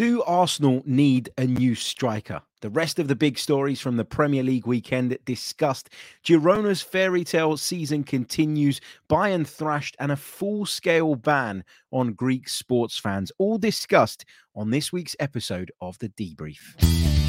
Do 0.00 0.22
Arsenal 0.22 0.82
need 0.86 1.28
a 1.36 1.44
new 1.44 1.74
striker? 1.74 2.40
The 2.62 2.70
rest 2.70 2.98
of 2.98 3.06
the 3.06 3.14
big 3.14 3.36
stories 3.36 3.82
from 3.82 3.98
the 3.98 4.04
Premier 4.06 4.42
League 4.42 4.66
weekend 4.66 5.18
discussed. 5.26 5.90
Girona's 6.24 6.80
fairy 6.80 7.22
tale 7.22 7.58
season 7.58 8.04
continues, 8.04 8.80
Bayern 9.10 9.46
thrashed, 9.46 9.96
and 10.00 10.10
a 10.10 10.16
full 10.16 10.64
scale 10.64 11.16
ban 11.16 11.64
on 11.90 12.14
Greek 12.14 12.48
sports 12.48 12.96
fans. 12.96 13.30
All 13.36 13.58
discussed 13.58 14.24
on 14.56 14.70
this 14.70 14.90
week's 14.90 15.16
episode 15.20 15.70
of 15.82 15.98
The 15.98 16.08
Debrief. 16.08 17.19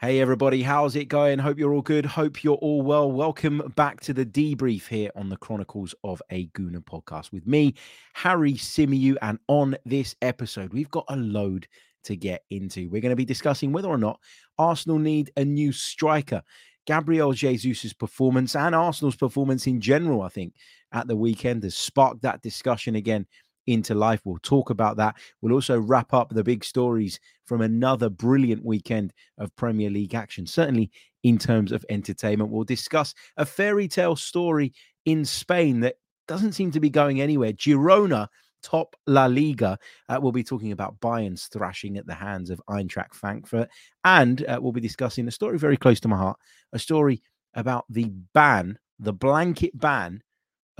Hey, 0.00 0.18
everybody, 0.22 0.62
how's 0.62 0.96
it 0.96 1.08
going? 1.08 1.38
Hope 1.38 1.58
you're 1.58 1.74
all 1.74 1.82
good. 1.82 2.06
Hope 2.06 2.42
you're 2.42 2.54
all 2.54 2.80
well. 2.80 3.12
Welcome 3.12 3.70
back 3.76 4.00
to 4.00 4.14
the 4.14 4.24
debrief 4.24 4.88
here 4.88 5.10
on 5.14 5.28
the 5.28 5.36
Chronicles 5.36 5.94
of 6.02 6.22
a 6.30 6.46
Gooner 6.46 6.82
podcast 6.82 7.32
with 7.32 7.46
me, 7.46 7.74
Harry 8.14 8.54
Symeou. 8.54 9.16
And 9.20 9.38
on 9.46 9.76
this 9.84 10.16
episode, 10.22 10.72
we've 10.72 10.90
got 10.90 11.04
a 11.10 11.16
load 11.16 11.68
to 12.04 12.16
get 12.16 12.44
into. 12.48 12.88
We're 12.88 13.02
going 13.02 13.10
to 13.10 13.16
be 13.16 13.26
discussing 13.26 13.72
whether 13.72 13.88
or 13.88 13.98
not 13.98 14.18
Arsenal 14.58 14.98
need 14.98 15.32
a 15.36 15.44
new 15.44 15.70
striker. 15.70 16.42
Gabriel 16.86 17.34
Jesus' 17.34 17.92
performance 17.92 18.56
and 18.56 18.74
Arsenal's 18.74 19.16
performance 19.16 19.66
in 19.66 19.82
general, 19.82 20.22
I 20.22 20.30
think, 20.30 20.54
at 20.92 21.08
the 21.08 21.16
weekend 21.16 21.62
has 21.64 21.76
sparked 21.76 22.22
that 22.22 22.40
discussion 22.40 22.96
again 22.96 23.26
into 23.66 23.94
life. 23.94 24.20
We'll 24.24 24.38
talk 24.42 24.70
about 24.70 24.96
that. 24.98 25.16
We'll 25.40 25.54
also 25.54 25.78
wrap 25.78 26.12
up 26.12 26.30
the 26.30 26.44
big 26.44 26.64
stories 26.64 27.20
from 27.44 27.60
another 27.60 28.08
brilliant 28.08 28.64
weekend 28.64 29.12
of 29.38 29.54
Premier 29.56 29.90
League 29.90 30.14
action, 30.14 30.46
certainly 30.46 30.90
in 31.22 31.38
terms 31.38 31.72
of 31.72 31.84
entertainment. 31.88 32.50
We'll 32.50 32.64
discuss 32.64 33.14
a 33.36 33.44
fairy 33.44 33.88
tale 33.88 34.16
story 34.16 34.72
in 35.04 35.24
Spain 35.24 35.80
that 35.80 35.96
doesn't 36.28 36.52
seem 36.52 36.70
to 36.72 36.80
be 36.80 36.90
going 36.90 37.20
anywhere. 37.20 37.52
Girona 37.52 38.28
top 38.62 38.96
La 39.06 39.26
Liga. 39.26 39.78
Uh, 40.08 40.18
we'll 40.20 40.32
be 40.32 40.44
talking 40.44 40.72
about 40.72 41.00
Bayern's 41.00 41.46
thrashing 41.46 41.96
at 41.96 42.06
the 42.06 42.14
hands 42.14 42.50
of 42.50 42.60
Eintracht 42.68 43.14
Frankfurt. 43.14 43.68
And 44.04 44.44
uh, 44.46 44.58
we'll 44.60 44.72
be 44.72 44.80
discussing 44.80 45.26
a 45.28 45.32
story 45.32 45.58
very 45.58 45.76
close 45.76 46.00
to 46.00 46.08
my 46.08 46.16
heart 46.16 46.38
a 46.72 46.78
story 46.78 47.22
about 47.54 47.84
the 47.90 48.12
ban, 48.32 48.78
the 48.98 49.12
blanket 49.12 49.76
ban 49.78 50.22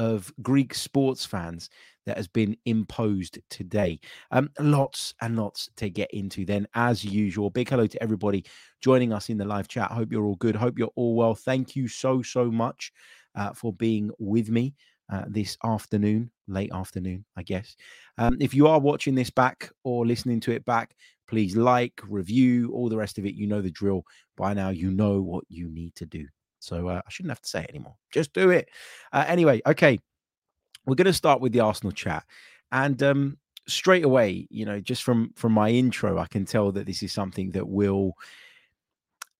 of 0.01 0.33
Greek 0.41 0.75
sports 0.75 1.27
fans 1.27 1.69
that 2.07 2.17
has 2.17 2.27
been 2.27 2.57
imposed 2.65 3.39
today. 3.51 4.01
Um, 4.31 4.49
lots 4.59 5.13
and 5.21 5.37
lots 5.37 5.69
to 5.77 5.91
get 5.91 6.11
into 6.13 6.47
then, 6.47 6.67
as 6.75 7.05
usual. 7.05 7.51
Big 7.51 7.69
hello 7.69 7.87
to 7.87 8.03
everybody 8.03 8.47
joining 8.81 9.13
us 9.13 9.29
in 9.29 9.37
the 9.37 9.45
live 9.45 9.69
chat. 9.69 9.91
Hope 9.91 10.11
you're 10.11 10.25
all 10.25 10.37
good. 10.37 10.57
Hope 10.57 10.79
you're 10.79 10.91
all 10.97 11.15
well. 11.15 11.35
Thank 11.35 11.77
you 11.77 11.87
so, 11.87 12.23
so 12.23 12.51
much 12.51 12.93
uh, 13.35 13.53
for 13.53 13.75
being 13.75 14.11
with 14.19 14.49
me. 14.49 14.75
Uh, 15.13 15.25
this 15.27 15.57
afternoon, 15.65 16.31
late 16.47 16.71
afternoon, 16.73 17.25
I 17.37 17.43
guess. 17.43 17.75
Um, 18.17 18.37
if 18.39 18.55
you 18.55 18.69
are 18.69 18.79
watching 18.79 19.17
this 19.17 19.29
back 19.29 19.69
or 19.83 20.07
listening 20.07 20.39
to 20.43 20.53
it 20.53 20.65
back, 20.65 20.95
please 21.29 21.57
like, 21.57 22.01
review, 22.07 22.71
all 22.73 22.89
the 22.89 22.97
rest 22.97 23.19
of 23.19 23.27
it. 23.27 23.35
You 23.35 23.49
know 23.49 23.61
the 23.61 23.73
drill 23.73 24.05
by 24.37 24.55
now. 24.55 24.69
You 24.69 24.93
know 24.93 25.21
what 25.21 25.43
you 25.49 25.69
need 25.69 25.97
to 25.97 26.07
do. 26.07 26.27
So 26.61 26.89
uh, 26.89 27.01
I 27.05 27.11
shouldn't 27.11 27.33
have 27.33 27.41
to 27.43 27.49
say 27.49 27.65
it 27.65 27.71
anymore. 27.71 27.97
Just 28.13 28.33
do 28.33 28.51
it. 28.51 28.69
Uh, 29.13 29.25
anyway, 29.27 29.61
okay. 29.67 29.99
We're 30.87 30.95
going 30.95 31.07
to 31.07 31.13
start 31.13 31.41
with 31.41 31.53
the 31.53 31.61
Arsenal 31.61 31.93
chat. 31.93 32.25
And 32.73 33.03
um, 33.03 33.39
straight 33.67 34.05
away, 34.05 34.47
you 34.51 34.65
know, 34.65 34.81
just 34.81 35.03
from 35.03 35.33
from 35.35 35.53
my 35.53 35.71
intro, 35.71 36.19
I 36.19 36.27
can 36.27 36.45
tell 36.45 36.73
that 36.73 36.87
this 36.87 37.03
is 37.03 37.13
something 37.13 37.51
that 37.53 37.69
will 37.69 38.13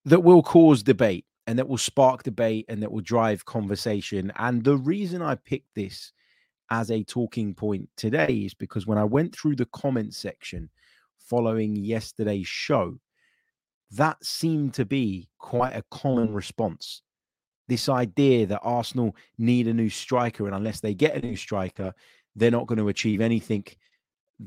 that 0.05 0.23
will 0.23 0.43
cause 0.43 0.83
debate 0.83 1.25
and 1.47 1.57
that 1.59 1.67
will 1.67 1.77
spark 1.77 2.23
debate 2.23 2.65
and 2.69 2.81
that 2.81 2.91
will 2.91 3.01
drive 3.01 3.45
conversation. 3.45 4.31
And 4.37 4.63
the 4.63 4.77
reason 4.77 5.21
I 5.21 5.35
picked 5.35 5.73
this 5.75 6.11
as 6.69 6.89
a 6.89 7.03
talking 7.03 7.53
point 7.53 7.89
today 7.97 8.43
is 8.45 8.53
because 8.53 8.87
when 8.87 8.97
I 8.97 9.03
went 9.03 9.35
through 9.35 9.57
the 9.57 9.65
comment 9.67 10.13
section 10.13 10.69
following 11.19 11.75
yesterday's 11.75 12.47
show, 12.47 12.97
that 13.91 14.23
seemed 14.23 14.73
to 14.75 14.85
be 14.85 15.27
quite 15.37 15.75
a 15.75 15.83
common 15.91 16.33
response 16.33 17.01
this 17.71 17.87
idea 17.87 18.45
that 18.45 18.59
Arsenal 18.63 19.15
need 19.37 19.65
a 19.65 19.73
new 19.73 19.89
striker, 19.89 20.45
and 20.45 20.53
unless 20.53 20.81
they 20.81 20.93
get 20.93 21.15
a 21.15 21.25
new 21.25 21.37
striker, 21.37 21.93
they're 22.35 22.51
not 22.51 22.67
going 22.67 22.79
to 22.79 22.89
achieve 22.89 23.21
anything 23.21 23.65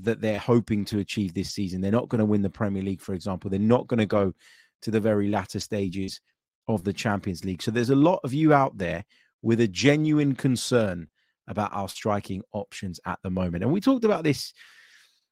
that 0.02 0.20
they're 0.20 0.38
hoping 0.38 0.84
to 0.84 0.98
achieve 0.98 1.32
this 1.32 1.50
season. 1.50 1.80
They're 1.80 1.90
not 1.90 2.10
going 2.10 2.18
to 2.18 2.26
win 2.26 2.42
the 2.42 2.50
Premier 2.50 2.82
League, 2.82 3.00
for 3.00 3.14
example. 3.14 3.48
They're 3.48 3.58
not 3.58 3.86
going 3.86 3.98
to 4.00 4.04
go 4.04 4.34
to 4.82 4.90
the 4.90 5.00
very 5.00 5.28
latter 5.28 5.58
stages 5.58 6.20
of 6.68 6.84
the 6.84 6.92
Champions 6.92 7.46
League. 7.46 7.62
So 7.62 7.70
there's 7.70 7.88
a 7.88 7.96
lot 7.96 8.20
of 8.24 8.34
you 8.34 8.52
out 8.52 8.76
there 8.76 9.06
with 9.40 9.60
a 9.60 9.68
genuine 9.68 10.34
concern 10.34 11.08
about 11.48 11.72
our 11.72 11.88
striking 11.88 12.42
options 12.52 13.00
at 13.06 13.20
the 13.22 13.30
moment. 13.30 13.64
And 13.64 13.72
we 13.72 13.80
talked 13.80 14.04
about 14.04 14.22
this 14.22 14.52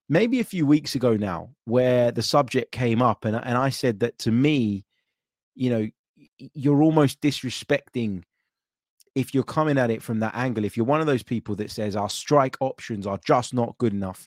maybe 0.09 0.41
a 0.41 0.45
few 0.45 0.65
weeks 0.65 0.95
ago 0.95 1.15
now, 1.15 1.51
where 1.67 2.11
the 2.11 2.23
subject 2.23 2.73
came 2.73 3.03
up, 3.03 3.27
and, 3.27 3.37
and 3.37 3.59
I 3.59 3.69
said 3.69 4.01
that 4.01 4.17
to 4.21 4.31
me, 4.31 4.87
you 5.55 5.69
know, 5.69 5.89
you're 6.55 6.83
almost 6.83 7.21
disrespecting 7.21 8.23
if 9.15 9.35
you're 9.35 9.45
coming 9.45 9.79
at 9.79 9.91
it 9.91 10.03
from 10.03 10.21
that 10.21 10.35
angle. 10.35 10.65
If 10.65 10.77
you're 10.77 10.87
one 10.87 11.01
of 11.01 11.07
those 11.07 11.23
people 11.23 11.55
that 11.57 11.71
says 11.71 11.97
our 11.97 12.09
strike 12.09 12.57
options 12.61 13.07
are 13.07 13.19
just 13.25 13.53
not 13.53 13.77
good 13.79 13.93
enough, 13.93 14.27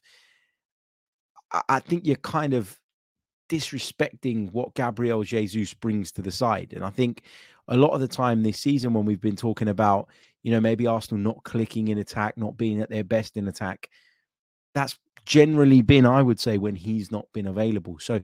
I 1.69 1.79
think 1.79 2.05
you're 2.05 2.17
kind 2.17 2.53
of 2.53 2.77
disrespecting 3.49 4.51
what 4.51 4.73
Gabriel 4.73 5.23
Jesus 5.23 5.73
brings 5.73 6.11
to 6.13 6.21
the 6.21 6.31
side. 6.31 6.73
And 6.73 6.83
I 6.83 6.89
think 6.89 7.23
a 7.67 7.77
lot 7.77 7.91
of 7.91 8.01
the 8.01 8.07
time 8.07 8.43
this 8.43 8.59
season, 8.59 8.93
when 8.93 9.05
we've 9.05 9.21
been 9.21 9.35
talking 9.35 9.69
about, 9.69 10.09
you 10.43 10.51
know, 10.51 10.61
maybe 10.61 10.87
Arsenal 10.87 11.23
not 11.23 11.43
clicking 11.43 11.87
in 11.87 11.97
attack, 11.97 12.37
not 12.37 12.57
being 12.57 12.81
at 12.81 12.89
their 12.89 13.03
best 13.03 13.37
in 13.37 13.47
attack, 13.47 13.89
that's 14.73 14.97
generally 15.25 15.81
been, 15.81 16.05
I 16.05 16.21
would 16.21 16.39
say, 16.39 16.57
when 16.57 16.75
he's 16.75 17.11
not 17.11 17.25
been 17.33 17.47
available. 17.47 17.97
So, 17.99 18.21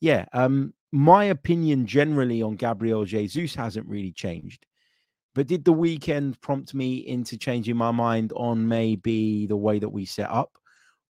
yeah, 0.00 0.24
um, 0.32 0.72
my 0.92 1.24
opinion 1.24 1.86
generally 1.86 2.42
on 2.42 2.56
Gabriel 2.56 3.04
Jesus 3.04 3.54
hasn't 3.54 3.86
really 3.86 4.12
changed. 4.12 4.66
But 5.34 5.46
did 5.46 5.64
the 5.64 5.72
weekend 5.72 6.40
prompt 6.40 6.74
me 6.74 7.06
into 7.06 7.38
changing 7.38 7.76
my 7.76 7.92
mind 7.92 8.32
on 8.34 8.66
maybe 8.66 9.46
the 9.46 9.56
way 9.56 9.78
that 9.78 9.88
we 9.88 10.04
set 10.04 10.28
up 10.28 10.58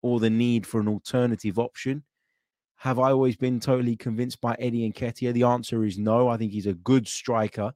or 0.02 0.18
the 0.18 0.30
need 0.30 0.66
for 0.66 0.80
an 0.80 0.88
alternative 0.88 1.58
option? 1.58 2.02
Have 2.76 2.98
I 2.98 3.10
always 3.10 3.36
been 3.36 3.60
totally 3.60 3.96
convinced 3.96 4.40
by 4.40 4.56
Eddie 4.58 4.90
Nketiah? 4.90 5.32
The 5.32 5.44
answer 5.44 5.84
is 5.84 5.98
no. 5.98 6.28
I 6.28 6.36
think 6.36 6.52
he's 6.52 6.66
a 6.66 6.74
good 6.74 7.06
striker, 7.06 7.72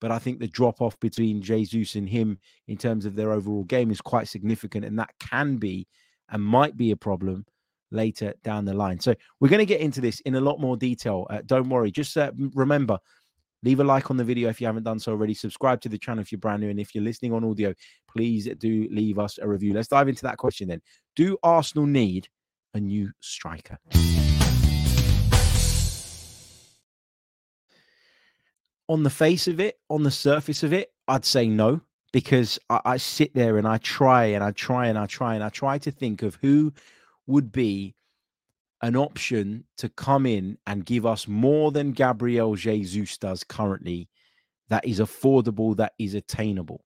but 0.00 0.10
I 0.10 0.18
think 0.18 0.38
the 0.38 0.48
drop 0.48 0.80
off 0.80 0.98
between 1.00 1.42
Jesus 1.42 1.94
and 1.94 2.08
him 2.08 2.38
in 2.66 2.78
terms 2.78 3.04
of 3.04 3.14
their 3.14 3.32
overall 3.32 3.64
game 3.64 3.90
is 3.90 4.00
quite 4.00 4.28
significant, 4.28 4.84
and 4.84 4.98
that 4.98 5.14
can 5.20 5.56
be 5.56 5.86
and 6.30 6.42
might 6.42 6.76
be 6.76 6.90
a 6.90 6.96
problem 6.96 7.44
later 7.90 8.34
down 8.44 8.64
the 8.64 8.74
line. 8.74 9.00
So 9.00 9.14
we're 9.40 9.48
going 9.48 9.60
to 9.60 9.66
get 9.66 9.80
into 9.80 10.00
this 10.00 10.20
in 10.20 10.34
a 10.36 10.40
lot 10.40 10.60
more 10.60 10.76
detail. 10.76 11.26
Uh, 11.30 11.40
don't 11.46 11.68
worry. 11.68 11.90
Just 11.90 12.16
uh, 12.16 12.32
remember, 12.54 12.98
leave 13.62 13.80
a 13.80 13.84
like 13.84 14.10
on 14.10 14.16
the 14.16 14.24
video 14.24 14.48
if 14.48 14.60
you 14.60 14.66
haven't 14.66 14.84
done 14.84 14.98
so 14.98 15.12
already. 15.12 15.34
Subscribe 15.34 15.80
to 15.82 15.88
the 15.88 15.98
channel 15.98 16.22
if 16.22 16.32
you're 16.32 16.38
brand 16.38 16.62
new. 16.62 16.70
And 16.70 16.80
if 16.80 16.94
you're 16.94 17.04
listening 17.04 17.32
on 17.32 17.44
audio, 17.44 17.74
please 18.08 18.48
do 18.58 18.88
leave 18.90 19.18
us 19.18 19.38
a 19.38 19.48
review. 19.48 19.74
Let's 19.74 19.88
dive 19.88 20.08
into 20.08 20.22
that 20.22 20.38
question 20.38 20.68
then. 20.68 20.80
Do 21.16 21.36
Arsenal 21.42 21.86
need 21.86 22.28
a 22.74 22.80
new 22.80 23.10
striker? 23.20 23.78
On 28.88 29.04
the 29.04 29.10
face 29.10 29.46
of 29.46 29.60
it, 29.60 29.78
on 29.88 30.02
the 30.02 30.10
surface 30.10 30.62
of 30.64 30.72
it, 30.72 30.92
I'd 31.06 31.24
say 31.24 31.46
no 31.46 31.80
because 32.12 32.58
I, 32.68 32.80
I 32.84 32.96
sit 32.96 33.34
there 33.34 33.58
and 33.58 33.66
I 33.66 33.78
try 33.78 34.24
and 34.26 34.42
I 34.42 34.50
try 34.52 34.86
and 34.88 34.98
I 34.98 35.06
try 35.06 35.34
and 35.34 35.44
I 35.44 35.48
try 35.48 35.78
to 35.78 35.90
think 35.90 36.22
of 36.22 36.36
who 36.36 36.72
would 37.30 37.52
be 37.52 37.94
an 38.82 38.96
option 38.96 39.64
to 39.78 39.88
come 39.90 40.26
in 40.26 40.58
and 40.66 40.84
give 40.86 41.06
us 41.06 41.28
more 41.28 41.70
than 41.70 41.92
Gabriel 41.92 42.54
Jesus 42.54 43.16
does 43.18 43.44
currently 43.44 44.08
that 44.68 44.86
is 44.86 45.00
affordable, 45.00 45.76
that 45.76 45.92
is 45.98 46.14
attainable. 46.14 46.84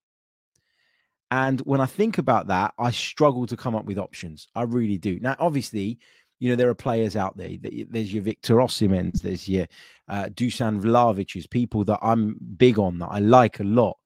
And 1.31 1.59
when 1.61 1.81
I 1.81 1.85
think 1.85 2.17
about 2.17 2.47
that, 2.47 2.73
I 2.77 2.91
struggle 2.91 3.45
to 3.47 3.57
come 3.57 3.75
up 3.75 3.85
with 3.85 3.97
options. 3.97 4.47
I 4.55 4.63
really 4.63 4.97
do. 4.97 5.19
Now, 5.19 5.35
obviously, 5.39 5.99
you 6.39 6.49
know, 6.49 6.55
there 6.55 6.69
are 6.69 6.75
players 6.75 7.15
out 7.15 7.37
there. 7.37 7.51
There's 7.61 8.13
your 8.13 8.23
Victor 8.23 8.55
Osimhen's, 8.55 9.21
there's 9.21 9.47
your 9.47 9.67
uh, 10.09 10.25
Dusan 10.25 10.81
Vlahovic's, 10.81 11.47
people 11.47 11.83
that 11.85 11.99
I'm 12.01 12.37
big 12.57 12.77
on, 12.77 12.99
that 12.99 13.07
I 13.07 13.19
like 13.19 13.59
a 13.59 13.63
lot. 13.63 13.97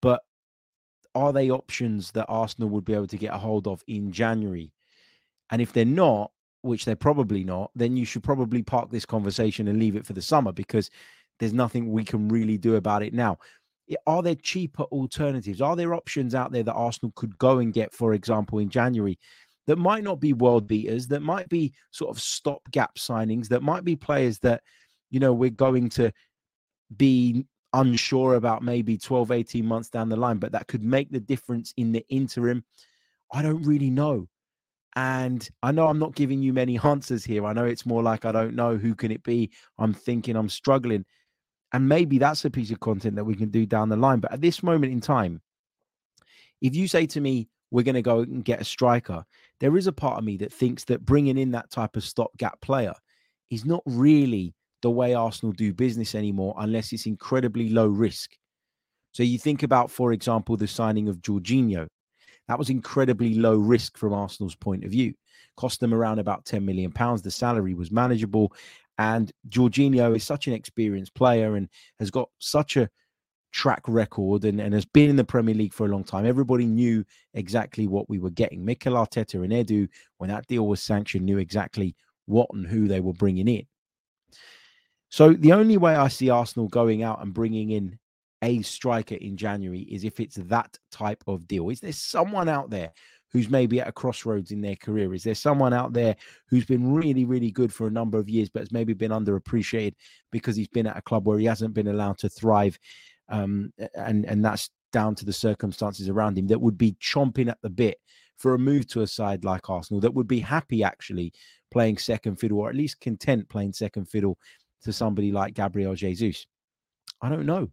But 0.00 0.22
are 1.14 1.32
they 1.32 1.50
options 1.50 2.12
that 2.12 2.26
Arsenal 2.28 2.70
would 2.70 2.84
be 2.84 2.94
able 2.94 3.08
to 3.08 3.18
get 3.18 3.34
a 3.34 3.38
hold 3.38 3.66
of 3.66 3.82
in 3.86 4.10
January 4.10 4.72
and 5.50 5.60
if 5.60 5.72
they're 5.72 5.84
not, 5.84 6.30
which 6.62 6.84
they're 6.84 6.96
probably 6.96 7.44
not, 7.44 7.70
then 7.74 7.96
you 7.96 8.04
should 8.04 8.22
probably 8.22 8.62
park 8.62 8.90
this 8.90 9.06
conversation 9.06 9.68
and 9.68 9.78
leave 9.78 9.96
it 9.96 10.06
for 10.06 10.12
the 10.12 10.22
summer 10.22 10.52
because 10.52 10.90
there's 11.38 11.52
nothing 11.52 11.90
we 11.90 12.04
can 12.04 12.28
really 12.28 12.58
do 12.58 12.76
about 12.76 13.02
it 13.02 13.14
now. 13.14 13.38
Are 14.06 14.22
there 14.22 14.36
cheaper 14.36 14.84
alternatives? 14.84 15.60
Are 15.60 15.74
there 15.74 15.94
options 15.94 16.34
out 16.34 16.52
there 16.52 16.62
that 16.62 16.72
Arsenal 16.72 17.12
could 17.16 17.36
go 17.38 17.58
and 17.58 17.72
get, 17.72 17.92
for 17.92 18.14
example, 18.14 18.58
in 18.58 18.68
January 18.68 19.18
that 19.66 19.76
might 19.76 20.04
not 20.04 20.20
be 20.20 20.32
world 20.32 20.66
beaters, 20.66 21.08
that 21.08 21.22
might 21.22 21.48
be 21.48 21.72
sort 21.90 22.10
of 22.10 22.22
stopgap 22.22 22.96
signings, 22.96 23.48
that 23.48 23.62
might 23.62 23.84
be 23.84 23.96
players 23.96 24.38
that, 24.40 24.62
you 25.10 25.18
know, 25.18 25.32
we're 25.32 25.50
going 25.50 25.88
to 25.90 26.12
be 26.96 27.46
unsure 27.72 28.34
about 28.34 28.62
maybe 28.62 28.98
12, 28.98 29.30
18 29.30 29.64
months 29.64 29.88
down 29.88 30.08
the 30.08 30.16
line, 30.16 30.38
but 30.38 30.52
that 30.52 30.66
could 30.66 30.84
make 30.84 31.10
the 31.10 31.20
difference 31.20 31.72
in 31.76 31.92
the 31.92 32.04
interim 32.08 32.64
I 33.32 33.42
don't 33.42 33.62
really 33.62 33.90
know. 33.90 34.26
And 34.96 35.48
I 35.62 35.72
know 35.72 35.86
I'm 35.86 35.98
not 35.98 36.14
giving 36.14 36.42
you 36.42 36.52
many 36.52 36.78
answers 36.78 37.24
here. 37.24 37.46
I 37.46 37.52
know 37.52 37.64
it's 37.64 37.86
more 37.86 38.02
like 38.02 38.24
I 38.24 38.32
don't 38.32 38.54
know 38.54 38.76
who 38.76 38.94
can 38.94 39.12
it 39.12 39.22
be. 39.22 39.50
I'm 39.78 39.94
thinking 39.94 40.36
I'm 40.36 40.48
struggling. 40.48 41.04
And 41.72 41.88
maybe 41.88 42.18
that's 42.18 42.44
a 42.44 42.50
piece 42.50 42.70
of 42.70 42.80
content 42.80 43.16
that 43.16 43.24
we 43.24 43.36
can 43.36 43.50
do 43.50 43.66
down 43.66 43.88
the 43.88 43.96
line. 43.96 44.18
But 44.18 44.32
at 44.32 44.40
this 44.40 44.62
moment 44.62 44.92
in 44.92 45.00
time, 45.00 45.40
if 46.60 46.74
you 46.74 46.88
say 46.88 47.06
to 47.06 47.20
me, 47.20 47.48
we're 47.70 47.84
going 47.84 47.94
to 47.94 48.02
go 48.02 48.20
and 48.20 48.44
get 48.44 48.60
a 48.60 48.64
striker, 48.64 49.24
there 49.60 49.76
is 49.76 49.86
a 49.86 49.92
part 49.92 50.18
of 50.18 50.24
me 50.24 50.36
that 50.38 50.52
thinks 50.52 50.84
that 50.84 51.04
bringing 51.04 51.38
in 51.38 51.52
that 51.52 51.70
type 51.70 51.96
of 51.96 52.02
stopgap 52.02 52.60
player 52.60 52.94
is 53.50 53.64
not 53.64 53.82
really 53.86 54.54
the 54.82 54.90
way 54.90 55.14
Arsenal 55.14 55.52
do 55.52 55.72
business 55.72 56.14
anymore, 56.14 56.54
unless 56.58 56.92
it's 56.92 57.06
incredibly 57.06 57.68
low 57.68 57.86
risk. 57.86 58.32
So 59.12 59.22
you 59.22 59.38
think 59.38 59.62
about, 59.62 59.90
for 59.90 60.12
example, 60.12 60.56
the 60.56 60.66
signing 60.66 61.08
of 61.08 61.18
Jorginho. 61.18 61.86
That 62.50 62.58
was 62.58 62.68
incredibly 62.68 63.34
low 63.34 63.54
risk 63.54 63.96
from 63.96 64.12
Arsenal's 64.12 64.56
point 64.56 64.82
of 64.82 64.90
view. 64.90 65.14
Cost 65.56 65.78
them 65.78 65.94
around 65.94 66.18
about 66.18 66.44
10 66.46 66.66
million 66.66 66.90
pounds. 66.90 67.22
The 67.22 67.30
salary 67.30 67.74
was 67.74 67.92
manageable. 67.92 68.52
And 68.98 69.30
Jorginho 69.48 70.16
is 70.16 70.24
such 70.24 70.48
an 70.48 70.52
experienced 70.52 71.14
player 71.14 71.54
and 71.54 71.68
has 72.00 72.10
got 72.10 72.28
such 72.40 72.76
a 72.76 72.90
track 73.52 73.82
record 73.86 74.44
and, 74.44 74.60
and 74.60 74.74
has 74.74 74.84
been 74.84 75.10
in 75.10 75.14
the 75.14 75.22
Premier 75.22 75.54
League 75.54 75.72
for 75.72 75.86
a 75.86 75.90
long 75.90 76.02
time. 76.02 76.26
Everybody 76.26 76.66
knew 76.66 77.04
exactly 77.34 77.86
what 77.86 78.10
we 78.10 78.18
were 78.18 78.30
getting. 78.30 78.64
Mikel 78.64 78.94
Arteta 78.94 79.34
and 79.34 79.52
Edu, 79.52 79.88
when 80.18 80.30
that 80.30 80.48
deal 80.48 80.66
was 80.66 80.82
sanctioned, 80.82 81.24
knew 81.24 81.38
exactly 81.38 81.94
what 82.26 82.48
and 82.52 82.66
who 82.66 82.88
they 82.88 82.98
were 82.98 83.12
bringing 83.12 83.46
in. 83.46 83.64
So 85.08 85.34
the 85.34 85.52
only 85.52 85.76
way 85.76 85.94
I 85.94 86.08
see 86.08 86.30
Arsenal 86.30 86.66
going 86.66 87.04
out 87.04 87.22
and 87.22 87.32
bringing 87.32 87.70
in 87.70 88.00
a 88.42 88.62
striker 88.62 89.16
in 89.16 89.36
January 89.36 89.80
is 89.80 90.04
if 90.04 90.20
it's 90.20 90.36
that 90.36 90.78
type 90.90 91.22
of 91.26 91.46
deal. 91.46 91.70
Is 91.70 91.80
there 91.80 91.92
someone 91.92 92.48
out 92.48 92.70
there 92.70 92.90
who's 93.32 93.48
maybe 93.48 93.80
at 93.80 93.88
a 93.88 93.92
crossroads 93.92 94.50
in 94.50 94.60
their 94.60 94.76
career? 94.76 95.14
Is 95.14 95.24
there 95.24 95.34
someone 95.34 95.72
out 95.72 95.92
there 95.92 96.16
who's 96.48 96.64
been 96.64 96.92
really, 96.92 97.24
really 97.24 97.50
good 97.50 97.72
for 97.72 97.86
a 97.86 97.90
number 97.90 98.18
of 98.18 98.28
years, 98.28 98.48
but 98.48 98.60
has 98.60 98.72
maybe 98.72 98.94
been 98.94 99.10
underappreciated 99.12 99.94
because 100.30 100.56
he's 100.56 100.68
been 100.68 100.86
at 100.86 100.96
a 100.96 101.02
club 101.02 101.26
where 101.26 101.38
he 101.38 101.44
hasn't 101.44 101.74
been 101.74 101.88
allowed 101.88 102.18
to 102.18 102.28
thrive? 102.28 102.78
Um, 103.28 103.72
and 103.94 104.24
and 104.24 104.44
that's 104.44 104.70
down 104.92 105.14
to 105.14 105.24
the 105.24 105.32
circumstances 105.32 106.08
around 106.08 106.36
him 106.36 106.48
that 106.48 106.60
would 106.60 106.76
be 106.76 106.96
chomping 107.00 107.48
at 107.48 107.58
the 107.62 107.70
bit 107.70 107.98
for 108.38 108.54
a 108.54 108.58
move 108.58 108.88
to 108.88 109.02
a 109.02 109.06
side 109.06 109.44
like 109.44 109.70
Arsenal 109.70 110.00
that 110.00 110.14
would 110.14 110.26
be 110.26 110.40
happy 110.40 110.82
actually 110.82 111.32
playing 111.70 111.98
second 111.98 112.36
fiddle 112.36 112.58
or 112.58 112.68
at 112.68 112.74
least 112.74 113.00
content 113.00 113.48
playing 113.48 113.72
second 113.72 114.06
fiddle 114.06 114.36
to 114.82 114.92
somebody 114.92 115.30
like 115.30 115.54
Gabriel 115.54 115.94
Jesus? 115.94 116.46
I 117.22 117.28
don't 117.28 117.46
know. 117.46 117.70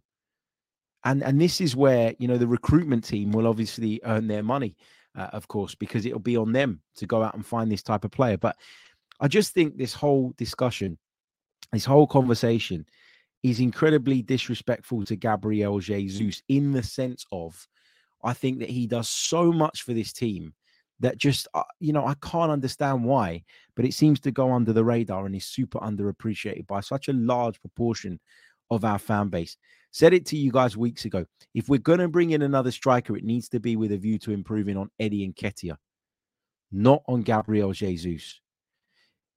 And 1.04 1.22
and 1.22 1.40
this 1.40 1.60
is 1.60 1.76
where 1.76 2.14
you 2.18 2.28
know 2.28 2.38
the 2.38 2.46
recruitment 2.46 3.04
team 3.04 3.32
will 3.32 3.46
obviously 3.46 4.00
earn 4.04 4.26
their 4.26 4.42
money, 4.42 4.76
uh, 5.16 5.28
of 5.32 5.48
course, 5.48 5.74
because 5.74 6.04
it'll 6.06 6.18
be 6.18 6.36
on 6.36 6.52
them 6.52 6.80
to 6.96 7.06
go 7.06 7.22
out 7.22 7.34
and 7.34 7.46
find 7.46 7.70
this 7.70 7.82
type 7.82 8.04
of 8.04 8.10
player. 8.10 8.36
But 8.36 8.56
I 9.20 9.28
just 9.28 9.54
think 9.54 9.76
this 9.76 9.94
whole 9.94 10.34
discussion, 10.36 10.98
this 11.72 11.84
whole 11.84 12.06
conversation, 12.06 12.84
is 13.42 13.60
incredibly 13.60 14.22
disrespectful 14.22 15.04
to 15.04 15.16
Gabriel 15.16 15.78
Jesus 15.78 16.42
in 16.48 16.72
the 16.72 16.82
sense 16.82 17.24
of, 17.30 17.66
I 18.22 18.32
think 18.32 18.58
that 18.58 18.70
he 18.70 18.86
does 18.86 19.08
so 19.08 19.52
much 19.52 19.82
for 19.82 19.94
this 19.94 20.12
team 20.12 20.54
that 21.00 21.16
just 21.16 21.46
uh, 21.54 21.62
you 21.78 21.92
know 21.92 22.06
I 22.06 22.14
can't 22.22 22.50
understand 22.50 23.04
why, 23.04 23.44
but 23.76 23.84
it 23.84 23.94
seems 23.94 24.20
to 24.20 24.30
go 24.30 24.52
under 24.52 24.72
the 24.72 24.84
radar 24.84 25.26
and 25.26 25.34
is 25.34 25.46
super 25.46 25.78
underappreciated 25.78 26.66
by 26.66 26.80
such 26.80 27.08
a 27.08 27.12
large 27.12 27.60
proportion 27.60 28.18
of 28.70 28.84
our 28.84 28.98
fan 28.98 29.28
base. 29.28 29.56
Said 29.90 30.12
it 30.12 30.26
to 30.26 30.36
you 30.36 30.52
guys 30.52 30.76
weeks 30.76 31.04
ago. 31.04 31.24
If 31.54 31.68
we're 31.68 31.78
going 31.78 31.98
to 32.00 32.08
bring 32.08 32.30
in 32.30 32.42
another 32.42 32.70
striker, 32.70 33.16
it 33.16 33.24
needs 33.24 33.48
to 33.50 33.60
be 33.60 33.76
with 33.76 33.92
a 33.92 33.96
view 33.96 34.18
to 34.20 34.32
improving 34.32 34.76
on 34.76 34.90
Eddie 35.00 35.26
Nketiah, 35.26 35.76
not 36.70 37.02
on 37.06 37.22
Gabriel 37.22 37.72
Jesus. 37.72 38.40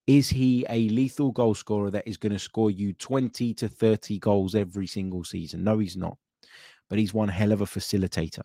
Is 0.08 0.30
he 0.30 0.66
a 0.70 0.90
lethal 0.90 1.32
goal 1.32 1.56
scorer 1.56 1.92
that 1.92 2.08
is 2.08 2.18
going 2.18 2.34
to 2.34 2.40
score 2.40 2.72
you 2.72 2.92
20 2.94 3.54
to 3.54 3.70
30 3.70 4.20
goals 4.20 4.56
every 4.56 4.88
single 4.88 5.24
season? 5.24 5.64
No, 5.64 5.80
he's 5.80 5.96
not. 5.96 6.18
But 6.90 7.00
he's 7.00 7.14
one 7.14 7.30
hell 7.30 7.54
of 7.54 7.62
a 7.62 7.66
facilitator. 7.66 8.42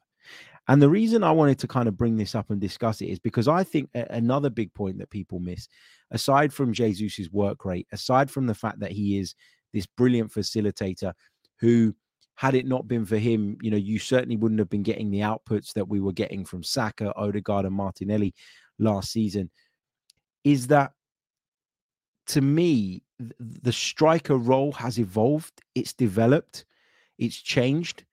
And 0.68 0.82
the 0.82 0.90
reason 0.90 1.22
I 1.22 1.30
wanted 1.32 1.58
to 1.60 1.68
kind 1.68 1.88
of 1.88 1.96
bring 1.96 2.16
this 2.16 2.34
up 2.34 2.50
and 2.50 2.60
discuss 2.60 3.00
it 3.00 3.06
is 3.06 3.18
because 3.18 3.48
I 3.48 3.64
think 3.64 3.88
another 3.94 4.50
big 4.50 4.72
point 4.74 4.98
that 4.98 5.10
people 5.10 5.38
miss, 5.38 5.68
aside 6.10 6.52
from 6.52 6.72
Jesus's 6.72 7.30
work 7.30 7.64
rate, 7.64 7.86
aside 7.92 8.30
from 8.30 8.46
the 8.46 8.54
fact 8.54 8.80
that 8.80 8.92
he 8.92 9.18
is 9.18 9.34
this 9.72 9.86
brilliant 9.86 10.32
facilitator 10.32 11.12
who 11.60 11.94
had 12.34 12.54
it 12.54 12.66
not 12.66 12.86
been 12.86 13.06
for 13.06 13.16
him, 13.16 13.56
you 13.62 13.70
know, 13.70 13.76
you 13.76 13.98
certainly 13.98 14.36
wouldn't 14.36 14.58
have 14.58 14.68
been 14.68 14.82
getting 14.82 15.10
the 15.10 15.20
outputs 15.20 15.72
that 15.72 15.88
we 15.88 16.00
were 16.00 16.12
getting 16.12 16.44
from 16.44 16.62
Saka, 16.62 17.14
Odegaard, 17.16 17.64
and 17.64 17.74
Martinelli 17.74 18.34
last 18.78 19.10
season. 19.10 19.50
Is 20.44 20.66
that 20.66 20.92
to 22.28 22.40
me, 22.40 23.02
the 23.38 23.72
striker 23.72 24.36
role 24.36 24.72
has 24.72 24.98
evolved, 24.98 25.62
it's 25.74 25.92
developed, 25.92 26.66
it's 27.18 27.36
changed. 27.36 28.04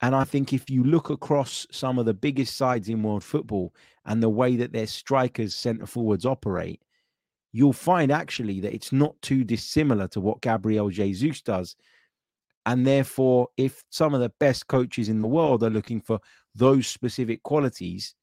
And 0.00 0.14
I 0.14 0.24
think 0.24 0.52
if 0.52 0.70
you 0.70 0.84
look 0.84 1.10
across 1.10 1.66
some 1.70 1.98
of 1.98 2.06
the 2.06 2.14
biggest 2.14 2.56
sides 2.56 2.88
in 2.88 3.02
world 3.02 3.24
football 3.24 3.74
and 4.06 4.22
the 4.22 4.28
way 4.28 4.56
that 4.56 4.72
their 4.72 4.86
strikers, 4.86 5.54
centre 5.54 5.86
forwards 5.86 6.24
operate, 6.24 6.80
you'll 7.52 7.72
find 7.72 8.12
actually 8.12 8.60
that 8.60 8.74
it's 8.74 8.92
not 8.92 9.20
too 9.22 9.42
dissimilar 9.42 10.06
to 10.08 10.20
what 10.20 10.40
Gabriel 10.40 10.88
Jesus 10.88 11.42
does. 11.42 11.74
And 12.68 12.86
therefore, 12.86 13.48
if 13.56 13.82
some 13.88 14.12
of 14.12 14.20
the 14.20 14.28
best 14.40 14.66
coaches 14.66 15.08
in 15.08 15.22
the 15.22 15.26
world 15.26 15.62
are 15.62 15.70
looking 15.70 16.02
for 16.02 16.20
those 16.54 16.86
specific 16.86 17.42
qualities, 17.42 18.14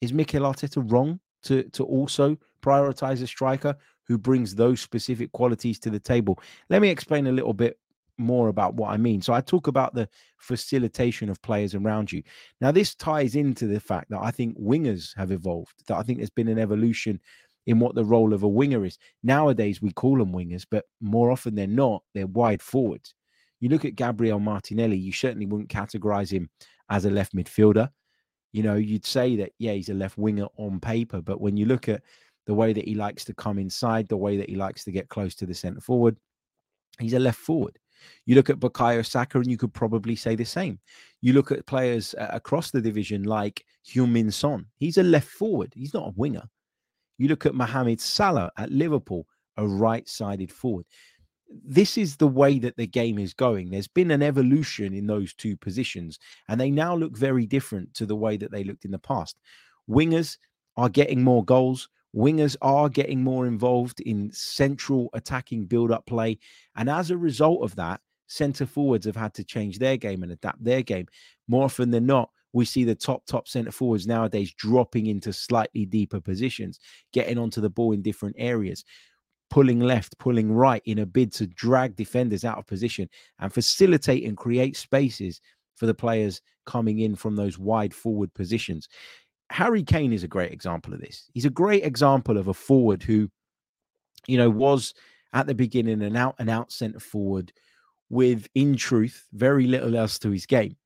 is 0.00 0.10
Mikel 0.10 0.44
Arteta 0.44 0.82
wrong 0.90 1.20
to, 1.42 1.64
to 1.64 1.84
also 1.84 2.38
prioritize 2.62 3.22
a 3.22 3.26
striker 3.26 3.76
who 4.06 4.16
brings 4.16 4.54
those 4.54 4.80
specific 4.80 5.30
qualities 5.32 5.78
to 5.80 5.90
the 5.90 6.00
table? 6.00 6.38
Let 6.70 6.80
me 6.80 6.88
explain 6.88 7.26
a 7.26 7.32
little 7.32 7.52
bit 7.52 7.78
more 8.16 8.48
about 8.48 8.72
what 8.72 8.88
I 8.90 8.96
mean. 8.96 9.20
So 9.20 9.34
I 9.34 9.42
talk 9.42 9.66
about 9.66 9.94
the 9.94 10.08
facilitation 10.38 11.28
of 11.28 11.42
players 11.42 11.74
around 11.74 12.10
you. 12.10 12.22
Now, 12.62 12.72
this 12.72 12.94
ties 12.94 13.36
into 13.36 13.66
the 13.66 13.80
fact 13.80 14.08
that 14.08 14.22
I 14.22 14.30
think 14.30 14.58
wingers 14.58 15.14
have 15.18 15.30
evolved, 15.30 15.74
that 15.88 15.98
I 15.98 16.02
think 16.02 16.20
there's 16.20 16.30
been 16.30 16.48
an 16.48 16.58
evolution 16.58 17.20
in 17.66 17.80
what 17.80 17.94
the 17.94 18.04
role 18.06 18.32
of 18.32 18.44
a 18.44 18.48
winger 18.48 18.86
is. 18.86 18.96
Nowadays, 19.22 19.82
we 19.82 19.92
call 19.92 20.16
them 20.16 20.32
wingers, 20.32 20.64
but 20.70 20.86
more 21.02 21.30
often 21.30 21.54
than 21.54 21.74
not, 21.74 22.02
they're 22.14 22.26
wide 22.26 22.62
forwards. 22.62 23.12
You 23.60 23.68
look 23.68 23.84
at 23.84 23.96
Gabriel 23.96 24.40
Martinelli, 24.40 24.96
you 24.96 25.12
certainly 25.12 25.46
wouldn't 25.46 25.70
categorize 25.70 26.30
him 26.30 26.48
as 26.90 27.04
a 27.04 27.10
left 27.10 27.34
midfielder. 27.34 27.90
You 28.52 28.62
know, 28.62 28.76
you'd 28.76 29.06
say 29.06 29.36
that, 29.36 29.52
yeah, 29.58 29.72
he's 29.72 29.90
a 29.90 29.94
left 29.94 30.16
winger 30.16 30.46
on 30.56 30.80
paper, 30.80 31.20
but 31.20 31.40
when 31.40 31.56
you 31.56 31.66
look 31.66 31.88
at 31.88 32.02
the 32.46 32.54
way 32.54 32.72
that 32.72 32.86
he 32.86 32.94
likes 32.94 33.24
to 33.26 33.34
come 33.34 33.58
inside, 33.58 34.08
the 34.08 34.16
way 34.16 34.36
that 34.38 34.48
he 34.48 34.56
likes 34.56 34.84
to 34.84 34.92
get 34.92 35.08
close 35.08 35.34
to 35.34 35.46
the 35.46 35.54
centre 35.54 35.80
forward, 35.80 36.16
he's 36.98 37.12
a 37.12 37.18
left 37.18 37.38
forward. 37.38 37.78
You 38.26 38.36
look 38.36 38.48
at 38.48 38.60
Bukayo 38.60 39.04
Saka, 39.04 39.38
and 39.38 39.50
you 39.50 39.58
could 39.58 39.74
probably 39.74 40.16
say 40.16 40.36
the 40.36 40.44
same. 40.44 40.78
You 41.20 41.32
look 41.32 41.50
at 41.50 41.66
players 41.66 42.14
uh, 42.14 42.28
across 42.30 42.70
the 42.70 42.80
division 42.80 43.24
like 43.24 43.64
Heung-min 43.86 44.30
Son. 44.30 44.66
He's 44.76 44.98
a 44.98 45.02
left 45.02 45.28
forward. 45.28 45.72
He's 45.74 45.92
not 45.92 46.08
a 46.08 46.14
winger. 46.16 46.48
You 47.18 47.28
look 47.28 47.44
at 47.44 47.54
Mohamed 47.54 48.00
Salah 48.00 48.52
at 48.56 48.70
Liverpool, 48.70 49.26
a 49.56 49.66
right-sided 49.66 50.52
forward. 50.52 50.86
This 51.48 51.96
is 51.96 52.16
the 52.16 52.28
way 52.28 52.58
that 52.58 52.76
the 52.76 52.86
game 52.86 53.18
is 53.18 53.32
going. 53.32 53.70
There's 53.70 53.88
been 53.88 54.10
an 54.10 54.22
evolution 54.22 54.92
in 54.92 55.06
those 55.06 55.32
two 55.34 55.56
positions, 55.56 56.18
and 56.48 56.60
they 56.60 56.70
now 56.70 56.94
look 56.94 57.16
very 57.16 57.46
different 57.46 57.94
to 57.94 58.06
the 58.06 58.16
way 58.16 58.36
that 58.36 58.50
they 58.50 58.64
looked 58.64 58.84
in 58.84 58.90
the 58.90 58.98
past. 58.98 59.38
Wingers 59.88 60.36
are 60.76 60.88
getting 60.88 61.22
more 61.22 61.44
goals. 61.44 61.88
Wingers 62.14 62.56
are 62.62 62.88
getting 62.88 63.22
more 63.22 63.46
involved 63.46 64.00
in 64.00 64.30
central 64.32 65.08
attacking 65.12 65.66
build 65.66 65.90
up 65.90 66.06
play. 66.06 66.38
And 66.76 66.88
as 66.88 67.10
a 67.10 67.16
result 67.16 67.62
of 67.62 67.74
that, 67.76 68.00
centre 68.26 68.66
forwards 68.66 69.06
have 69.06 69.16
had 69.16 69.34
to 69.34 69.44
change 69.44 69.78
their 69.78 69.96
game 69.96 70.22
and 70.22 70.32
adapt 70.32 70.62
their 70.62 70.82
game. 70.82 71.06
More 71.48 71.64
often 71.64 71.90
than 71.90 72.06
not, 72.06 72.30
we 72.52 72.64
see 72.64 72.84
the 72.84 72.94
top, 72.94 73.26
top 73.26 73.46
centre 73.46 73.70
forwards 73.70 74.06
nowadays 74.06 74.52
dropping 74.54 75.06
into 75.06 75.32
slightly 75.32 75.84
deeper 75.84 76.20
positions, 76.20 76.80
getting 77.12 77.38
onto 77.38 77.60
the 77.60 77.70
ball 77.70 77.92
in 77.92 78.02
different 78.02 78.36
areas, 78.38 78.84
pulling 79.50 79.80
left, 79.80 80.18
pulling 80.18 80.52
right 80.52 80.82
in 80.84 80.98
a 80.98 81.06
bid 81.06 81.32
to 81.32 81.46
drag 81.46 81.96
defenders 81.96 82.44
out 82.44 82.58
of 82.58 82.66
position 82.66 83.08
and 83.38 83.52
facilitate 83.52 84.24
and 84.24 84.36
create 84.36 84.76
spaces 84.76 85.40
for 85.76 85.86
the 85.86 85.94
players 85.94 86.40
coming 86.66 86.98
in 87.00 87.14
from 87.14 87.36
those 87.36 87.58
wide 87.58 87.94
forward 87.94 88.32
positions. 88.34 88.88
Harry 89.50 89.82
Kane 89.82 90.12
is 90.12 90.24
a 90.24 90.28
great 90.28 90.52
example 90.52 90.92
of 90.92 91.00
this. 91.00 91.30
He's 91.32 91.46
a 91.46 91.50
great 91.50 91.84
example 91.84 92.36
of 92.36 92.48
a 92.48 92.54
forward 92.54 93.02
who, 93.02 93.30
you 94.26 94.36
know, 94.36 94.50
was 94.50 94.92
at 95.32 95.46
the 95.46 95.54
beginning 95.54 96.02
an 96.02 96.16
out 96.16 96.34
and 96.38 96.50
out 96.50 96.72
centre 96.72 97.00
forward 97.00 97.52
with, 98.10 98.46
in 98.54 98.76
truth, 98.76 99.26
very 99.32 99.66
little 99.66 99.96
else 99.96 100.18
to 100.18 100.30
his 100.30 100.46
game. 100.46 100.76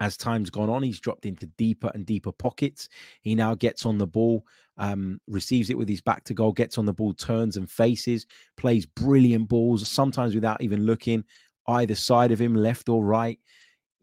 As 0.00 0.16
time's 0.16 0.50
gone 0.50 0.68
on, 0.68 0.82
he's 0.82 1.00
dropped 1.00 1.26
into 1.26 1.46
deeper 1.58 1.90
and 1.94 2.04
deeper 2.04 2.32
pockets. 2.32 2.88
He 3.22 3.34
now 3.34 3.54
gets 3.54 3.86
on 3.86 3.98
the 3.98 4.06
ball, 4.06 4.44
um, 4.76 5.20
receives 5.26 5.70
it 5.70 5.78
with 5.78 5.88
his 5.88 6.00
back 6.02 6.24
to 6.24 6.34
goal, 6.34 6.52
gets 6.52 6.76
on 6.78 6.84
the 6.84 6.92
ball, 6.92 7.14
turns 7.14 7.56
and 7.56 7.70
faces, 7.70 8.26
plays 8.56 8.84
brilliant 8.84 9.48
balls, 9.48 9.88
sometimes 9.88 10.34
without 10.34 10.62
even 10.62 10.84
looking 10.84 11.24
either 11.68 11.94
side 11.94 12.30
of 12.30 12.40
him, 12.40 12.54
left 12.54 12.88
or 12.88 13.04
right 13.04 13.38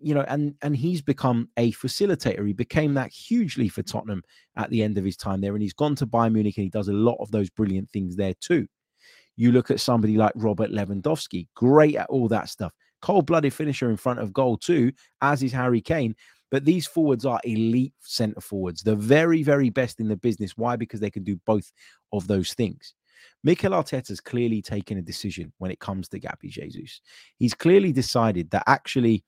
you 0.03 0.13
know, 0.13 0.25
and 0.27 0.53
and 0.61 0.75
he's 0.75 1.01
become 1.01 1.49
a 1.57 1.71
facilitator. 1.71 2.45
He 2.45 2.53
became 2.53 2.93
that 2.95 3.11
hugely 3.11 3.69
for 3.69 3.81
Tottenham 3.81 4.21
at 4.57 4.69
the 4.69 4.83
end 4.83 4.97
of 4.97 5.05
his 5.05 5.15
time 5.15 5.39
there, 5.39 5.53
and 5.53 5.61
he's 5.61 5.73
gone 5.73 5.95
to 5.95 6.05
Bayern 6.05 6.33
Munich 6.33 6.57
and 6.57 6.65
he 6.65 6.69
does 6.69 6.89
a 6.89 6.93
lot 6.93 7.17
of 7.19 7.31
those 7.31 7.49
brilliant 7.49 7.89
things 7.89 8.15
there 8.15 8.33
too. 8.39 8.67
You 9.35 9.51
look 9.51 9.71
at 9.71 9.79
somebody 9.79 10.17
like 10.17 10.33
Robert 10.35 10.71
Lewandowski, 10.71 11.47
great 11.55 11.95
at 11.95 12.09
all 12.09 12.27
that 12.27 12.49
stuff, 12.49 12.73
cold-blooded 13.03 13.53
finisher 13.53 13.89
in 13.89 13.97
front 13.97 14.19
of 14.19 14.33
goal 14.33 14.57
too, 14.57 14.91
as 15.21 15.43
is 15.43 15.51
Harry 15.51 15.81
Kane. 15.81 16.15
But 16.49 16.65
these 16.65 16.87
forwards 16.87 17.25
are 17.25 17.39
elite 17.43 17.93
centre 17.99 18.39
forwards, 18.39 18.81
the 18.81 18.95
very, 18.95 19.43
very 19.43 19.69
best 19.69 19.99
in 19.99 20.07
the 20.07 20.15
business. 20.15 20.57
Why? 20.57 20.77
Because 20.77 21.01
they 21.01 21.11
can 21.11 21.23
do 21.23 21.39
both 21.45 21.71
of 22.13 22.27
those 22.27 22.53
things. 22.53 22.93
Mikel 23.43 23.73
Arteta's 23.73 24.21
clearly 24.21 24.61
taken 24.61 24.97
a 24.97 25.01
decision 25.01 25.51
when 25.57 25.69
it 25.69 25.79
comes 25.79 26.07
to 26.09 26.19
Gabby 26.19 26.47
Jesus. 26.47 27.01
He's 27.39 27.53
clearly 27.53 27.91
decided 27.91 28.49
that 28.51 28.63
actually 28.67 29.23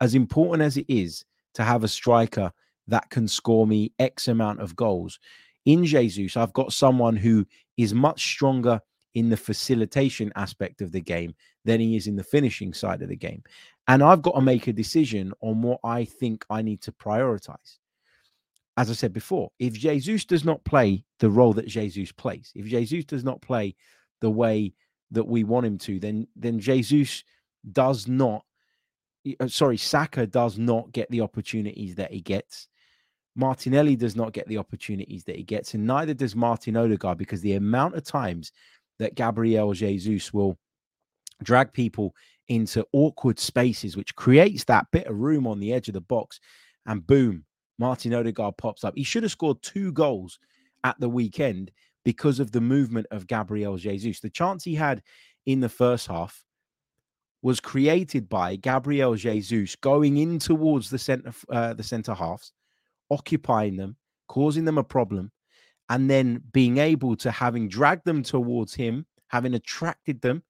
as 0.00 0.14
important 0.14 0.62
as 0.62 0.76
it 0.76 0.86
is 0.88 1.24
to 1.54 1.64
have 1.64 1.82
a 1.82 1.88
striker 1.88 2.52
that 2.86 3.10
can 3.10 3.26
score 3.26 3.66
me 3.66 3.92
X 3.98 4.28
amount 4.28 4.60
of 4.60 4.76
goals, 4.76 5.18
in 5.64 5.84
Jesus, 5.84 6.36
I've 6.36 6.52
got 6.52 6.72
someone 6.72 7.16
who 7.16 7.44
is 7.76 7.92
much 7.92 8.22
stronger 8.22 8.80
in 9.16 9.30
the 9.30 9.36
facilitation 9.36 10.30
aspect 10.36 10.82
of 10.82 10.92
the 10.92 11.00
game 11.00 11.34
than 11.64 11.80
he 11.80 11.96
is 11.96 12.06
in 12.06 12.16
the 12.16 12.22
finishing 12.22 12.74
side 12.74 13.00
of 13.00 13.08
the 13.08 13.16
game. 13.16 13.42
And 13.88 14.02
I've 14.02 14.20
got 14.20 14.34
to 14.34 14.42
make 14.42 14.66
a 14.66 14.74
decision 14.74 15.32
on 15.40 15.62
what 15.62 15.80
I 15.82 16.04
think 16.04 16.44
I 16.50 16.60
need 16.60 16.82
to 16.82 16.92
prioritize. 16.92 17.78
As 18.76 18.90
I 18.90 18.92
said 18.92 19.14
before, 19.14 19.50
if 19.58 19.72
Jesus 19.72 20.26
does 20.26 20.44
not 20.44 20.62
play 20.64 21.02
the 21.18 21.30
role 21.30 21.54
that 21.54 21.66
Jesus 21.66 22.12
plays, 22.12 22.52
if 22.54 22.66
Jesus 22.66 23.06
does 23.06 23.24
not 23.24 23.40
play 23.40 23.74
the 24.20 24.30
way 24.30 24.74
that 25.12 25.26
we 25.26 25.44
want 25.44 25.64
him 25.64 25.78
to, 25.78 25.98
then 25.98 26.28
then 26.36 26.58
Jesus 26.58 27.24
does 27.72 28.06
not 28.06 28.44
uh, 29.40 29.48
sorry, 29.48 29.78
Saka 29.78 30.26
does 30.26 30.58
not 30.58 30.92
get 30.92 31.10
the 31.10 31.22
opportunities 31.22 31.94
that 31.94 32.12
he 32.12 32.20
gets. 32.20 32.68
Martinelli 33.34 33.96
does 33.96 34.14
not 34.14 34.32
get 34.32 34.46
the 34.48 34.58
opportunities 34.58 35.24
that 35.24 35.36
he 35.36 35.42
gets, 35.42 35.72
and 35.72 35.86
neither 35.86 36.12
does 36.12 36.36
Martin 36.36 36.76
Odegaard 36.76 37.16
because 37.16 37.40
the 37.40 37.54
amount 37.54 37.94
of 37.94 38.04
times 38.04 38.52
that 38.98 39.14
Gabriel 39.14 39.72
Jesus 39.72 40.32
will 40.32 40.58
drag 41.42 41.72
people 41.72 42.14
into 42.48 42.86
awkward 42.92 43.38
spaces, 43.38 43.96
which 43.96 44.14
creates 44.14 44.64
that 44.64 44.86
bit 44.92 45.06
of 45.06 45.18
room 45.18 45.46
on 45.46 45.58
the 45.58 45.72
edge 45.72 45.88
of 45.88 45.94
the 45.94 46.00
box, 46.00 46.40
and 46.86 47.06
boom, 47.06 47.44
Martin 47.78 48.14
Odegaard 48.14 48.56
pops 48.56 48.84
up. 48.84 48.94
He 48.96 49.02
should 49.02 49.22
have 49.22 49.32
scored 49.32 49.60
two 49.62 49.92
goals 49.92 50.38
at 50.84 50.98
the 51.00 51.08
weekend 51.08 51.72
because 52.04 52.38
of 52.38 52.52
the 52.52 52.60
movement 52.60 53.06
of 53.10 53.26
Gabriel 53.26 53.76
Jesus. 53.76 54.20
The 54.20 54.30
chance 54.30 54.62
he 54.62 54.74
had 54.74 55.02
in 55.46 55.60
the 55.60 55.68
first 55.68 56.06
half 56.06 56.44
was 57.42 57.60
created 57.60 58.28
by 58.28 58.56
Gabriel 58.56 59.14
Jesus 59.14 59.76
going 59.76 60.16
in 60.16 60.38
towards 60.38 60.88
the 60.88 60.98
center 60.98 61.32
uh, 61.50 61.74
the 61.74 61.82
center 61.82 62.14
halves, 62.14 62.52
occupying 63.10 63.76
them, 63.76 63.96
causing 64.28 64.64
them 64.64 64.78
a 64.78 64.84
problem, 64.84 65.30
and 65.88 66.10
then 66.10 66.42
being 66.52 66.78
able 66.78 67.16
to 67.16 67.30
having 67.30 67.68
dragged 67.68 68.04
them 68.04 68.22
towards 68.22 68.74
him, 68.74 69.06
having 69.28 69.54
attracted 69.54 70.20
them, 70.20 70.42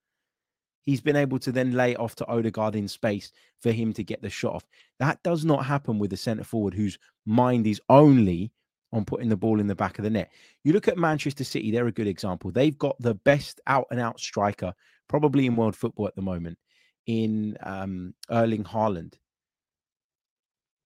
he's 0.85 1.01
been 1.01 1.17
able 1.17 1.39
to 1.41 1.53
then 1.53 1.73
lay 1.73 1.95
off 1.97 2.15
to 2.17 2.27
Odegaard 2.27 2.77
in 2.77 2.89
space 2.89 3.33
for 3.61 3.73
him 3.73 3.93
to 3.93 4.03
get 4.03 4.23
the 4.23 4.31
shot 4.31 4.55
off. 4.55 4.67
That 4.99 5.23
does 5.23 5.45
not 5.45 5.67
happen 5.67 5.99
with 5.99 6.11
the 6.11 6.17
centre 6.17 6.45
forward 6.45 6.75
whose 6.75 6.99
mind 7.27 7.67
is 7.67 7.81
only 7.89 8.53
on 8.93 9.05
putting 9.05 9.29
the 9.29 9.37
ball 9.37 9.61
in 9.61 9.67
the 9.67 9.75
back 9.75 9.99
of 9.99 10.05
the 10.05 10.11
net. 10.11 10.31
You 10.65 10.73
look 10.73 10.89
at 10.89 10.97
Manchester 10.97 11.45
City, 11.45 11.71
they're 11.71 11.89
a 11.89 11.93
good 11.93 12.07
example. 12.07 12.51
They've 12.51 12.79
got 12.79 12.97
the 13.01 13.15
best 13.15 13.61
out 13.67 13.87
and 13.91 14.01
out 14.01 14.21
striker 14.21 14.73
probably 15.09 15.47
in 15.47 15.57
world 15.57 15.77
football 15.77 16.07
at 16.07 16.17
the 16.17 16.23
moment 16.23 16.59
in 17.07 17.57
um, 17.63 18.15
Erling 18.31 18.65
Haaland. 18.65 19.15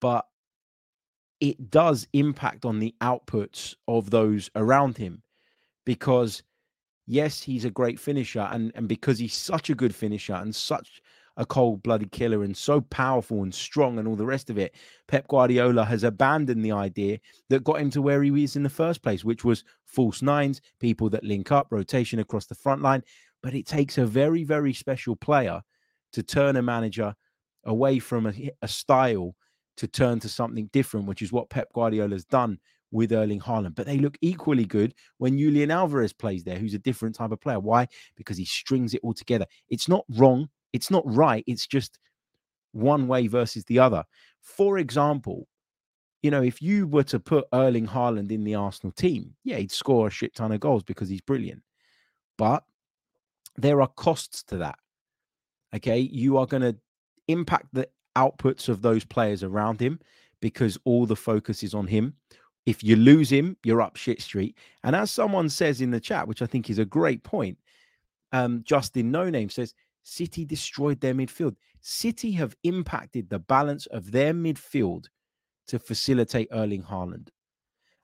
But 0.01 0.27
it 1.41 1.71
does 1.71 2.07
impact 2.13 2.65
on 2.65 2.79
the 2.79 2.95
outputs 3.01 3.75
of 3.89 4.11
those 4.11 4.51
around 4.55 4.99
him 4.99 5.23
because, 5.87 6.43
yes, 7.07 7.43
he's 7.43 7.65
a 7.65 7.71
great 7.71 7.99
finisher. 7.99 8.47
And, 8.53 8.73
and 8.75 8.87
because 8.87 9.19
he's 9.19 9.35
such 9.35 9.71
a 9.71 9.75
good 9.75 9.95
finisher 9.95 10.35
and 10.35 10.55
such 10.55 11.01
a 11.37 11.47
cold 11.47 11.83
blooded 11.83 12.13
killer 12.13 12.45
and 12.45 12.55
so 12.55 12.83
powerful 12.83 13.43
and 13.43 13.55
strong 13.55 13.99
and 13.99 14.07
all 14.07 14.17
the 14.17 14.27
rest 14.27 14.51
of 14.51 14.59
it, 14.59 14.75
Pep 15.09 15.27
Guardiola 15.29 15.85
has 15.85 16.05
abandoned 16.05 16.63
the 16.63 16.73
idea 16.73 17.19
that 17.49 17.65
got 17.65 17.81
him 17.81 17.91
to 17.91 18.03
where 18.03 18.23
he 18.23 18.31
was 18.31 18.57
in 18.57 18.63
the 18.63 18.69
first 18.69 19.03
place, 19.03 19.25
which 19.25 19.45
was 19.45 19.65
false 19.87 20.21
nines, 20.21 20.61
people 20.79 21.09
that 21.09 21.25
link 21.25 21.51
up, 21.51 21.69
rotation 21.71 22.19
across 22.19 22.47
the 22.47 22.55
front 22.55 22.83
line. 22.83 23.03
But 23.43 23.55
it 23.55 23.67
takes 23.67 23.97
a 23.97 24.05
very, 24.05 24.45
very 24.45 24.75
special 24.75 25.17
player 25.17 25.63
to 26.13 26.23
turn 26.23 26.57
a 26.57 26.63
manager 26.63 27.15
away 27.65 27.99
from 27.99 28.27
a, 28.27 28.51
a 28.61 28.69
style 28.69 29.35
to 29.81 29.89
turn 29.89 30.21
to 30.21 30.29
something 30.29 30.69
different, 30.75 31.07
which 31.07 31.23
is 31.23 31.33
what 31.33 31.49
Pep 31.49 31.73
Guardiola 31.73 32.11
has 32.11 32.27
done 32.27 32.59
with 32.93 33.13
Erling 33.13 33.41
Haaland. 33.41 33.75
But 33.75 33.87
they 33.87 33.97
look 33.97 34.19
equally 34.21 34.67
good 34.67 34.95
when 35.17 35.39
Julian 35.39 35.71
Alvarez 35.71 36.13
plays 36.13 36.45
there, 36.45 36.59
who's 36.59 36.75
a 36.75 36.79
different 36.79 37.15
type 37.15 37.33
of 37.33 37.41
player. 37.41 37.59
Why? 37.59 37.89
Because 38.15 38.37
he 38.37 38.45
strings 38.45 38.93
it 38.93 39.01
all 39.03 39.15
together. 39.15 39.47
It's 39.71 39.89
not 39.89 40.05
wrong. 40.11 40.51
It's 40.75 40.91
not 40.91 41.03
right. 41.07 41.43
It's 41.47 41.67
just 41.67 41.99
one 42.73 43.09
way 43.09 43.27
versus 43.27 43.65
the 43.65 43.79
other. 43.79 44.05
For 44.43 44.77
example, 44.77 45.49
you 46.23 46.31
know, 46.31 46.43
if 46.43 46.61
you 46.61 46.87
were 46.87 47.05
to 47.05 47.19
put 47.19 47.47
Erling 47.55 47.87
Haaland 47.87 48.31
in 48.31 48.45
the 48.45 48.55
Arsenal 48.55 48.93
team, 48.93 49.35
yeah, 49.45 49.57
he'd 49.57 49.73
score 49.73 50.09
a 50.09 50.11
shit 50.11 50.35
ton 50.35 50.53
of 50.53 50.61
goals 50.61 50.83
because 50.83 51.09
he's 51.09 51.23
brilliant. 51.23 51.63
But 52.37 52.65
there 53.57 53.81
are 53.81 53.89
costs 53.89 54.43
to 54.45 54.59
that. 54.59 54.79
Okay. 55.75 56.01
You 56.01 56.37
are 56.37 56.47
going 56.47 56.63
to 56.63 56.77
impact 57.29 57.69
the 57.73 57.89
outputs 58.17 58.69
of 58.69 58.83
those 58.83 59.05
players 59.05 59.43
around 59.43 59.81
him 59.81 60.01
because 60.41 60.79
all 60.85 61.07
the 61.07 61.17
focus 61.17 61.63
is 61.63 61.75
on 61.75 61.87
him. 61.87 62.15
If 62.67 62.85
you 62.85 62.97
lose 62.97 63.31
him, 63.31 63.57
you're 63.65 63.83
up 63.83 63.97
shit 63.97 64.21
street. 64.21 64.57
And 64.85 64.95
as 64.95 65.11
someone 65.11 65.49
says 65.49 65.81
in 65.81 65.91
the 65.91 66.01
chat, 66.01 66.29
which 66.29 66.43
I 66.43 66.47
think 66.47 66.71
is 66.71 66.79
a 66.79 66.85
great 66.85 67.23
point, 67.23 67.59
um, 68.33 68.63
Justin 68.65 69.11
No 69.11 69.29
Name 69.29 69.51
says 69.51 69.75
City 70.03 70.45
destroyed 70.45 71.01
their 71.01 71.15
midfield. 71.15 71.57
City 71.81 72.33
have 72.33 72.57
impacted 72.65 73.29
the 73.29 73.39
balance 73.39 73.87
of 73.87 74.13
their 74.13 74.33
midfield 74.33 75.07
to 75.69 75.79
facilitate 75.79 76.49
Erling 76.53 76.83
Haaland. 76.83 77.29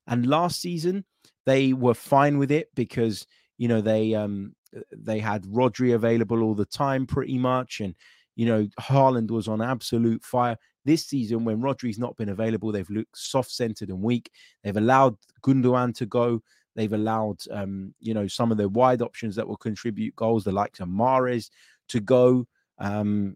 And 0.06 0.26
last 0.26 0.60
season, 0.60 1.04
they 1.44 1.72
were 1.72 1.94
fine 1.94 2.38
with 2.38 2.50
it 2.50 2.68
because 2.74 3.26
you 3.58 3.68
know 3.68 3.80
they 3.80 4.14
um 4.14 4.54
they 4.92 5.18
had 5.18 5.44
Rodri 5.44 5.94
available 5.94 6.42
all 6.42 6.54
the 6.54 6.66
time, 6.66 7.06
pretty 7.06 7.38
much, 7.38 7.80
and 7.80 7.94
you 8.36 8.46
know 8.46 8.68
Haaland 8.80 9.30
was 9.30 9.48
on 9.48 9.60
absolute 9.60 10.24
fire. 10.24 10.56
This 10.84 11.04
season, 11.06 11.44
when 11.44 11.60
Rodri's 11.60 11.98
not 11.98 12.16
been 12.16 12.28
available, 12.28 12.70
they've 12.70 12.88
looked 12.88 13.18
soft-centered 13.18 13.88
and 13.88 14.00
weak. 14.00 14.30
They've 14.62 14.76
allowed 14.76 15.16
Gundogan 15.42 15.94
to 15.96 16.06
go. 16.06 16.40
They've 16.76 16.92
allowed, 16.92 17.38
um, 17.50 17.94
you 17.98 18.14
know, 18.14 18.28
some 18.28 18.52
of 18.52 18.58
the 18.58 18.68
wide 18.68 19.02
options 19.02 19.34
that 19.36 19.48
will 19.48 19.56
contribute 19.56 20.14
goals, 20.14 20.44
the 20.44 20.52
likes 20.52 20.78
of 20.78 20.88
Mahrez, 20.88 21.50
to 21.88 22.00
go. 22.00 22.46
Um, 22.78 23.34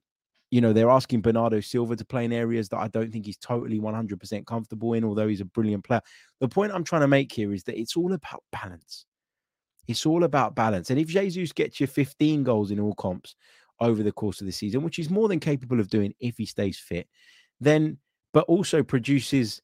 you 0.51 0.61
know, 0.61 0.73
they're 0.73 0.91
asking 0.91 1.23
Bernardo 1.23 1.61
Silva 1.61 1.97
to 1.97 2.05
play 2.05 2.25
in 2.25 2.33
areas 2.33 2.69
that 2.69 2.79
I 2.79 2.89
don't 2.89 3.11
think 3.11 3.25
he's 3.25 3.37
totally 3.37 3.81
100% 3.81 4.47
comfortable 4.47 4.95
in, 4.95 5.05
although 5.05 5.29
he's 5.29 5.41
a 5.41 5.47
brilliant 5.47 5.85
player. 5.85 6.03
The 6.41 6.49
point 6.49 6.73
I'm 6.73 6.85
trying 6.85 7.03
to 7.03 7.09
make 7.09 7.33
here 7.33 7.53
is 7.55 7.65
that 7.65 7.79
it's 7.79 7.97
all 7.97 8.13
about 8.13 8.43
balance. 8.53 9.07
It's 9.87 10.05
all 10.07 10.25
about 10.25 10.55
balance. 10.55 10.91
And 10.91 10.99
if 10.99 11.09
Jesus 11.09 11.53
gets 11.53 11.81
you 11.81 11.87
15 11.87 12.43
goals 12.43 12.71
in 12.71 12.81
all 12.81 12.95
comps 12.95 13.35
over 13.81 14.03
the 14.03 14.13
course 14.13 14.41
of 14.41 14.47
the 14.47 14.53
season, 14.53 14.83
which 14.83 14.97
he's 14.97 15.11
more 15.11 15.29
than 15.29 15.41
capable 15.41 15.81
of 15.81 15.89
doing 15.89 16.15
if 16.21 16.37
he 16.37 16.47
stays 16.47 16.79
fit, 16.79 17.09
then 17.61 17.99
but 18.33 18.45
also 18.45 18.83
produces 18.83 19.61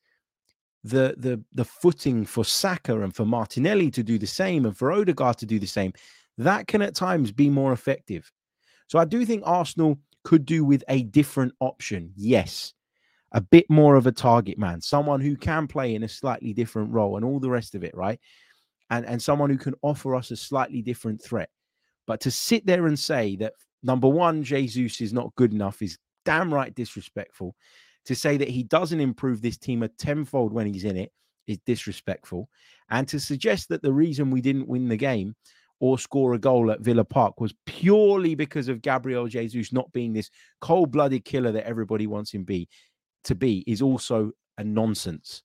the 0.85 1.15
the 1.19 1.43
the 1.53 1.65
footing 1.65 2.25
for 2.25 2.45
Saka 2.45 3.01
and 3.01 3.15
for 3.15 3.25
Martinelli 3.25 3.91
to 3.91 4.03
do 4.03 4.19
the 4.19 4.27
same 4.27 4.67
and 4.67 4.77
for 4.77 4.93
Odegaard 4.93 5.39
to 5.39 5.47
do 5.47 5.59
the 5.59 5.67
same, 5.67 5.93
that 6.39 6.67
can 6.67 6.83
at 6.83 6.95
times 6.95 7.33
be 7.33 7.51
more 7.51 7.73
effective. 7.73 8.31
So 8.89 8.99
I 8.99 9.05
do 9.05 9.25
think 9.25 9.43
Arsenal 9.45 9.99
could 10.25 10.45
do 10.45 10.65
with 10.65 10.85
a 10.89 11.03
different 11.03 11.53
option. 11.61 12.13
Yes. 12.17 12.73
A 13.33 13.41
bit 13.41 13.69
more 13.69 13.97
of 13.97 14.07
a 14.07 14.13
target 14.13 14.57
man, 14.57 14.81
someone 14.81 15.21
who 15.21 15.37
can 15.37 15.67
play 15.67 15.95
in 15.95 16.05
a 16.05 16.09
slightly 16.09 16.55
different 16.55 16.93
role 16.93 17.17
and 17.17 17.25
all 17.25 17.41
the 17.41 17.51
rest 17.51 17.75
of 17.75 17.83
it, 17.83 17.95
right? 17.95 18.21
and, 18.91 19.07
and 19.07 19.21
someone 19.21 19.51
who 19.51 19.59
can 19.59 19.75
offer 19.83 20.15
us 20.15 20.31
a 20.31 20.37
slightly 20.37 20.83
different 20.83 21.23
threat. 21.23 21.51
But 22.07 22.21
to 22.21 22.31
sit 22.31 22.67
there 22.67 22.87
and 22.87 22.99
say 22.99 23.37
that 23.37 23.55
number 23.87 24.09
one, 24.09 24.43
Jesus 24.43 25.01
is 25.01 25.13
not 25.13 25.35
good 25.37 25.53
enough 25.53 25.81
is 25.81 25.99
damn 26.25 26.53
right 26.53 26.75
disrespectful. 26.75 27.55
To 28.07 28.15
say 28.15 28.37
that 28.37 28.49
he 28.49 28.63
doesn't 28.63 29.01
improve 29.01 29.43
this 29.43 29.57
team 29.57 29.83
a 29.83 29.89
tenfold 29.89 30.53
when 30.53 30.73
he's 30.73 30.85
in 30.85 30.97
it 30.97 31.11
is 31.47 31.59
disrespectful. 31.67 32.49
And 32.89 33.09
to 33.09 33.19
suggest 33.19 33.69
that 33.71 33.83
the 33.83 33.93
reason 33.93 34.31
we 34.31 34.41
didn't 34.41 34.69
win 34.69 34.89
the 34.89 34.97
game 34.97 35.35
or 35.81 35.99
score 35.99 36.35
a 36.35 36.39
goal 36.39 36.71
at 36.71 36.81
Villa 36.81 37.05
Park 37.05 37.41
was 37.41 37.55
purely 37.67 38.35
because 38.35 38.69
of 38.69 38.81
Gabriel 38.81 39.27
Jesus 39.27 39.73
not 39.73 39.93
being 39.93 40.13
this 40.13 40.31
cold-blooded 40.61 41.25
killer 41.25 41.53
that 41.53 41.67
everybody 41.67 42.07
wants 42.07 42.33
him 42.33 42.45
be 42.45 42.69
to 43.25 43.35
be 43.35 43.65
is 43.67 43.83
also 43.83 44.31
a 44.57 44.65
nonsense. 44.65 45.43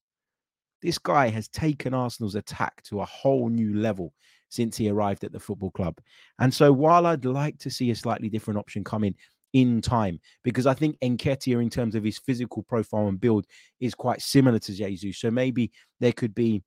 This 0.82 0.98
guy 0.98 1.30
has 1.30 1.48
taken 1.48 1.94
Arsenal's 1.94 2.36
attack 2.36 2.82
to 2.84 3.02
a 3.02 3.06
whole 3.06 3.50
new 3.50 3.74
level 3.76 4.14
since 4.52 4.78
he 4.78 4.90
arrived 4.90 5.24
at 5.24 5.32
the 5.32 5.40
football 5.40 5.72
club. 5.72 6.00
And 6.40 6.54
so, 6.54 6.72
while 6.72 7.08
I'd 7.08 7.26
like 7.26 7.58
to 7.60 7.72
see 7.72 7.90
a 7.90 7.96
slightly 7.96 8.30
different 8.30 8.60
option 8.60 8.84
come 8.84 9.04
in, 9.04 9.16
in 9.54 9.82
time 9.82 10.20
because 10.44 10.66
I 10.66 10.74
think 10.74 10.98
Nketiah, 11.00 11.62
in 11.62 11.70
terms 11.70 11.96
of 11.96 12.04
his 12.04 12.20
physical 12.20 12.64
profile 12.64 13.08
and 13.08 13.20
build, 13.20 13.46
is 13.80 13.96
quite 13.96 14.22
similar 14.22 14.60
to 14.60 14.74
Jesus. 14.74 15.20
So 15.20 15.32
maybe 15.32 15.72
there 16.00 16.14
could 16.14 16.36
be, 16.36 16.64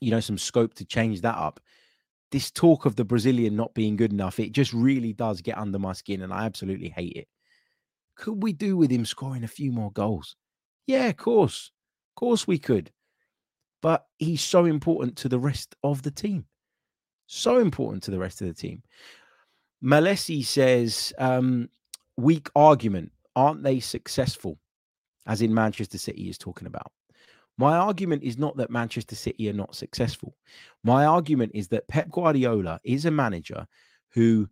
you 0.00 0.10
know, 0.10 0.20
some 0.20 0.38
scope 0.38 0.74
to 0.74 0.84
change 0.84 1.20
that 1.22 1.36
up. 1.36 1.60
This 2.30 2.50
talk 2.50 2.84
of 2.84 2.96
the 2.96 3.04
Brazilian 3.04 3.54
not 3.54 3.74
being 3.74 3.96
good 3.96 4.12
enough, 4.12 4.40
it 4.40 4.52
just 4.52 4.72
really 4.72 5.12
does 5.12 5.40
get 5.40 5.56
under 5.56 5.78
my 5.78 5.92
skin, 5.92 6.22
and 6.22 6.32
I 6.32 6.46
absolutely 6.46 6.88
hate 6.88 7.16
it. 7.16 7.28
Could 8.16 8.42
we 8.42 8.52
do 8.52 8.76
with 8.76 8.90
him 8.90 9.04
scoring 9.04 9.44
a 9.44 9.48
few 9.48 9.72
more 9.72 9.92
goals? 9.92 10.36
Yeah, 10.86 11.06
of 11.06 11.16
course. 11.16 11.70
Of 12.10 12.20
course 12.20 12.46
we 12.46 12.58
could. 12.58 12.90
But 13.82 14.04
he's 14.18 14.42
so 14.42 14.64
important 14.64 15.16
to 15.18 15.28
the 15.28 15.38
rest 15.38 15.74
of 15.82 16.02
the 16.02 16.10
team. 16.10 16.46
So 17.26 17.58
important 17.58 18.02
to 18.04 18.10
the 18.10 18.18
rest 18.18 18.40
of 18.40 18.48
the 18.48 18.54
team. 18.54 18.82
Malesi 19.82 20.44
says, 20.44 21.12
um, 21.18 21.68
weak 22.16 22.48
argument. 22.54 23.12
Aren't 23.36 23.62
they 23.62 23.80
successful? 23.80 24.58
As 25.26 25.42
in 25.42 25.54
Manchester 25.54 25.98
City 25.98 26.28
is 26.28 26.38
talking 26.38 26.66
about. 26.66 26.92
My 27.56 27.76
argument 27.76 28.22
is 28.22 28.36
not 28.36 28.56
that 28.56 28.70
Manchester 28.70 29.14
City 29.14 29.48
are 29.48 29.54
not 29.54 29.74
successful. 29.74 30.36
My 30.82 31.06
argument 31.06 31.52
is 31.54 31.68
that 31.68 31.88
Pep 31.88 32.10
Guardiola 32.10 32.80
is 32.84 33.04
a 33.04 33.10
manager 33.10 33.66
who 34.10 34.48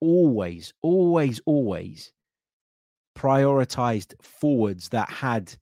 always, 0.00 0.72
always, 0.82 1.40
always 1.46 2.12
prioritized 3.16 4.14
forwards 4.22 4.88
that 4.90 5.08
had 5.08 5.54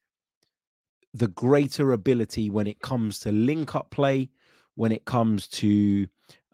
the 1.14 1.28
greater 1.28 1.92
ability 1.92 2.50
when 2.50 2.66
it 2.66 2.80
comes 2.80 3.18
to 3.20 3.32
link 3.32 3.74
up 3.74 3.90
play, 3.90 4.28
when 4.80 4.92
it 4.92 5.04
comes 5.04 5.46
to 5.46 6.06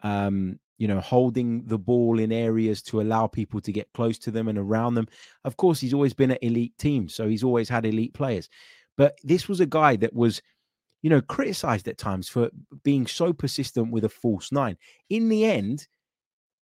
um, 0.03 0.59
you 0.77 0.87
know, 0.87 0.99
holding 0.99 1.65
the 1.65 1.77
ball 1.77 2.19
in 2.19 2.31
areas 2.31 2.81
to 2.83 2.99
allow 2.99 3.25
people 3.25 3.61
to 3.61 3.71
get 3.71 3.91
close 3.93 4.17
to 4.19 4.31
them 4.31 4.49
and 4.49 4.57
around 4.57 4.95
them. 4.95 5.07
Of 5.45 5.55
course, 5.55 5.79
he's 5.79 5.93
always 5.93 6.13
been 6.13 6.31
an 6.31 6.37
elite 6.41 6.77
team, 6.77 7.07
so 7.07 7.27
he's 7.27 7.43
always 7.43 7.69
had 7.69 7.85
elite 7.85 8.13
players. 8.13 8.49
But 8.97 9.17
this 9.23 9.47
was 9.47 9.59
a 9.59 9.65
guy 9.65 9.95
that 9.95 10.13
was, 10.13 10.41
you 11.01 11.09
know, 11.09 11.21
criticized 11.21 11.87
at 11.87 11.97
times 11.97 12.27
for 12.27 12.49
being 12.83 13.07
so 13.07 13.31
persistent 13.31 13.91
with 13.91 14.03
a 14.03 14.09
false 14.09 14.51
nine. 14.51 14.77
In 15.09 15.29
the 15.29 15.45
end, 15.45 15.87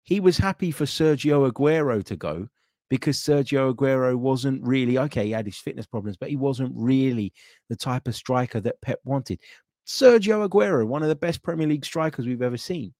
he 0.04 0.20
was 0.20 0.38
happy 0.38 0.72
for 0.72 0.86
Sergio 0.86 1.52
Aguero 1.52 2.04
to 2.06 2.16
go 2.16 2.48
because 2.90 3.18
Sergio 3.18 3.74
Aguero 3.74 4.16
wasn't 4.16 4.66
really 4.66 4.98
okay. 4.98 5.26
He 5.26 5.32
had 5.32 5.46
his 5.46 5.58
fitness 5.58 5.86
problems, 5.86 6.18
but 6.18 6.30
he 6.30 6.38
wasn't 6.38 6.72
really 6.76 7.34
the 7.68 7.76
type 7.76 8.08
of 8.08 8.16
striker 8.16 8.62
that 8.62 8.80
Pep 8.82 9.00
wanted. 9.04 9.40
Sergio 9.88 10.48
Aguero, 10.48 10.86
one 10.86 11.02
of 11.02 11.08
the 11.08 11.16
best 11.16 11.42
Premier 11.42 11.66
League 11.66 11.86
strikers 11.86 12.28
we've 12.28 12.42
ever 12.42 12.58
seen. 12.58 12.94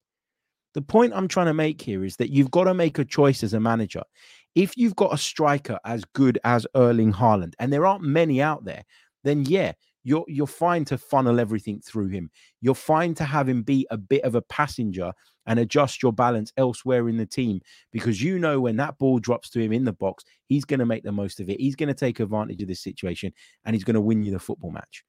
The 0.72 0.80
point 0.80 1.12
I'm 1.14 1.28
trying 1.28 1.46
to 1.46 1.54
make 1.54 1.82
here 1.82 2.02
is 2.02 2.16
that 2.16 2.30
you've 2.30 2.50
got 2.50 2.64
to 2.64 2.72
make 2.72 2.98
a 2.98 3.04
choice 3.04 3.42
as 3.42 3.52
a 3.52 3.60
manager. 3.60 4.02
If 4.54 4.74
you've 4.76 4.96
got 4.96 5.12
a 5.12 5.18
striker 5.18 5.78
as 5.84 6.04
good 6.14 6.38
as 6.44 6.66
Erling 6.74 7.12
Haaland, 7.12 7.52
and 7.58 7.70
there 7.70 7.84
aren't 7.86 8.04
many 8.04 8.40
out 8.40 8.64
there, 8.64 8.84
then 9.22 9.44
yeah, 9.44 9.72
you're 10.02 10.24
you're 10.28 10.46
fine 10.46 10.86
to 10.86 10.96
funnel 10.96 11.40
everything 11.40 11.80
through 11.80 12.08
him. 12.08 12.30
You're 12.62 12.74
fine 12.74 13.14
to 13.16 13.24
have 13.24 13.48
him 13.48 13.62
be 13.62 13.86
a 13.90 13.98
bit 13.98 14.22
of 14.22 14.34
a 14.34 14.42
passenger 14.42 15.12
and 15.44 15.58
adjust 15.58 16.02
your 16.02 16.12
balance 16.12 16.52
elsewhere 16.56 17.10
in 17.10 17.18
the 17.18 17.26
team 17.26 17.60
because 17.92 18.22
you 18.22 18.38
know 18.38 18.60
when 18.60 18.76
that 18.76 18.96
ball 18.96 19.18
drops 19.18 19.50
to 19.50 19.60
him 19.60 19.72
in 19.72 19.84
the 19.84 19.92
box, 19.92 20.24
he's 20.46 20.64
going 20.64 20.80
to 20.80 20.86
make 20.86 21.02
the 21.02 21.12
most 21.12 21.40
of 21.40 21.50
it. 21.50 21.60
He's 21.60 21.76
going 21.76 21.88
to 21.88 21.94
take 21.94 22.20
advantage 22.20 22.62
of 22.62 22.68
this 22.68 22.82
situation 22.82 23.32
and 23.64 23.74
he's 23.74 23.84
going 23.84 23.94
to 23.94 24.00
win 24.00 24.22
you 24.22 24.32
the 24.32 24.38
football 24.38 24.70
match. 24.70 25.04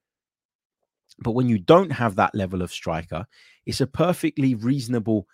But 1.23 1.31
when 1.31 1.49
you 1.49 1.59
don't 1.59 1.91
have 1.91 2.15
that 2.15 2.33
level 2.33 2.61
of 2.61 2.71
striker, 2.71 3.25
it's 3.65 3.81
a 3.81 3.87
perfectly 3.87 4.55
reasonable 4.55 5.27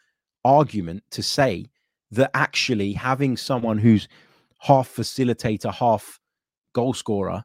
argument 0.44 1.04
to 1.12 1.24
say 1.24 1.66
that 2.12 2.32
actually 2.34 2.94
having 2.94 3.38
someone 3.38 3.78
who's 3.78 4.08
half 4.60 4.90
facilitator, 4.90 5.74
half 5.74 6.20
goal 6.74 6.94
scorer 6.94 7.44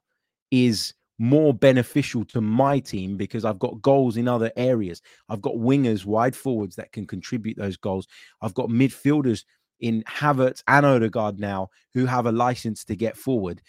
is 0.50 0.94
more 1.18 1.52
beneficial 1.52 2.25
to 2.25 2.40
my 2.40 2.78
team 2.78 3.16
because 3.16 3.44
I've 3.44 3.59
got 3.59 3.82
goals 3.82 4.16
in 4.16 4.26
other 4.26 4.50
areas. 4.56 5.02
I've 5.28 5.42
got 5.42 5.54
wingers, 5.54 6.06
wide 6.06 6.35
forwards 6.35 6.76
that 6.76 6.93
can 6.93 7.06
contribute 7.06 7.58
those 7.58 7.76
goals. 7.76 8.08
I've 8.41 8.54
got 8.54 8.71
midfielders 8.71 9.45
in 9.80 10.02
Havertz 10.04 10.62
and 10.67 10.86
Odegaard 10.86 11.38
now 11.38 11.69
who 11.93 12.06
have 12.06 12.26
a 12.26 12.32
license 12.32 12.84
to 12.86 12.97
get 12.97 13.19
forward. 13.19 13.60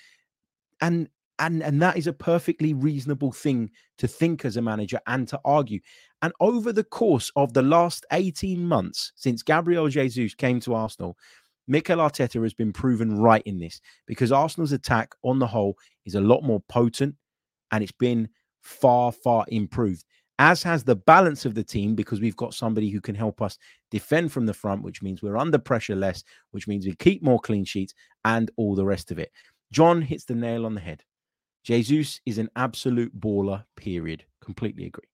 And 0.79 1.09
and 1.41 1.61
and 1.61 1.81
that 1.81 1.97
is 1.97 2.07
a 2.07 2.13
perfectly 2.13 2.73
reasonable 2.73 3.31
thing 3.31 3.69
to 3.97 4.07
think 4.07 4.45
as 4.45 4.55
a 4.55 4.61
manager 4.61 4.99
and 5.07 5.27
to 5.27 5.39
argue. 5.43 5.79
And 6.21 6.31
over 6.39 6.71
the 6.71 6.83
course 6.83 7.31
of 7.35 7.53
the 7.53 7.63
last 7.63 8.05
18 8.11 8.63
months 8.63 9.11
since 9.15 9.41
gabriel 9.41 9.87
jesus 9.87 10.35
came 10.35 10.59
to 10.59 10.75
arsenal 10.75 11.17
mikel 11.67 11.97
arteta 11.97 12.41
has 12.43 12.53
been 12.53 12.71
proven 12.71 13.19
right 13.19 13.41
in 13.45 13.57
this 13.57 13.81
because 14.05 14.31
arsenal's 14.31 14.71
attack 14.71 15.13
on 15.23 15.39
the 15.39 15.47
whole 15.47 15.75
is 16.05 16.15
a 16.15 16.21
lot 16.21 16.43
more 16.43 16.61
potent 16.69 17.15
and 17.71 17.83
it's 17.83 17.91
been 17.93 18.29
far 18.61 19.11
far 19.11 19.45
improved 19.47 20.05
as 20.37 20.63
has 20.63 20.83
the 20.83 20.95
balance 20.95 21.45
of 21.45 21.53
the 21.53 21.63
team 21.63 21.93
because 21.93 22.19
we've 22.19 22.35
got 22.35 22.53
somebody 22.53 22.89
who 22.89 22.99
can 22.99 23.13
help 23.13 23.41
us 23.41 23.59
defend 23.91 24.31
from 24.31 24.47
the 24.47 24.53
front 24.53 24.81
which 24.81 25.01
means 25.03 25.21
we're 25.21 25.37
under 25.37 25.59
pressure 25.59 25.95
less 25.95 26.23
which 26.49 26.67
means 26.67 26.85
we 26.85 26.95
keep 26.95 27.21
more 27.21 27.39
clean 27.39 27.63
sheets 27.63 27.93
and 28.25 28.49
all 28.57 28.75
the 28.75 28.85
rest 28.85 29.11
of 29.11 29.19
it. 29.19 29.31
John 29.71 30.01
hits 30.01 30.25
the 30.25 30.33
nail 30.35 30.65
on 30.65 30.73
the 30.73 30.81
head 30.81 31.03
Jesus 31.63 32.19
is 32.25 32.37
an 32.37 32.49
absolute 32.55 33.17
baller, 33.19 33.63
period. 33.75 34.25
Completely 34.41 34.85
agree. 34.85 35.07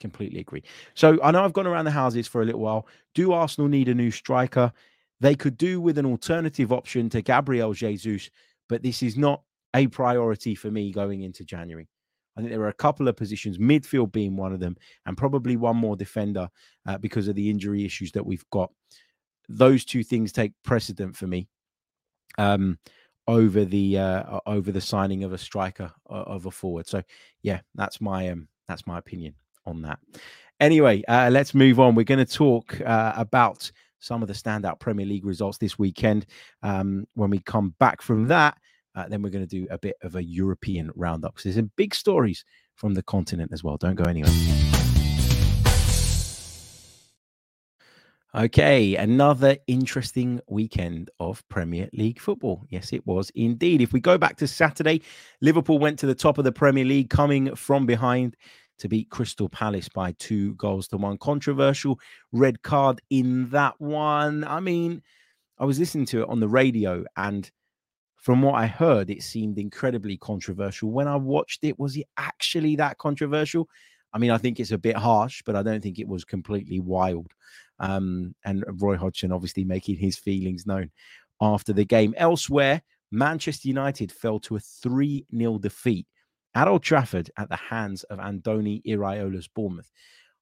Completely 0.00 0.40
agree. 0.40 0.62
So 0.94 1.18
I 1.22 1.30
know 1.30 1.44
I've 1.44 1.52
gone 1.52 1.66
around 1.66 1.84
the 1.84 1.90
houses 1.90 2.26
for 2.26 2.42
a 2.42 2.44
little 2.44 2.60
while. 2.60 2.86
Do 3.14 3.32
Arsenal 3.32 3.68
need 3.68 3.88
a 3.88 3.94
new 3.94 4.10
striker? 4.10 4.72
They 5.20 5.34
could 5.34 5.56
do 5.56 5.80
with 5.80 5.98
an 5.98 6.06
alternative 6.06 6.72
option 6.72 7.08
to 7.10 7.22
Gabriel 7.22 7.72
Jesus, 7.72 8.28
but 8.68 8.82
this 8.82 9.02
is 9.02 9.16
not 9.16 9.42
a 9.74 9.86
priority 9.86 10.54
for 10.54 10.70
me 10.70 10.92
going 10.92 11.22
into 11.22 11.44
January. 11.44 11.88
I 12.36 12.40
think 12.40 12.50
there 12.50 12.62
are 12.62 12.68
a 12.68 12.74
couple 12.74 13.08
of 13.08 13.16
positions, 13.16 13.58
midfield 13.58 14.10
being 14.12 14.36
one 14.36 14.52
of 14.52 14.60
them, 14.60 14.76
and 15.06 15.16
probably 15.16 15.56
one 15.56 15.76
more 15.76 15.96
defender 15.96 16.48
uh, 16.86 16.98
because 16.98 17.28
of 17.28 17.36
the 17.36 17.50
injury 17.50 17.84
issues 17.84 18.12
that 18.12 18.24
we've 18.24 18.48
got. 18.50 18.70
Those 19.48 19.84
two 19.84 20.02
things 20.02 20.32
take 20.32 20.52
precedent 20.64 21.16
for 21.16 21.26
me. 21.26 21.48
Um, 22.38 22.78
over 23.28 23.64
the 23.64 23.98
uh, 23.98 24.40
over 24.46 24.72
the 24.72 24.80
signing 24.80 25.24
of 25.24 25.32
a 25.32 25.38
striker 25.38 25.92
of 26.06 26.46
a 26.46 26.50
forward. 26.50 26.86
So 26.86 27.02
yeah, 27.42 27.60
that's 27.74 28.00
my 28.00 28.28
um 28.28 28.48
that's 28.68 28.86
my 28.86 28.98
opinion 28.98 29.34
on 29.66 29.82
that. 29.82 29.98
Anyway, 30.60 31.02
uh, 31.08 31.28
let's 31.30 31.54
move 31.54 31.80
on. 31.80 31.94
We're 31.94 32.04
going 32.04 32.24
to 32.24 32.32
talk 32.32 32.80
uh, 32.80 33.12
about 33.16 33.70
some 33.98 34.22
of 34.22 34.28
the 34.28 34.34
standout 34.34 34.78
Premier 34.80 35.06
League 35.06 35.24
results 35.24 35.58
this 35.58 35.78
weekend. 35.78 36.26
Um, 36.62 37.06
when 37.14 37.30
we 37.30 37.40
come 37.40 37.74
back 37.78 38.00
from 38.00 38.28
that, 38.28 38.56
uh, 38.94 39.08
then 39.08 39.22
we're 39.22 39.30
going 39.30 39.46
to 39.46 39.58
do 39.60 39.66
a 39.70 39.78
bit 39.78 39.96
of 40.02 40.16
a 40.16 40.22
European 40.22 40.90
roundup. 40.94 41.38
So 41.38 41.48
there's 41.48 41.56
some 41.56 41.72
big 41.76 41.94
stories 41.94 42.44
from 42.74 42.94
the 42.94 43.02
continent 43.02 43.52
as 43.52 43.64
well. 43.64 43.76
Don't 43.76 43.96
go 43.96 44.04
anywhere. 44.04 44.81
Okay, 48.34 48.96
another 48.96 49.58
interesting 49.66 50.40
weekend 50.48 51.10
of 51.20 51.46
Premier 51.50 51.90
League 51.92 52.18
football. 52.18 52.64
Yes, 52.70 52.94
it 52.94 53.06
was 53.06 53.28
indeed. 53.34 53.82
If 53.82 53.92
we 53.92 54.00
go 54.00 54.16
back 54.16 54.38
to 54.38 54.48
Saturday, 54.48 55.02
Liverpool 55.42 55.78
went 55.78 55.98
to 55.98 56.06
the 56.06 56.14
top 56.14 56.38
of 56.38 56.44
the 56.44 56.52
Premier 56.52 56.86
League, 56.86 57.10
coming 57.10 57.54
from 57.54 57.84
behind 57.84 58.38
to 58.78 58.88
beat 58.88 59.10
Crystal 59.10 59.50
Palace 59.50 59.90
by 59.90 60.12
two 60.12 60.54
goals 60.54 60.88
to 60.88 60.96
one. 60.96 61.18
Controversial 61.18 62.00
red 62.32 62.62
card 62.62 63.02
in 63.10 63.50
that 63.50 63.78
one. 63.78 64.44
I 64.44 64.60
mean, 64.60 65.02
I 65.58 65.66
was 65.66 65.78
listening 65.78 66.06
to 66.06 66.22
it 66.22 66.28
on 66.30 66.40
the 66.40 66.48
radio, 66.48 67.04
and 67.18 67.50
from 68.16 68.40
what 68.40 68.54
I 68.54 68.66
heard, 68.66 69.10
it 69.10 69.22
seemed 69.22 69.58
incredibly 69.58 70.16
controversial. 70.16 70.90
When 70.90 71.06
I 71.06 71.16
watched 71.16 71.64
it, 71.64 71.78
was 71.78 71.98
it 71.98 72.06
actually 72.16 72.76
that 72.76 72.96
controversial? 72.96 73.68
I 74.14 74.18
mean, 74.18 74.30
I 74.30 74.38
think 74.38 74.58
it's 74.58 74.72
a 74.72 74.78
bit 74.78 74.96
harsh, 74.96 75.42
but 75.44 75.54
I 75.54 75.62
don't 75.62 75.82
think 75.82 75.98
it 75.98 76.08
was 76.08 76.24
completely 76.24 76.80
wild. 76.80 77.32
Um, 77.82 78.34
and 78.44 78.64
Roy 78.80 78.96
Hodgson 78.96 79.32
obviously 79.32 79.64
making 79.64 79.96
his 79.96 80.16
feelings 80.16 80.66
known 80.66 80.90
after 81.40 81.72
the 81.72 81.84
game. 81.84 82.14
Elsewhere, 82.16 82.80
Manchester 83.10 83.68
United 83.68 84.10
fell 84.10 84.40
to 84.40 84.56
a 84.56 84.60
3 84.60 85.26
0 85.36 85.58
defeat 85.58 86.06
at 86.54 86.68
Old 86.68 86.82
Trafford 86.82 87.30
at 87.36 87.48
the 87.48 87.56
hands 87.56 88.04
of 88.04 88.18
Andoni 88.18 88.82
Iraola's 88.86 89.48
Bournemouth. 89.48 89.90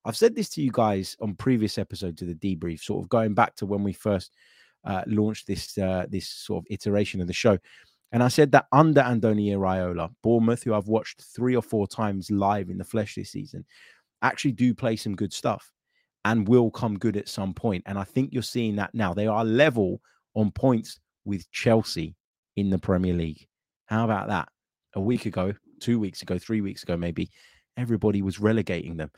I've 0.04 0.16
said 0.16 0.34
this 0.34 0.48
to 0.50 0.62
you 0.62 0.70
guys 0.72 1.16
on 1.20 1.34
previous 1.34 1.78
episodes 1.78 2.22
of 2.22 2.28
the 2.28 2.34
debrief, 2.34 2.80
sort 2.80 3.02
of 3.02 3.08
going 3.08 3.34
back 3.34 3.56
to 3.56 3.66
when 3.66 3.82
we 3.82 3.92
first 3.92 4.32
uh, 4.84 5.02
launched 5.06 5.46
this 5.46 5.76
uh, 5.78 6.06
this 6.08 6.28
sort 6.28 6.62
of 6.62 6.66
iteration 6.70 7.20
of 7.20 7.26
the 7.26 7.32
show. 7.32 7.58
And 8.12 8.22
I 8.22 8.28
said 8.28 8.50
that 8.52 8.66
under 8.72 9.02
Andoni 9.02 9.50
Iraola, 9.52 10.10
Bournemouth, 10.22 10.62
who 10.62 10.74
I've 10.74 10.88
watched 10.88 11.22
three 11.22 11.54
or 11.54 11.62
four 11.62 11.86
times 11.86 12.30
live 12.30 12.68
in 12.70 12.78
the 12.78 12.84
flesh 12.84 13.14
this 13.14 13.30
season, 13.30 13.64
actually 14.22 14.52
do 14.52 14.74
play 14.74 14.96
some 14.96 15.14
good 15.14 15.32
stuff 15.32 15.70
and 16.24 16.46
will 16.46 16.70
come 16.70 16.98
good 16.98 17.16
at 17.16 17.28
some 17.28 17.54
point. 17.54 17.82
And 17.86 17.98
I 17.98 18.04
think 18.04 18.32
you're 18.32 18.42
seeing 18.42 18.76
that 18.76 18.94
now. 18.94 19.14
They 19.14 19.26
are 19.26 19.44
level 19.44 20.00
on 20.34 20.50
points 20.50 20.98
with 21.24 21.50
Chelsea 21.50 22.14
in 22.56 22.70
the 22.70 22.78
Premier 22.78 23.14
League. 23.14 23.46
How 23.86 24.04
about 24.04 24.28
that? 24.28 24.48
A 24.94 25.00
week 25.00 25.26
ago, 25.26 25.54
two 25.80 25.98
weeks 25.98 26.22
ago, 26.22 26.38
three 26.38 26.60
weeks 26.60 26.82
ago, 26.82 26.96
maybe, 26.96 27.30
everybody 27.76 28.22
was 28.22 28.40
relegating 28.40 28.96
them. 28.96 29.10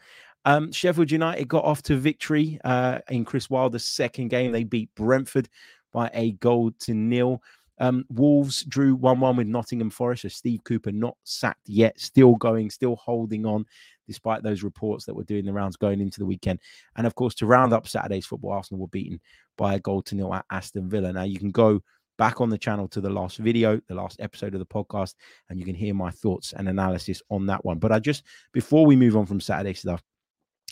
Um, 0.45 0.73
Sheffield 0.73 1.11
United 1.11 1.49
got 1.49 1.65
off 1.65 1.83
to 1.85 1.97
victory 1.97 2.59
uh, 2.65 2.99
in 3.09 3.25
Chris 3.25 3.49
Wilder's 3.49 3.85
second 3.85 4.29
game. 4.29 4.53
They 4.53 4.65
beat 4.65 4.95
Brentford 4.95 5.49
by 5.93 6.11
a 6.15 6.33
goal 6.33 6.73
to 6.81 6.95
nil. 6.95 7.43
Um, 7.79 8.05
Wolves 8.11 8.65
drew 8.65 8.95
1 8.95 9.21
1 9.21 9.37
with 9.37 9.47
Nottingham 9.47 9.91
Forest. 9.91 10.23
So 10.23 10.29
Steve 10.29 10.63
Cooper 10.65 10.93
not 10.93 11.17
sacked 11.25 11.69
yet, 11.69 11.99
still 11.99 12.35
going, 12.37 12.71
still 12.71 12.97
holding 12.97 13.47
on, 13.47 13.67
despite 14.07 14.43
those 14.43 14.63
reports 14.63 15.05
that 15.05 15.15
were 15.15 15.25
doing 15.25 15.45
the 15.45 15.53
rounds 15.53 15.77
going 15.77 16.01
into 16.01 16.19
the 16.19 16.27
weekend. 16.27 16.61
And 16.97 17.07
of 17.07 17.15
course, 17.15 17.35
to 17.37 17.47
round 17.47 17.73
up 17.73 17.89
Saturday's 17.89 18.27
football, 18.27 18.53
Arsenal 18.53 18.81
were 18.81 18.89
beaten 18.89 19.21
by 19.57 19.75
a 19.75 19.81
goal 19.81 20.03
to 20.03 20.15
nil 20.15 20.35
at 20.35 20.45
Aston 20.51 20.89
Villa. 20.89 21.13
Now 21.13 21.23
you 21.23 21.39
can 21.39 21.51
go 21.51 21.83
back 22.19 22.41
on 22.41 22.51
the 22.51 22.59
channel 22.59 22.89
to 22.89 23.01
the 23.01 23.11
last 23.11 23.39
video, 23.39 23.81
the 23.89 23.95
last 23.95 24.21
episode 24.21 24.55
of 24.55 24.61
the 24.61 24.67
podcast, 24.67 25.15
and 25.49 25.59
you 25.59 25.65
can 25.65 25.75
hear 25.75 25.95
my 25.95 26.11
thoughts 26.11 26.53
and 26.53 26.69
analysis 26.69 27.23
on 27.31 27.47
that 27.47 27.65
one. 27.65 27.79
But 27.79 27.93
I 27.93 27.99
just, 27.99 28.25
before 28.53 28.87
we 28.87 28.97
move 28.97 29.17
on 29.17 29.27
from 29.27 29.41
Saturday 29.41 29.75
stuff, 29.75 30.03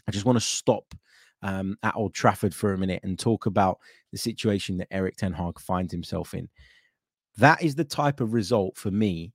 I 0.07 0.13
just 0.13 0.25
want 0.25 0.37
to 0.37 0.45
stop 0.45 0.85
um, 1.43 1.77
at 1.83 1.97
Old 1.97 2.15
Trafford 2.15 2.55
for 2.55 2.73
a 2.73 2.79
minute 2.79 3.01
and 3.03 3.19
talk 3.19 3.47
about 3.47 3.79
the 4.13 4.19
situation 4.19 4.77
that 4.79 4.93
Erik 4.93 5.17
Ten 5.17 5.33
Hag 5.33 5.59
finds 5.59 5.93
himself 5.93 6.35
in. 6.35 6.49
That 7.39 7.63
is 7.63 7.75
the 7.75 7.85
type 7.85 8.21
of 8.21 8.35
result 8.35 8.77
for 8.77 8.91
me 8.91 9.33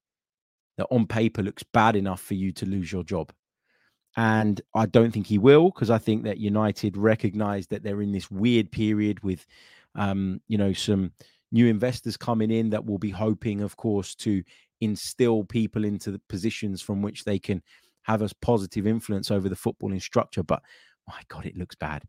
that 0.78 0.88
on 0.92 1.08
paper 1.08 1.42
looks 1.42 1.64
bad 1.64 1.96
enough 1.96 2.22
for 2.22 2.34
you 2.34 2.52
to 2.54 2.66
lose 2.66 2.92
your 2.92 3.04
job. 3.04 3.32
And 4.16 4.62
I 4.74 4.86
don't 4.86 5.12
think 5.12 5.28
he 5.28 5.38
will 5.38 5.72
because 5.72 5.90
I 5.90 5.98
think 5.98 6.24
that 6.24 6.38
United 6.38 6.96
recognize 6.96 7.68
that 7.68 7.84
they're 7.84 8.02
in 8.02 8.14
this 8.14 8.32
weird 8.32 8.72
period 8.72 9.22
with, 9.24 9.46
um, 9.96 10.42
you 10.48 10.58
know, 10.58 10.72
some 10.72 11.12
new 11.52 11.68
investors 11.68 12.16
coming 12.18 12.52
in 12.52 12.70
that 12.70 12.86
will 12.86 12.98
be 12.98 13.10
hoping, 13.10 13.62
of 13.62 13.76
course, 13.78 14.16
to 14.16 14.44
instill 14.82 15.44
people 15.44 15.84
into 15.84 16.12
the 16.12 16.22
positions 16.30 16.82
from 16.82 17.02
which 17.02 17.24
they 17.24 17.40
can 17.40 17.62
have 18.04 18.22
a 18.22 18.30
positive 18.42 18.88
influence 18.88 19.32
over 19.32 19.50
the 19.50 19.56
footballing 19.56 20.02
structure. 20.02 20.44
But 20.44 20.62
my 21.08 21.22
God, 21.28 21.46
it 21.46 21.58
looks 21.58 21.76
bad. 21.76 22.04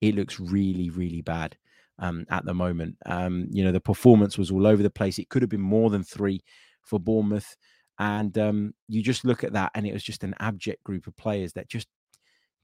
It 0.00 0.14
looks 0.14 0.38
really, 0.38 0.90
really 0.90 1.20
bad 1.20 1.56
um, 1.98 2.26
at 2.30 2.44
the 2.44 2.54
moment. 2.54 2.96
Um, 3.06 3.46
you 3.50 3.64
know, 3.64 3.72
the 3.72 3.80
performance 3.80 4.38
was 4.38 4.50
all 4.50 4.66
over 4.66 4.82
the 4.82 4.90
place. 4.90 5.18
It 5.18 5.28
could 5.28 5.42
have 5.42 5.50
been 5.50 5.60
more 5.60 5.90
than 5.90 6.02
three 6.04 6.42
for 6.82 6.98
Bournemouth. 6.98 7.56
And 8.00 8.36
um, 8.38 8.74
you 8.88 9.02
just 9.02 9.26
look 9.26 9.44
at 9.44 9.52
that, 9.52 9.72
and 9.74 9.86
it 9.86 9.92
was 9.92 10.02
just 10.02 10.24
an 10.24 10.34
abject 10.40 10.82
group 10.82 11.06
of 11.06 11.14
players 11.16 11.52
that 11.52 11.68
just, 11.68 11.86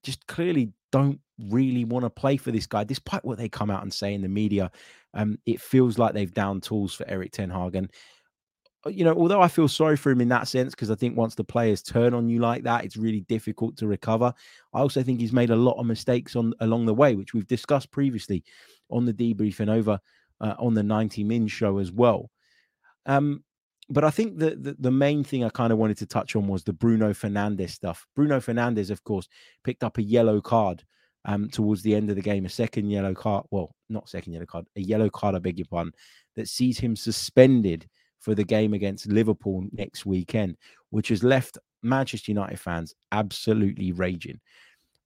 just 0.03 0.27
clearly 0.27 0.73
don't 0.91 1.21
really 1.51 1.85
want 1.85 2.07
to 2.07 2.11
play 2.11 2.39
for 2.39 2.51
this 2.51 2.67
guy, 2.67 2.85
despite 2.85 3.23
what 3.23 3.37
they 3.37 3.49
come 3.49 3.71
out 3.71 3.83
and 3.83 3.93
say 3.93 4.15
in 4.15 4.23
the 4.23 4.29
media. 4.29 4.71
Um, 5.13 5.39
it 5.45 5.61
feels 5.61 5.99
like 5.99 6.15
they've 6.15 6.33
down 6.33 6.63
tools 6.63 6.95
for 6.95 7.07
Erik 7.07 7.33
Ten 7.33 7.51
Hag, 7.51 7.77
and 7.77 7.91
uh, 8.87 8.89
you 8.89 9.05
know, 9.05 9.13
although 9.13 9.43
I 9.43 9.49
feel 9.49 9.69
sorry 9.69 9.99
for 9.99 10.11
him 10.11 10.23
in 10.23 10.29
that 10.31 10.49
sense, 10.49 10.75
because 10.75 10.91
I 10.91 10.95
think 10.95 11.19
once 11.19 11.35
the 11.35 11.45
players 11.45 11.83
turn 11.83 12.15
on 12.15 12.31
you 12.31 12.39
like 12.39 12.63
that, 12.63 12.87
it's 12.87 12.97
really 12.97 13.21
difficult 13.21 13.77
to 13.77 13.87
recover. 13.87 14.33
I 14.73 14.81
also 14.81 15.03
think 15.03 15.21
he's 15.21 15.35
made 15.35 15.51
a 15.51 15.57
lot 15.57 15.79
of 15.79 15.85
mistakes 15.85 16.35
on 16.35 16.55
along 16.61 16.87
the 16.87 16.95
way, 16.95 17.15
which 17.15 17.35
we've 17.35 17.47
discussed 17.47 17.91
previously 17.91 18.43
on 18.91 19.05
the 19.05 19.13
debrief 19.13 19.61
and 19.61 19.69
over 19.69 20.01
uh, 20.41 20.55
on 20.59 20.73
the 20.73 20.83
90 20.83 21.25
Min 21.25 21.47
show 21.47 21.77
as 21.77 21.93
well. 21.93 22.31
Um, 23.05 23.45
but 23.89 24.05
I 24.05 24.11
think 24.11 24.39
that 24.39 24.63
the, 24.63 24.77
the, 24.79 24.91
main 24.91 25.23
thing 25.23 25.45
I 25.45 25.49
kind 25.49 25.73
of 25.73 25.79
wanted 25.79 25.99
to 25.99 26.07
touch 26.07 26.35
on 26.35 26.49
was 26.49 26.65
the 26.65 26.73
Bruno 26.73 27.13
Fernandes 27.13 27.71
stuff. 27.71 28.07
Bruno 28.17 28.41
Fernandes, 28.41 28.91
of 28.91 29.05
course, 29.05 29.29
picked 29.65 29.85
up 29.85 29.99
a 29.99 30.03
yellow 30.03 30.41
card 30.41 30.83
um, 31.25 31.49
towards 31.49 31.83
the 31.83 31.95
end 31.95 32.11
of 32.11 32.17
the 32.17 32.23
game, 32.23 32.47
a 32.47 32.49
second 32.49 32.91
yellow 32.91 33.15
card. 33.15 33.45
Well, 33.51 33.75
not 33.89 34.09
second 34.09 34.33
yellow 34.33 34.47
card, 34.47 34.67
a 34.77 34.81
yellow 34.81 35.09
card, 35.09 35.35
I 35.35 35.39
beg 35.39 35.59
your 35.59 35.67
pardon, 35.71 35.93
that 36.35 36.49
sees 36.49 36.79
him 36.79 36.97
suspended 36.97 37.87
for 38.19 38.35
the 38.35 38.45
game 38.45 38.75
against 38.75 39.07
Liverpool 39.07 39.65
next 39.73 40.05
weekend, 40.05 40.57
which 40.91 41.09
has 41.09 41.23
left 41.23 41.59
Manchester 41.83 42.33
United 42.33 42.59
fans 42.59 42.95
absolutely 43.13 43.93
raging. 43.93 44.41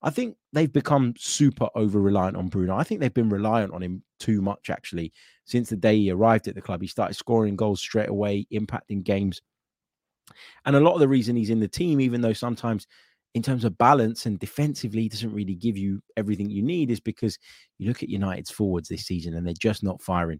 I 0.03 0.09
think 0.09 0.35
they've 0.51 0.71
become 0.71 1.13
super 1.17 1.67
over 1.75 2.01
reliant 2.01 2.35
on 2.35 2.47
Bruno. 2.47 2.75
I 2.75 2.83
think 2.83 2.99
they've 2.99 3.13
been 3.13 3.29
reliant 3.29 3.73
on 3.73 3.83
him 3.83 4.03
too 4.19 4.41
much, 4.41 4.69
actually, 4.69 5.13
since 5.45 5.69
the 5.69 5.75
day 5.75 5.95
he 5.97 6.11
arrived 6.11 6.47
at 6.47 6.55
the 6.55 6.61
club. 6.61 6.81
He 6.81 6.87
started 6.87 7.13
scoring 7.13 7.55
goals 7.55 7.81
straight 7.81 8.09
away, 8.09 8.47
impacting 8.51 9.03
games. 9.03 9.41
And 10.65 10.75
a 10.75 10.79
lot 10.79 10.93
of 10.93 10.99
the 10.99 11.07
reason 11.07 11.35
he's 11.35 11.49
in 11.49 11.59
the 11.59 11.67
team, 11.67 12.01
even 12.01 12.21
though 12.21 12.33
sometimes 12.33 12.87
in 13.33 13.41
terms 13.43 13.63
of 13.63 13.77
balance 13.77 14.25
and 14.25 14.39
defensively 14.39 15.07
doesn't 15.07 15.33
really 15.33 15.55
give 15.55 15.77
you 15.77 16.01
everything 16.17 16.49
you 16.49 16.63
need, 16.63 16.89
is 16.89 16.99
because 16.99 17.37
you 17.77 17.87
look 17.87 18.03
at 18.03 18.09
United's 18.09 18.51
forwards 18.51 18.89
this 18.89 19.05
season 19.05 19.35
and 19.35 19.45
they're 19.45 19.53
just 19.53 19.83
not 19.83 20.01
firing. 20.01 20.39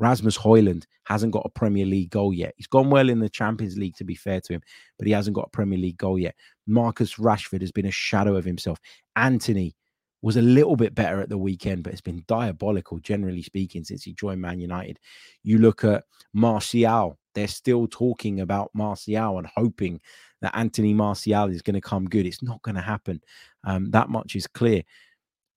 Rasmus 0.00 0.38
Hojlund 0.38 0.84
hasn't 1.04 1.32
got 1.32 1.44
a 1.44 1.50
Premier 1.50 1.84
League 1.84 2.10
goal 2.10 2.32
yet. 2.32 2.54
He's 2.56 2.66
gone 2.66 2.90
well 2.90 3.08
in 3.08 3.20
the 3.20 3.28
Champions 3.28 3.76
League, 3.76 3.96
to 3.96 4.04
be 4.04 4.14
fair 4.14 4.40
to 4.40 4.54
him, 4.54 4.62
but 4.98 5.06
he 5.06 5.12
hasn't 5.12 5.36
got 5.36 5.46
a 5.46 5.50
Premier 5.50 5.78
League 5.78 5.98
goal 5.98 6.18
yet. 6.18 6.34
Marcus 6.66 7.16
Rashford 7.16 7.60
has 7.60 7.70
been 7.70 7.86
a 7.86 7.90
shadow 7.90 8.34
of 8.34 8.44
himself. 8.44 8.80
Antony 9.14 9.76
was 10.22 10.36
a 10.36 10.42
little 10.42 10.76
bit 10.76 10.94
better 10.94 11.20
at 11.20 11.28
the 11.28 11.38
weekend, 11.38 11.82
but 11.82 11.92
it's 11.92 12.00
been 12.00 12.24
diabolical, 12.26 12.98
generally 13.00 13.42
speaking, 13.42 13.84
since 13.84 14.02
he 14.02 14.14
joined 14.14 14.40
Man 14.40 14.58
United. 14.58 14.98
You 15.42 15.58
look 15.58 15.84
at 15.84 16.04
Martial, 16.32 17.18
they're 17.34 17.48
still 17.48 17.86
talking 17.86 18.40
about 18.40 18.70
Martial 18.74 19.38
and 19.38 19.46
hoping 19.54 20.00
that 20.40 20.56
Anthony 20.56 20.94
Martial 20.94 21.50
is 21.50 21.62
going 21.62 21.74
to 21.74 21.80
come 21.80 22.06
good. 22.06 22.26
It's 22.26 22.42
not 22.42 22.62
going 22.62 22.74
to 22.74 22.80
happen. 22.80 23.20
Um, 23.64 23.90
that 23.90 24.08
much 24.08 24.34
is 24.34 24.46
clear. 24.46 24.82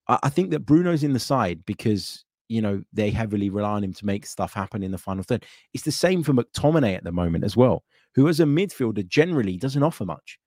I, 0.08 0.20
I 0.24 0.30
think 0.30 0.52
that 0.52 0.66
Bruno's 0.66 1.04
in 1.04 1.14
the 1.14 1.20
side 1.20 1.66
because 1.66 2.26
you 2.50 2.62
know, 2.62 2.84
they 2.94 3.10
heavily 3.10 3.50
rely 3.50 3.72
on 3.72 3.84
him 3.84 3.94
to 3.94 4.06
make 4.06 4.26
stuff 4.26 4.54
happen 4.54 4.84
in 4.84 4.92
the 4.92 4.98
final 4.98 5.24
third. 5.24 5.46
It's 5.74 5.84
the 5.84 5.92
same 5.92 6.24
for 6.24 6.34
McTominay 6.34 6.96
at 6.96 7.04
the 7.04 7.12
moment 7.12 7.44
as 7.44 7.58
well, 7.58 7.84
who 8.16 8.28
as 8.28 8.40
a 8.40 8.46
midfielder 8.46 9.08
generally 9.08 9.58
doesn't 9.58 9.84
offer 9.84 10.06
much, 10.06 10.40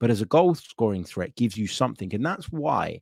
but 0.00 0.10
as 0.10 0.22
a 0.22 0.26
goal 0.26 0.54
scoring 0.54 1.04
threat 1.04 1.34
gives 1.36 1.56
you 1.56 1.66
something. 1.66 2.14
And 2.14 2.24
that's 2.24 2.46
why 2.46 3.00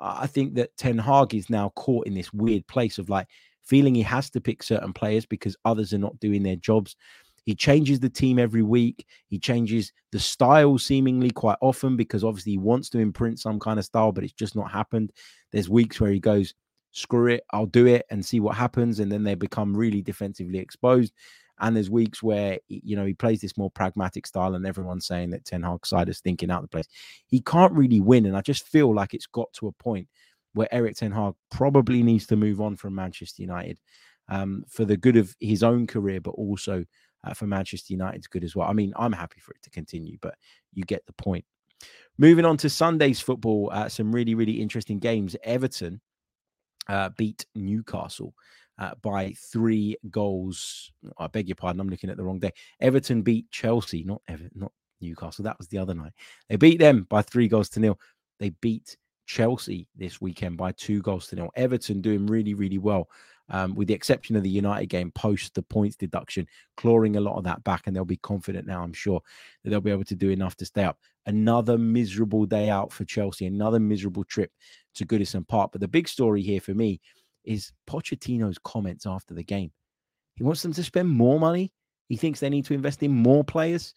I 0.00 0.26
think 0.26 0.54
that 0.54 0.76
Ten 0.76 0.98
Hag 0.98 1.34
is 1.34 1.50
now 1.50 1.70
caught 1.76 2.06
in 2.06 2.14
this 2.14 2.32
weird 2.32 2.66
place 2.66 2.98
of 2.98 3.08
like 3.08 3.26
feeling 3.64 3.94
he 3.94 4.02
has 4.02 4.30
to 4.30 4.40
pick 4.40 4.62
certain 4.62 4.92
players 4.92 5.26
because 5.26 5.56
others 5.64 5.92
are 5.92 5.98
not 5.98 6.18
doing 6.20 6.42
their 6.42 6.56
jobs. 6.56 6.96
He 7.44 7.54
changes 7.54 7.98
the 7.98 8.10
team 8.10 8.38
every 8.38 8.62
week. 8.62 9.06
He 9.28 9.38
changes 9.38 9.92
the 10.12 10.20
style 10.20 10.76
seemingly 10.78 11.30
quite 11.30 11.56
often 11.62 11.96
because 11.96 12.22
obviously 12.22 12.52
he 12.52 12.58
wants 12.58 12.90
to 12.90 12.98
imprint 12.98 13.40
some 13.40 13.58
kind 13.58 13.78
of 13.78 13.84
style, 13.84 14.12
but 14.12 14.22
it's 14.22 14.34
just 14.34 14.54
not 14.54 14.70
happened. 14.70 15.12
There's 15.50 15.68
weeks 15.68 16.00
where 16.00 16.10
he 16.10 16.20
goes, 16.20 16.54
screw 16.92 17.26
it, 17.28 17.44
I'll 17.52 17.66
do 17.66 17.86
it 17.86 18.06
and 18.10 18.24
see 18.24 18.40
what 18.40 18.56
happens. 18.56 19.00
And 19.00 19.10
then 19.10 19.24
they 19.24 19.34
become 19.34 19.76
really 19.76 20.02
defensively 20.02 20.58
exposed. 20.58 21.12
And 21.60 21.74
there's 21.74 21.90
weeks 21.90 22.22
where 22.22 22.58
you 22.68 22.94
know 22.94 23.04
he 23.04 23.14
plays 23.14 23.40
this 23.40 23.56
more 23.56 23.70
pragmatic 23.70 24.28
style, 24.28 24.54
and 24.54 24.64
everyone's 24.64 25.06
saying 25.06 25.30
that 25.30 25.44
Ten 25.44 25.64
Hag 25.64 25.84
side 25.84 26.08
is 26.08 26.20
thinking 26.20 26.52
out 26.52 26.62
the 26.62 26.68
place. 26.68 26.86
He 27.26 27.40
can't 27.40 27.72
really 27.72 28.00
win, 28.00 28.26
and 28.26 28.36
I 28.36 28.42
just 28.42 28.68
feel 28.68 28.94
like 28.94 29.12
it's 29.12 29.26
got 29.26 29.52
to 29.54 29.66
a 29.66 29.72
point 29.72 30.06
where 30.54 30.72
Erik 30.72 30.94
Ten 30.94 31.10
Hag 31.10 31.34
probably 31.50 32.04
needs 32.04 32.26
to 32.28 32.36
move 32.36 32.60
on 32.60 32.76
from 32.76 32.94
Manchester 32.94 33.42
United 33.42 33.80
um, 34.28 34.64
for 34.68 34.84
the 34.84 34.96
good 34.96 35.16
of 35.16 35.34
his 35.40 35.62
own 35.64 35.86
career, 35.86 36.20
but 36.20 36.30
also 36.30 36.84
uh, 37.24 37.34
for 37.34 37.46
Manchester 37.46 37.92
United's 37.92 38.26
good 38.26 38.44
as 38.44 38.54
well. 38.54 38.68
I 38.68 38.72
mean, 38.72 38.92
I'm 38.96 39.12
happy 39.12 39.40
for 39.40 39.52
it 39.52 39.62
to 39.62 39.70
continue, 39.70 40.18
but 40.20 40.34
you 40.72 40.84
get 40.84 41.04
the 41.06 41.12
point. 41.14 41.44
Moving 42.18 42.44
on 42.44 42.56
to 42.58 42.70
Sunday's 42.70 43.20
football, 43.20 43.70
uh, 43.72 43.88
some 43.88 44.12
really, 44.12 44.34
really 44.34 44.60
interesting 44.60 44.98
games. 44.98 45.36
Everton 45.44 46.00
uh, 46.88 47.10
beat 47.16 47.44
Newcastle 47.54 48.34
uh, 48.78 48.92
by 49.02 49.34
three 49.52 49.96
goals. 50.10 50.92
I 51.18 51.26
beg 51.26 51.48
your 51.48 51.56
pardon, 51.56 51.80
I'm 51.80 51.88
looking 51.88 52.10
at 52.10 52.16
the 52.16 52.24
wrong 52.24 52.38
day. 52.38 52.52
Everton 52.80 53.22
beat 53.22 53.50
Chelsea, 53.50 54.04
not 54.04 54.22
Everton, 54.28 54.52
not 54.54 54.72
Newcastle. 55.00 55.44
That 55.44 55.58
was 55.58 55.68
the 55.68 55.78
other 55.78 55.94
night. 55.94 56.12
They 56.48 56.56
beat 56.56 56.78
them 56.78 57.06
by 57.08 57.22
three 57.22 57.48
goals 57.48 57.68
to 57.70 57.80
nil. 57.80 57.98
They 58.38 58.50
beat 58.50 58.96
Chelsea 59.26 59.88
this 59.96 60.20
weekend 60.20 60.56
by 60.56 60.72
two 60.72 61.02
goals 61.02 61.28
to 61.28 61.36
nil. 61.36 61.50
Everton 61.54 62.00
doing 62.00 62.26
really, 62.26 62.54
really 62.54 62.78
well, 62.78 63.08
um, 63.50 63.74
with 63.74 63.88
the 63.88 63.94
exception 63.94 64.36
of 64.36 64.42
the 64.42 64.48
United 64.48 64.86
game 64.86 65.10
post 65.12 65.54
the 65.54 65.62
points 65.62 65.96
deduction, 65.96 66.46
clawing 66.76 67.16
a 67.16 67.20
lot 67.20 67.36
of 67.36 67.44
that 67.44 67.64
back, 67.64 67.86
and 67.86 67.94
they'll 67.94 68.04
be 68.04 68.18
confident 68.18 68.66
now, 68.66 68.82
I'm 68.82 68.92
sure, 68.92 69.20
that 69.62 69.70
they'll 69.70 69.80
be 69.80 69.90
able 69.90 70.04
to 70.04 70.16
do 70.16 70.30
enough 70.30 70.56
to 70.56 70.66
stay 70.66 70.84
up. 70.84 70.98
Another 71.26 71.78
miserable 71.78 72.46
day 72.46 72.68
out 72.68 72.92
for 72.92 73.04
Chelsea, 73.04 73.46
another 73.46 73.80
miserable 73.80 74.24
trip 74.24 74.50
to 74.94 75.06
Goodison 75.06 75.46
Park. 75.46 75.72
But 75.72 75.80
the 75.80 75.88
big 75.88 76.08
story 76.08 76.42
here 76.42 76.60
for 76.60 76.74
me 76.74 77.00
is 77.44 77.72
Pochettino's 77.86 78.58
comments 78.58 79.06
after 79.06 79.34
the 79.34 79.44
game. 79.44 79.70
He 80.36 80.44
wants 80.44 80.62
them 80.62 80.72
to 80.74 80.84
spend 80.84 81.08
more 81.08 81.40
money. 81.40 81.72
He 82.08 82.16
thinks 82.16 82.40
they 82.40 82.48
need 82.48 82.64
to 82.66 82.74
invest 82.74 83.02
in 83.02 83.10
more 83.10 83.44
players. 83.44 83.94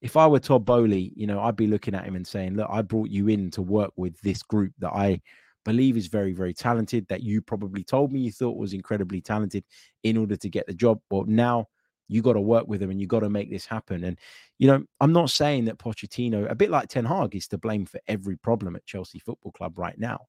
If 0.00 0.16
I 0.16 0.26
were 0.26 0.38
Todd 0.38 0.64
Boehly, 0.64 1.12
you 1.16 1.26
know, 1.26 1.40
I'd 1.40 1.56
be 1.56 1.66
looking 1.66 1.94
at 1.94 2.04
him 2.04 2.14
and 2.14 2.26
saying, 2.26 2.54
"Look, 2.54 2.68
I 2.70 2.82
brought 2.82 3.08
you 3.10 3.28
in 3.28 3.50
to 3.52 3.62
work 3.62 3.92
with 3.96 4.20
this 4.20 4.42
group 4.42 4.72
that 4.78 4.92
I 4.92 5.20
believe 5.68 5.96
is 5.98 6.06
very, 6.06 6.32
very 6.32 6.54
talented. 6.54 7.06
That 7.08 7.22
you 7.22 7.42
probably 7.42 7.84
told 7.84 8.10
me 8.10 8.20
you 8.20 8.32
thought 8.32 8.56
was 8.56 8.72
incredibly 8.72 9.20
talented 9.20 9.64
in 10.02 10.16
order 10.16 10.36
to 10.36 10.48
get 10.48 10.66
the 10.66 10.74
job. 10.74 11.00
Well, 11.10 11.24
now 11.26 11.66
you 12.08 12.22
got 12.22 12.32
to 12.32 12.40
work 12.40 12.66
with 12.66 12.80
them 12.80 12.90
and 12.90 12.98
you 12.98 13.06
got 13.06 13.20
to 13.20 13.28
make 13.28 13.50
this 13.50 13.66
happen. 13.66 14.04
And, 14.04 14.18
you 14.58 14.66
know, 14.66 14.82
I'm 14.98 15.12
not 15.12 15.28
saying 15.28 15.66
that 15.66 15.78
Pochettino, 15.78 16.50
a 16.50 16.54
bit 16.54 16.70
like 16.70 16.88
Ten 16.88 17.04
Hag, 17.04 17.36
is 17.36 17.48
to 17.48 17.58
blame 17.58 17.84
for 17.84 18.00
every 18.08 18.36
problem 18.36 18.76
at 18.76 18.86
Chelsea 18.86 19.18
Football 19.18 19.52
Club 19.52 19.78
right 19.78 19.98
now. 19.98 20.20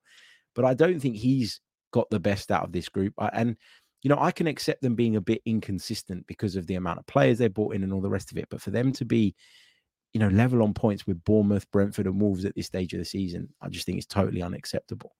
But 0.56 0.65
I 0.65 0.73
don't 0.73 0.99
think 0.99 1.15
he's 1.15 1.62
got 1.91 2.10
the 2.10 2.19
best 2.19 2.52
out 2.52 2.65
of 2.65 2.73
this 2.73 2.89
group. 2.89 3.13
And, 3.32 3.56
you 4.02 4.10
know, 4.10 4.19
I 4.19 4.32
can 4.32 4.47
accept 4.47 4.82
them 4.82 4.95
being 4.95 5.15
a 5.15 5.21
bit 5.21 5.41
inconsistent 5.45 6.28
because 6.28 6.58
of 6.58 6.67
the 6.67 6.75
amount 6.75 6.99
of 6.99 7.08
players 7.08 7.38
they 7.38 7.47
brought 7.47 7.75
in 7.75 7.84
and 7.84 7.93
all 7.93 8.02
the 8.02 8.10
rest 8.10 8.30
of 8.32 8.38
it. 8.38 8.47
But 8.49 8.62
for 8.62 8.71
them 8.71 8.91
to 8.93 9.06
be, 9.06 9.36
you 10.12 10.19
know, 10.19 10.28
level 10.28 10.63
on 10.63 10.73
points 10.73 11.08
with 11.08 11.23
Bournemouth, 11.23 11.69
Brentford, 11.71 12.08
and 12.08 12.19
Wolves 12.19 12.43
at 12.43 12.56
this 12.56 12.65
stage 12.65 12.93
of 12.93 12.99
the 12.99 13.06
season, 13.06 13.54
I 13.62 13.69
just 13.69 13.86
think 13.86 13.97
it's 13.97 14.08
totally 14.08 14.41
unacceptable. 14.41 15.15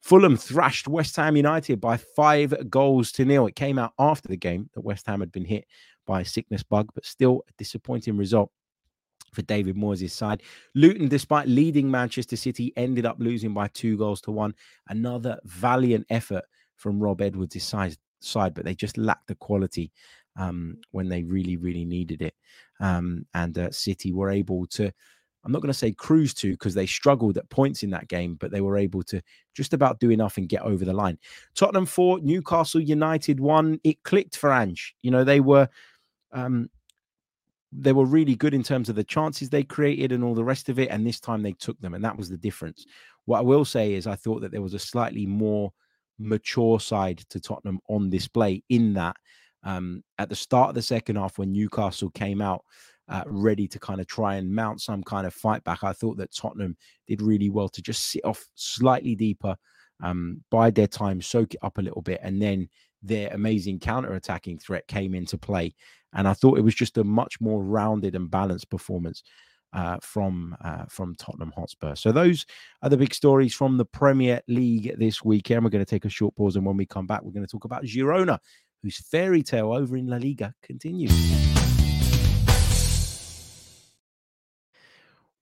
Fulham 0.00 0.36
thrashed 0.36 0.88
West 0.88 1.16
Ham 1.16 1.36
United 1.36 1.80
by 1.80 1.96
five 1.96 2.70
goals 2.70 3.12
to 3.12 3.24
nil. 3.24 3.46
It 3.46 3.54
came 3.56 3.78
out 3.78 3.92
after 3.98 4.28
the 4.28 4.36
game 4.36 4.70
that 4.74 4.80
West 4.80 5.06
Ham 5.06 5.20
had 5.20 5.32
been 5.32 5.44
hit 5.44 5.66
by 6.06 6.22
a 6.22 6.24
sickness 6.24 6.62
bug, 6.62 6.90
but 6.94 7.04
still 7.04 7.44
a 7.48 7.52
disappointing 7.58 8.16
result 8.16 8.50
for 9.32 9.42
David 9.42 9.76
Moyes' 9.76 10.10
side. 10.10 10.42
Luton, 10.74 11.08
despite 11.08 11.48
leading 11.48 11.90
Manchester 11.90 12.36
City, 12.36 12.72
ended 12.76 13.06
up 13.06 13.16
losing 13.18 13.54
by 13.54 13.68
two 13.68 13.96
goals 13.96 14.20
to 14.22 14.30
one. 14.30 14.54
Another 14.88 15.38
valiant 15.44 16.06
effort 16.10 16.44
from 16.76 16.98
Rob 16.98 17.20
Edwards' 17.20 17.62
side, 17.62 18.54
but 18.54 18.64
they 18.64 18.74
just 18.74 18.98
lacked 18.98 19.28
the 19.28 19.34
quality 19.34 19.92
um, 20.36 20.78
when 20.90 21.08
they 21.08 21.22
really, 21.22 21.56
really 21.56 21.84
needed 21.84 22.22
it. 22.22 22.34
Um, 22.80 23.26
and 23.34 23.56
uh, 23.58 23.70
City 23.70 24.12
were 24.12 24.30
able 24.30 24.66
to, 24.68 24.90
I'm 25.44 25.52
not 25.52 25.62
going 25.62 25.72
to 25.72 25.78
say 25.78 25.92
cruise 25.92 26.34
to 26.34 26.50
because 26.50 26.74
they 26.74 26.86
struggled 26.86 27.38
at 27.38 27.48
points 27.48 27.82
in 27.82 27.90
that 27.90 28.08
game, 28.08 28.34
but 28.34 28.50
they 28.50 28.60
were 28.60 28.76
able 28.76 29.02
to 29.04 29.22
just 29.54 29.72
about 29.72 29.98
do 29.98 30.10
enough 30.10 30.36
and 30.36 30.48
get 30.48 30.62
over 30.62 30.84
the 30.84 30.92
line. 30.92 31.18
Tottenham 31.54 31.86
4, 31.86 32.20
Newcastle 32.20 32.80
United 32.80 33.40
1. 33.40 33.80
It 33.84 34.02
clicked 34.02 34.36
for 34.36 34.52
Ange. 34.52 34.94
You 35.02 35.10
know, 35.10 35.24
they 35.24 35.40
were. 35.40 35.68
Um, 36.32 36.70
they 37.72 37.92
were 37.92 38.04
really 38.04 38.34
good 38.34 38.52
in 38.52 38.64
terms 38.64 38.88
of 38.88 38.96
the 38.96 39.04
chances 39.04 39.48
they 39.48 39.62
created 39.62 40.10
and 40.10 40.24
all 40.24 40.34
the 40.34 40.42
rest 40.42 40.68
of 40.68 40.80
it. 40.80 40.90
And 40.90 41.06
this 41.06 41.20
time 41.20 41.40
they 41.40 41.52
took 41.52 41.80
them, 41.80 41.94
and 41.94 42.04
that 42.04 42.16
was 42.16 42.28
the 42.28 42.36
difference. 42.36 42.84
What 43.26 43.38
I 43.38 43.42
will 43.42 43.64
say 43.64 43.94
is, 43.94 44.08
I 44.08 44.16
thought 44.16 44.40
that 44.40 44.50
there 44.50 44.60
was 44.60 44.74
a 44.74 44.78
slightly 44.78 45.24
more 45.24 45.72
mature 46.18 46.80
side 46.80 47.18
to 47.30 47.38
Tottenham 47.38 47.78
on 47.88 48.10
display 48.10 48.64
in 48.70 48.94
that 48.94 49.14
um, 49.62 50.02
at 50.18 50.28
the 50.28 50.34
start 50.34 50.70
of 50.70 50.74
the 50.74 50.82
second 50.82 51.16
half 51.16 51.38
when 51.38 51.52
Newcastle 51.52 52.10
came 52.10 52.40
out 52.40 52.64
uh, 53.10 53.24
ready 53.26 53.66
to 53.68 53.78
kind 53.78 54.00
of 54.00 54.06
try 54.06 54.36
and 54.36 54.54
mount 54.54 54.80
some 54.80 55.02
kind 55.02 55.26
of 55.26 55.34
fight 55.34 55.62
back, 55.64 55.82
I 55.82 55.92
thought 55.92 56.16
that 56.18 56.34
Tottenham 56.34 56.76
did 57.06 57.20
really 57.20 57.50
well 57.50 57.68
to 57.68 57.82
just 57.82 58.10
sit 58.10 58.24
off 58.24 58.46
slightly 58.54 59.14
deeper, 59.14 59.56
um, 60.02 60.42
bide 60.50 60.76
their 60.76 60.86
time, 60.86 61.20
soak 61.20 61.54
it 61.54 61.60
up 61.62 61.78
a 61.78 61.82
little 61.82 62.02
bit, 62.02 62.20
and 62.22 62.40
then 62.40 62.68
their 63.02 63.28
amazing 63.32 63.80
counter 63.80 64.14
attacking 64.14 64.58
threat 64.58 64.86
came 64.86 65.14
into 65.14 65.36
play. 65.36 65.74
And 66.12 66.28
I 66.28 66.34
thought 66.34 66.58
it 66.58 66.62
was 66.62 66.74
just 66.74 66.98
a 66.98 67.04
much 67.04 67.40
more 67.40 67.62
rounded 67.62 68.14
and 68.14 68.30
balanced 68.30 68.70
performance 68.70 69.22
uh, 69.72 69.98
from 70.02 70.56
uh, 70.64 70.84
from 70.88 71.14
Tottenham 71.16 71.52
Hotspur. 71.56 71.94
So 71.94 72.12
those 72.12 72.46
are 72.82 72.88
the 72.88 72.96
big 72.96 73.14
stories 73.14 73.54
from 73.54 73.76
the 73.76 73.84
Premier 73.84 74.40
League 74.48 74.94
this 74.98 75.24
weekend. 75.24 75.64
We're 75.64 75.70
going 75.70 75.84
to 75.84 75.90
take 75.90 76.04
a 76.04 76.08
short 76.10 76.36
pause, 76.36 76.56
and 76.56 76.66
when 76.66 76.76
we 76.76 76.86
come 76.86 77.06
back, 77.06 77.22
we're 77.22 77.32
going 77.32 77.46
to 77.46 77.50
talk 77.50 77.64
about 77.64 77.84
Girona, 77.84 78.38
whose 78.82 78.98
fairy 78.98 79.42
tale 79.42 79.72
over 79.72 79.96
in 79.96 80.06
La 80.06 80.16
Liga 80.16 80.54
continues. 80.62 81.59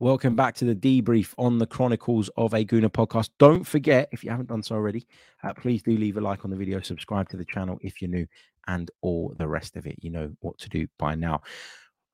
Welcome 0.01 0.37
back 0.37 0.55
to 0.55 0.65
the 0.65 0.77
debrief 0.77 1.35
on 1.39 1.59
the 1.59 1.67
Chronicles 1.67 2.31
of 2.37 2.55
a 2.55 2.65
Gooner 2.65 2.89
podcast. 2.89 3.31
Don't 3.41 3.65
forget, 3.65 4.09
if 4.13 4.23
you 4.23 4.31
haven't 4.31 4.49
done 4.49 4.63
so 4.63 4.77
already, 4.77 5.09
uh, 5.43 5.53
please 5.55 5.83
do 5.83 5.97
leave 5.97 6.17
a 6.17 6.21
like 6.21 6.45
on 6.45 6.53
the 6.53 6.57
video, 6.57 6.81
subscribe 6.81 7.29
to 7.31 7.37
the 7.37 7.45
channel 7.45 7.81
if 7.81 8.01
you're 8.01 8.09
new, 8.09 8.25
and 8.69 8.93
all 9.01 9.35
the 9.39 9.49
rest 9.49 9.75
of 9.75 9.89
it. 9.89 9.97
You 10.01 10.11
know 10.11 10.31
what 10.39 10.57
to 10.59 10.69
do 10.69 10.87
by 11.01 11.17
now. 11.17 11.43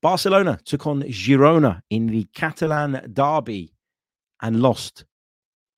Barcelona 0.01 0.59
took 0.65 0.87
on 0.87 1.03
Girona 1.03 1.83
in 1.91 2.07
the 2.07 2.25
Catalan 2.35 3.13
derby 3.13 3.75
and 4.41 4.63
lost 4.63 5.05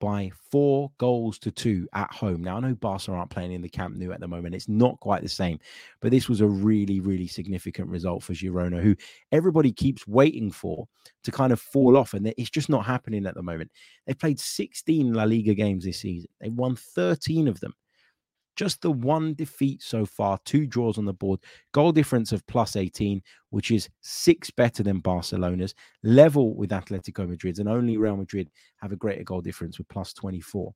by 0.00 0.30
four 0.50 0.90
goals 0.98 1.38
to 1.40 1.50
two 1.50 1.88
at 1.94 2.12
home. 2.12 2.42
Now, 2.42 2.56
I 2.56 2.60
know 2.60 2.74
Barca 2.74 3.12
aren't 3.12 3.30
playing 3.30 3.52
in 3.52 3.62
the 3.62 3.68
Camp 3.68 3.96
Nou 3.96 4.12
at 4.12 4.20
the 4.20 4.28
moment. 4.28 4.54
It's 4.54 4.68
not 4.68 5.00
quite 5.00 5.22
the 5.22 5.28
same, 5.28 5.58
but 6.00 6.10
this 6.10 6.28
was 6.28 6.40
a 6.40 6.46
really, 6.46 7.00
really 7.00 7.26
significant 7.26 7.88
result 7.88 8.22
for 8.22 8.32
Girona, 8.32 8.80
who 8.80 8.96
everybody 9.32 9.72
keeps 9.72 10.06
waiting 10.06 10.50
for 10.50 10.86
to 11.24 11.32
kind 11.32 11.52
of 11.52 11.60
fall 11.60 11.96
off. 11.96 12.14
And 12.14 12.32
it's 12.36 12.50
just 12.50 12.68
not 12.68 12.84
happening 12.84 13.26
at 13.26 13.34
the 13.34 13.42
moment. 13.42 13.70
They've 14.06 14.18
played 14.18 14.40
16 14.40 15.12
La 15.12 15.24
Liga 15.24 15.54
games 15.54 15.84
this 15.84 16.00
season, 16.00 16.28
they've 16.40 16.52
won 16.52 16.76
13 16.76 17.48
of 17.48 17.60
them. 17.60 17.74
Just 18.56 18.80
the 18.80 18.90
one 18.90 19.34
defeat 19.34 19.82
so 19.82 20.06
far, 20.06 20.38
two 20.44 20.66
draws 20.66 20.98
on 20.98 21.04
the 21.04 21.12
board, 21.12 21.40
goal 21.72 21.92
difference 21.92 22.32
of 22.32 22.46
plus 22.46 22.74
18, 22.74 23.22
which 23.50 23.70
is 23.70 23.88
six 24.00 24.50
better 24.50 24.82
than 24.82 25.00
Barcelona's, 25.00 25.74
level 26.02 26.56
with 26.56 26.70
Atletico 26.70 27.28
Madrid's, 27.28 27.58
and 27.58 27.68
only 27.68 27.96
Real 27.96 28.16
Madrid 28.16 28.50
have 28.78 28.92
a 28.92 28.96
greater 28.96 29.24
goal 29.24 29.42
difference 29.42 29.78
with 29.78 29.88
plus 29.88 30.12
24. 30.14 30.72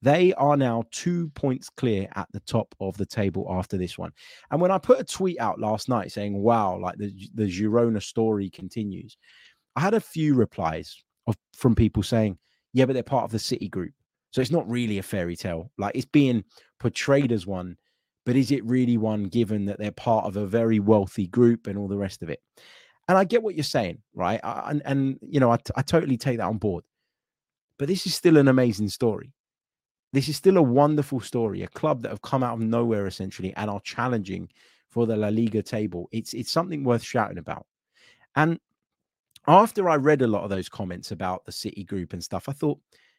They 0.00 0.32
are 0.34 0.56
now 0.56 0.84
two 0.92 1.28
points 1.30 1.68
clear 1.70 2.08
at 2.14 2.28
the 2.32 2.40
top 2.40 2.72
of 2.80 2.96
the 2.96 3.06
table 3.06 3.46
after 3.50 3.76
this 3.76 3.98
one. 3.98 4.12
And 4.50 4.60
when 4.60 4.70
I 4.70 4.78
put 4.78 5.00
a 5.00 5.04
tweet 5.04 5.40
out 5.40 5.58
last 5.58 5.88
night 5.88 6.12
saying, 6.12 6.34
wow, 6.40 6.78
like 6.78 6.98
the, 6.98 7.12
the 7.34 7.44
Girona 7.44 8.02
story 8.02 8.48
continues, 8.48 9.16
I 9.74 9.80
had 9.80 9.94
a 9.94 10.00
few 10.00 10.34
replies 10.34 11.02
of, 11.26 11.36
from 11.56 11.74
people 11.74 12.02
saying, 12.02 12.38
yeah, 12.72 12.84
but 12.84 12.92
they're 12.92 13.02
part 13.02 13.24
of 13.24 13.32
the 13.32 13.38
City 13.38 13.68
group. 13.68 13.92
So 14.30 14.40
it's 14.40 14.50
not 14.50 14.68
really 14.68 14.98
a 14.98 15.02
fairy 15.02 15.36
tale. 15.36 15.70
Like 15.78 15.94
it's 15.94 16.04
being 16.06 16.44
portrayed 16.78 17.32
as 17.32 17.46
one, 17.46 17.76
but 18.26 18.36
is 18.36 18.50
it 18.50 18.64
really 18.64 18.96
one 18.96 19.24
given 19.24 19.64
that 19.66 19.78
they're 19.78 19.90
part 19.90 20.26
of 20.26 20.36
a 20.36 20.46
very 20.46 20.80
wealthy 20.80 21.26
group 21.26 21.66
and 21.66 21.78
all 21.78 21.88
the 21.88 21.96
rest 21.96 22.22
of 22.22 22.28
it? 22.28 22.42
And 23.08 23.16
I 23.16 23.24
get 23.24 23.42
what 23.42 23.54
you're 23.54 23.64
saying, 23.64 24.02
right? 24.14 24.40
I, 24.44 24.70
and, 24.70 24.82
and, 24.84 25.18
you 25.22 25.40
know, 25.40 25.50
I, 25.50 25.58
I 25.76 25.82
totally 25.82 26.18
take 26.18 26.36
that 26.36 26.46
on 26.46 26.58
board. 26.58 26.84
But 27.78 27.88
this 27.88 28.06
is 28.06 28.14
still 28.14 28.36
an 28.36 28.48
amazing 28.48 28.90
story. 28.90 29.32
This 30.12 30.28
is 30.28 30.36
still 30.36 30.58
a 30.58 30.62
wonderful 30.62 31.20
story. 31.20 31.62
A 31.62 31.68
club 31.68 32.02
that 32.02 32.10
have 32.10 32.22
come 32.22 32.42
out 32.42 32.54
of 32.54 32.60
nowhere 32.60 33.06
essentially 33.06 33.54
and 33.56 33.70
are 33.70 33.80
challenging 33.80 34.48
for 34.90 35.06
the 35.06 35.16
La 35.16 35.28
Liga 35.28 35.62
table. 35.62 36.08
It's 36.12 36.34
it's 36.34 36.50
something 36.50 36.84
worth 36.84 37.02
shouting 37.02 37.38
about. 37.38 37.66
And 38.36 38.58
after 39.46 39.88
I 39.88 39.96
read 39.96 40.22
a 40.22 40.26
lot 40.26 40.44
of 40.44 40.50
those 40.50 40.68
comments 40.68 41.10
about 41.10 41.44
the 41.44 41.52
City 41.52 41.84
group 41.84 42.12
and 42.12 42.22
stuff, 42.22 42.48
I 42.48 42.52
thought, 42.52 42.78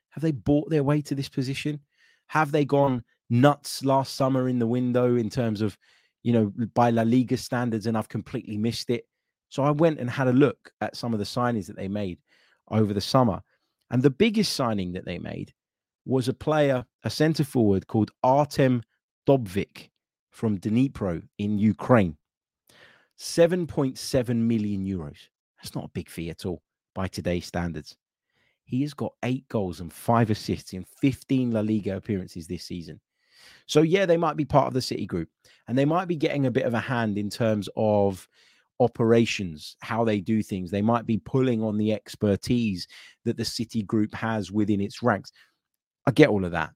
have 0.10 0.24
they 0.24 0.32
bought 0.32 0.70
their 0.70 0.84
way 0.84 1.02
to 1.02 1.16
this 1.16 1.30
position? 1.30 1.80
Have 2.28 2.52
they 2.52 2.66
gone 2.66 3.04
nuts 3.30 3.84
last 3.84 4.16
summer 4.16 4.50
in 4.50 4.60
the 4.60 4.68
window 4.68 5.16
in 5.16 5.30
terms 5.30 5.62
of, 5.62 5.78
you 6.24 6.34
know, 6.34 6.54
by 6.74 6.90
La 6.90 7.04
Liga 7.04 7.38
standards 7.38 7.86
and 7.86 7.98
I've 7.98 8.10
completely 8.10 8.58
missed 8.58 8.90
it? 8.90 9.06
So 9.50 9.64
I 9.64 9.72
went 9.72 10.00
and 10.00 10.10
had 10.10 10.28
a 10.28 10.34
look 10.34 10.72
at 10.82 10.96
some 10.96 11.14
of 11.14 11.20
the 11.20 11.26
signings 11.26 11.68
that 11.68 11.76
they 11.76 11.88
made 11.88 12.20
over 12.70 12.94
the 12.94 13.02
summer. 13.02 13.42
And 13.92 14.04
the 14.04 14.10
biggest 14.10 14.54
signing 14.54 14.94
that 14.94 15.06
they 15.06 15.18
made 15.18 15.54
was 16.06 16.28
a 16.28 16.34
player, 16.34 16.86
a 17.04 17.10
centre 17.10 17.44
forward 17.44 17.88
called 17.88 18.12
Artem 18.24 18.84
Dovbyk 19.28 19.90
from 20.32 20.58
Dnipro 20.60 21.24
in 21.38 21.58
Ukraine. 21.58 22.18
7.7 23.20 24.36
million 24.36 24.86
euros. 24.86 25.18
That's 25.58 25.76
not 25.76 25.86
a 25.86 25.90
big 25.90 26.10
fee 26.10 26.30
at 26.30 26.46
all 26.46 26.62
by 26.96 27.08
today's 27.08 27.46
standards. 27.46 27.98
He 28.70 28.84
has 28.84 28.94
got 28.94 29.14
eight 29.24 29.48
goals 29.48 29.80
and 29.80 29.92
five 29.92 30.30
assists 30.30 30.74
in 30.74 30.86
15 31.02 31.52
La 31.52 31.62
Liga 31.62 31.96
appearances 31.96 32.46
this 32.46 32.66
season. 32.66 33.00
So, 33.66 33.82
yeah, 33.82 34.06
they 34.06 34.16
might 34.16 34.38
be 34.38 34.46
part 34.46 34.68
of 34.68 34.76
the 34.76 34.82
City 34.82 35.08
group 35.08 35.28
and 35.68 35.76
they 35.76 35.86
might 35.86 36.08
be 36.08 36.16
getting 36.16 36.46
a 36.46 36.52
bit 36.52 36.66
of 36.66 36.76
a 36.76 36.80
hand 36.80 37.18
in 37.18 37.32
terms 37.32 37.68
of 37.76 38.28
operations, 38.80 39.76
how 39.82 40.04
they 40.04 40.20
do 40.20 40.44
things. 40.44 40.70
They 40.70 40.84
might 40.84 41.08
be 41.08 41.18
pulling 41.18 41.64
on 41.64 41.78
the 41.78 41.94
expertise 41.94 42.88
that 43.26 43.38
the 43.38 43.46
City 43.46 43.82
group 43.82 44.14
has 44.14 44.52
within 44.52 44.82
its 44.82 45.02
ranks. 45.02 45.32
I 46.06 46.12
get 46.12 46.30
all 46.30 46.46
of 46.46 46.52
that. 46.52 46.70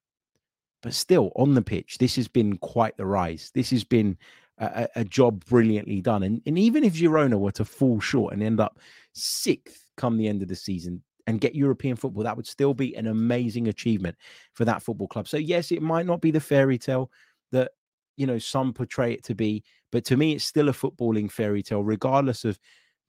But 0.81 0.95
still, 0.95 1.31
on 1.35 1.53
the 1.53 1.61
pitch, 1.61 1.99
this 1.99 2.15
has 2.15 2.27
been 2.27 2.57
quite 2.57 2.97
the 2.97 3.05
rise. 3.05 3.51
This 3.53 3.69
has 3.69 3.83
been 3.83 4.17
a, 4.57 4.87
a 4.95 5.03
job 5.05 5.45
brilliantly 5.45 6.01
done. 6.01 6.23
And, 6.23 6.41
and 6.47 6.57
even 6.57 6.83
if 6.83 6.95
Girona 6.95 7.37
were 7.37 7.51
to 7.51 7.65
fall 7.65 7.99
short 7.99 8.33
and 8.33 8.41
end 8.41 8.59
up 8.59 8.79
sixth 9.13 9.91
come 9.95 10.17
the 10.17 10.27
end 10.27 10.41
of 10.41 10.47
the 10.47 10.55
season, 10.55 11.03
and 11.27 11.41
get 11.41 11.55
European 11.55 11.95
football, 11.95 12.23
that 12.23 12.35
would 12.35 12.47
still 12.47 12.73
be 12.73 12.95
an 12.95 13.07
amazing 13.07 13.67
achievement 13.67 14.15
for 14.53 14.65
that 14.65 14.83
football 14.83 15.07
club. 15.07 15.27
So, 15.27 15.37
yes, 15.37 15.71
it 15.71 15.81
might 15.81 16.05
not 16.05 16.21
be 16.21 16.31
the 16.31 16.39
fairy 16.39 16.77
tale 16.77 17.09
that, 17.51 17.71
you 18.17 18.27
know, 18.27 18.39
some 18.39 18.73
portray 18.73 19.13
it 19.13 19.23
to 19.25 19.35
be, 19.35 19.63
but 19.91 20.05
to 20.05 20.17
me, 20.17 20.33
it's 20.33 20.45
still 20.45 20.69
a 20.69 20.73
footballing 20.73 21.31
fairy 21.31 21.63
tale, 21.63 21.83
regardless 21.83 22.45
of 22.45 22.59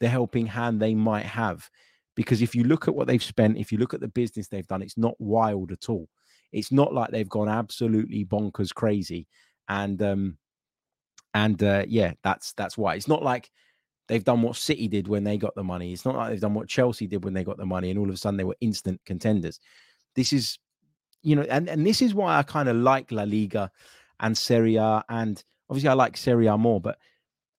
the 0.01 0.09
helping 0.09 0.47
hand 0.47 0.81
they 0.81 0.95
might 0.95 1.27
have. 1.27 1.69
Because 2.15 2.43
if 2.43 2.55
you 2.55 2.65
look 2.65 2.87
at 2.87 2.95
what 2.95 3.07
they've 3.07 3.23
spent, 3.23 3.59
if 3.59 3.73
you 3.73 3.79
look 3.79 3.95
at 3.95 4.01
the 4.01 4.09
business 4.09 4.47
they've 4.47 4.67
done, 4.67 4.83
it's 4.83 4.99
not 4.99 5.21
wild 5.21 5.73
at 5.73 5.89
all. 5.89 6.09
It's 6.53 6.71
not 6.71 6.95
like 6.95 7.11
they've 7.11 7.29
gone 7.29 7.49
absolutely 7.49 8.25
bonkers 8.25 8.73
crazy. 8.73 9.27
And, 9.69 10.01
um, 10.01 10.39
and 11.35 11.61
uh, 11.63 11.85
yeah, 11.89 12.13
that's 12.23 12.53
that's 12.53 12.79
why 12.79 12.95
it's 12.95 13.09
not 13.09 13.25
like 13.25 13.51
they've 14.09 14.25
done 14.25 14.43
what 14.43 14.57
City 14.57 14.89
did 14.89 15.09
when 15.09 15.25
they 15.25 15.39
got 15.39 15.55
the 15.55 15.65
money. 15.65 15.93
It's 15.93 16.05
not 16.05 16.17
like 16.17 16.31
they've 16.31 16.41
done 16.41 16.55
what 16.55 16.69
Chelsea 16.69 17.07
did 17.07 17.25
when 17.25 17.35
they 17.35 17.45
got 17.45 17.57
the 17.57 17.67
money, 17.67 17.91
and 17.91 17.99
all 17.99 18.09
of 18.09 18.15
a 18.15 18.17
sudden 18.17 18.37
they 18.37 18.45
were 18.45 18.57
instant 18.61 19.01
contenders. 19.05 19.61
This 20.15 20.33
is, 20.33 20.59
you 21.23 21.37
know, 21.37 21.43
and, 21.43 21.69
and 21.69 21.87
this 21.87 22.03
is 22.03 22.15
why 22.15 22.39
I 22.39 22.43
kind 22.43 22.69
of 22.69 22.77
like 22.77 23.11
La 23.11 23.25
Liga 23.25 23.71
and 24.21 24.37
Serie 24.37 24.77
A, 24.77 25.05
and 25.09 25.43
obviously 25.69 25.89
I 25.89 25.95
like 25.95 26.17
Serie 26.17 26.47
A 26.47 26.57
more, 26.57 26.81
but 26.81 26.99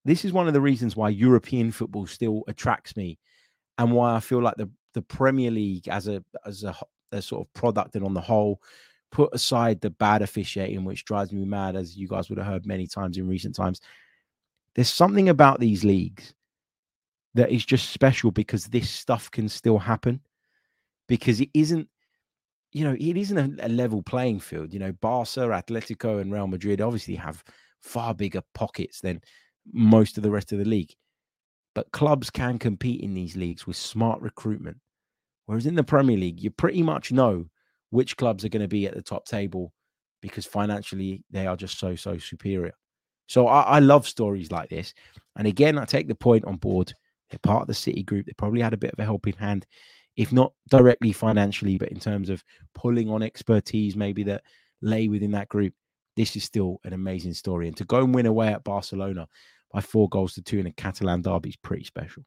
this 0.06 0.24
is 0.24 0.34
one 0.34 0.48
of 0.48 0.54
the 0.54 0.62
reasons 0.62 0.96
why 0.96 1.10
European 1.10 1.72
football 1.72 2.06
still 2.06 2.44
attracts 2.48 2.96
me, 2.96 3.18
and 3.78 3.92
why 3.92 4.16
I 4.16 4.20
feel 4.20 4.42
like 4.42 4.56
the 4.58 4.70
the 4.94 5.02
Premier 5.02 5.52
League 5.52 5.88
as 5.88 6.08
a 6.08 6.24
as 6.46 6.64
a, 6.64 6.76
a 7.12 7.22
sort 7.22 7.46
of 7.46 7.54
product 7.54 7.96
and 7.96 8.06
on 8.06 8.14
the 8.14 8.22
whole, 8.22 8.62
put 9.12 9.34
aside 9.34 9.82
the 9.82 9.90
bad 9.90 10.22
officiating, 10.22 10.84
which 10.86 11.06
drives 11.06 11.32
me 11.32 11.44
mad, 11.46 11.76
as 11.76 11.98
you 11.98 12.08
guys 12.08 12.30
would 12.30 12.38
have 12.38 12.48
heard 12.48 12.66
many 12.66 12.86
times 12.86 13.18
in 13.18 13.28
recent 13.28 13.56
times. 13.56 13.82
There's 14.76 14.90
something 14.90 15.30
about 15.30 15.60
these 15.60 15.84
leagues 15.84 16.34
that 17.34 17.52
is 17.52 17.66
just 17.66 17.90
special 17.90 18.32
because 18.32 18.66
this 18.66 18.90
stuff 18.90 19.32
can 19.32 19.48
still 19.50 19.78
happen. 19.78 20.22
Because 21.08 21.40
it 21.40 21.50
isn't, 21.54 21.88
you 22.72 22.84
know, 22.84 22.96
it 23.00 23.18
isn't 23.18 23.60
a, 23.60 23.68
a 23.68 23.70
level 23.70 24.02
playing 24.02 24.40
field. 24.40 24.74
You 24.74 24.80
know, 24.80 24.92
Barca, 24.94 25.42
Atletico, 25.42 26.20
and 26.20 26.32
Real 26.32 26.48
Madrid 26.48 26.82
obviously 26.82 27.16
have 27.16 27.44
far 27.82 28.14
bigger 28.14 28.42
pockets 28.54 29.02
than 29.02 29.22
most 29.72 30.18
of 30.18 30.24
the 30.24 30.32
rest 30.32 30.52
of 30.52 30.60
the 30.60 30.66
league. 30.66 30.94
But 31.74 31.92
clubs 31.92 32.30
can 32.30 32.58
compete 32.58 33.02
in 33.02 33.14
these 33.14 33.36
leagues 33.36 33.68
with 33.68 33.76
smart 33.76 34.22
recruitment. 34.22 34.78
Whereas 35.46 35.66
in 35.66 35.76
the 35.76 35.84
Premier 35.84 36.18
League, 36.18 36.42
you 36.42 36.50
pretty 36.50 36.82
much 36.82 37.12
know 37.12 37.46
which 37.92 38.18
clubs 38.18 38.44
are 38.44 38.50
going 38.50 38.62
to 38.62 38.68
be 38.68 38.88
at 38.88 38.96
the 38.96 39.02
top 39.02 39.26
table 39.26 39.72
because 40.22 40.46
financially 40.46 41.24
they 41.30 41.46
are 41.46 41.56
just 41.56 41.78
so, 41.78 41.96
so 41.96 42.18
superior. 42.18 42.74
So 43.28 43.48
I, 43.48 43.62
I 43.62 43.80
love 43.80 44.08
stories 44.08 44.52
like 44.52 44.70
this. 44.70 44.94
And 45.36 45.48
again, 45.48 45.78
I 45.78 45.86
take 45.86 46.08
the 46.08 46.16
point 46.16 46.46
on 46.46 46.58
board. 46.58 46.94
They're 47.30 47.40
part 47.40 47.62
of 47.62 47.68
the 47.68 47.74
City 47.74 48.04
group. 48.04 48.26
They 48.26 48.34
probably 48.34 48.62
had 48.62 48.74
a 48.74 48.78
bit 48.78 48.94
of 48.94 49.00
a 49.00 49.04
helping 49.04 49.34
hand, 49.34 49.66
if 50.16 50.32
not 50.32 50.54
directly 50.70 51.12
financially, 51.12 51.78
but 51.78 51.90
in 51.90 52.00
terms 52.00 52.30
of 52.30 52.44
pulling 52.74 53.10
on 53.10 53.24
expertise 53.24 53.96
maybe 53.96 54.24
that 54.24 54.44
lay 54.82 55.08
within 55.08 55.32
that 55.32 55.50
group. 55.50 55.74
This 56.16 56.36
is 56.36 56.44
still 56.44 56.80
an 56.86 56.94
amazing 56.94 57.34
story. 57.34 57.68
And 57.68 57.76
to 57.78 57.84
go 57.84 57.98
and 57.98 58.16
win 58.16 58.26
away 58.26 58.48
at 58.48 58.64
Barcelona 58.64 59.28
by 59.72 59.82
four 59.82 60.08
goals 60.08 60.34
to 60.36 60.42
two 60.42 60.60
in 60.60 60.68
a 60.68 60.72
Catalan 60.72 61.22
derby 61.22 61.50
is 61.50 61.58
pretty 61.58 61.84
special. 61.84 62.24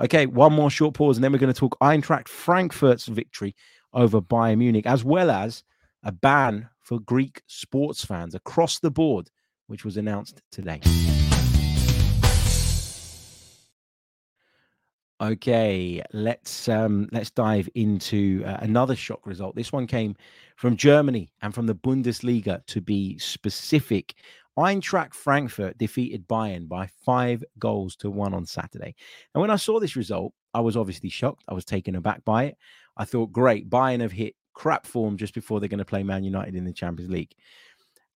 Okay, 0.00 0.26
one 0.26 0.52
more 0.52 0.70
short 0.70 0.94
pause, 0.94 1.16
and 1.16 1.24
then 1.24 1.32
we're 1.32 1.38
going 1.38 1.52
to 1.52 1.58
talk 1.58 1.76
Eintracht 1.80 2.28
Frankfurt's 2.28 3.06
victory 3.06 3.54
over 3.92 4.20
Bayern 4.20 4.58
Munich, 4.58 4.86
as 4.86 5.04
well 5.04 5.30
as 5.30 5.64
a 6.02 6.12
ban 6.12 6.68
for 6.80 7.00
Greek 7.00 7.42
sports 7.46 8.04
fans 8.04 8.34
across 8.34 8.78
the 8.78 8.90
board, 8.90 9.30
which 9.68 9.84
was 9.84 9.96
announced 9.96 10.42
today. 10.50 10.80
Okay, 15.20 16.00
let's 16.12 16.68
um, 16.68 17.08
let's 17.10 17.30
dive 17.30 17.68
into 17.74 18.44
uh, 18.46 18.58
another 18.60 18.94
shock 18.94 19.26
result. 19.26 19.56
This 19.56 19.72
one 19.72 19.88
came 19.88 20.14
from 20.56 20.76
Germany 20.76 21.28
and 21.42 21.52
from 21.52 21.66
the 21.66 21.74
Bundesliga 21.74 22.64
to 22.66 22.80
be 22.80 23.18
specific. 23.18 24.14
Eintracht 24.56 25.14
Frankfurt 25.14 25.78
defeated 25.78 26.26
Bayern 26.28 26.68
by 26.68 26.88
five 27.04 27.44
goals 27.58 27.96
to 27.96 28.10
one 28.10 28.34
on 28.34 28.46
Saturday. 28.46 28.94
And 29.34 29.40
when 29.40 29.50
I 29.50 29.56
saw 29.56 29.78
this 29.78 29.96
result, 29.96 30.32
I 30.54 30.60
was 30.60 30.76
obviously 30.76 31.10
shocked. 31.10 31.44
I 31.48 31.54
was 31.54 31.64
taken 31.64 31.94
aback 31.94 32.24
by 32.24 32.44
it. 32.44 32.56
I 32.96 33.04
thought, 33.04 33.32
great, 33.32 33.70
Bayern 33.70 34.00
have 34.00 34.12
hit 34.12 34.34
crap 34.54 34.86
form 34.86 35.16
just 35.16 35.34
before 35.34 35.60
they're 35.60 35.68
going 35.68 35.78
to 35.78 35.84
play 35.84 36.02
Man 36.02 36.24
United 36.24 36.56
in 36.56 36.64
the 36.64 36.72
Champions 36.72 37.10
League. 37.10 37.34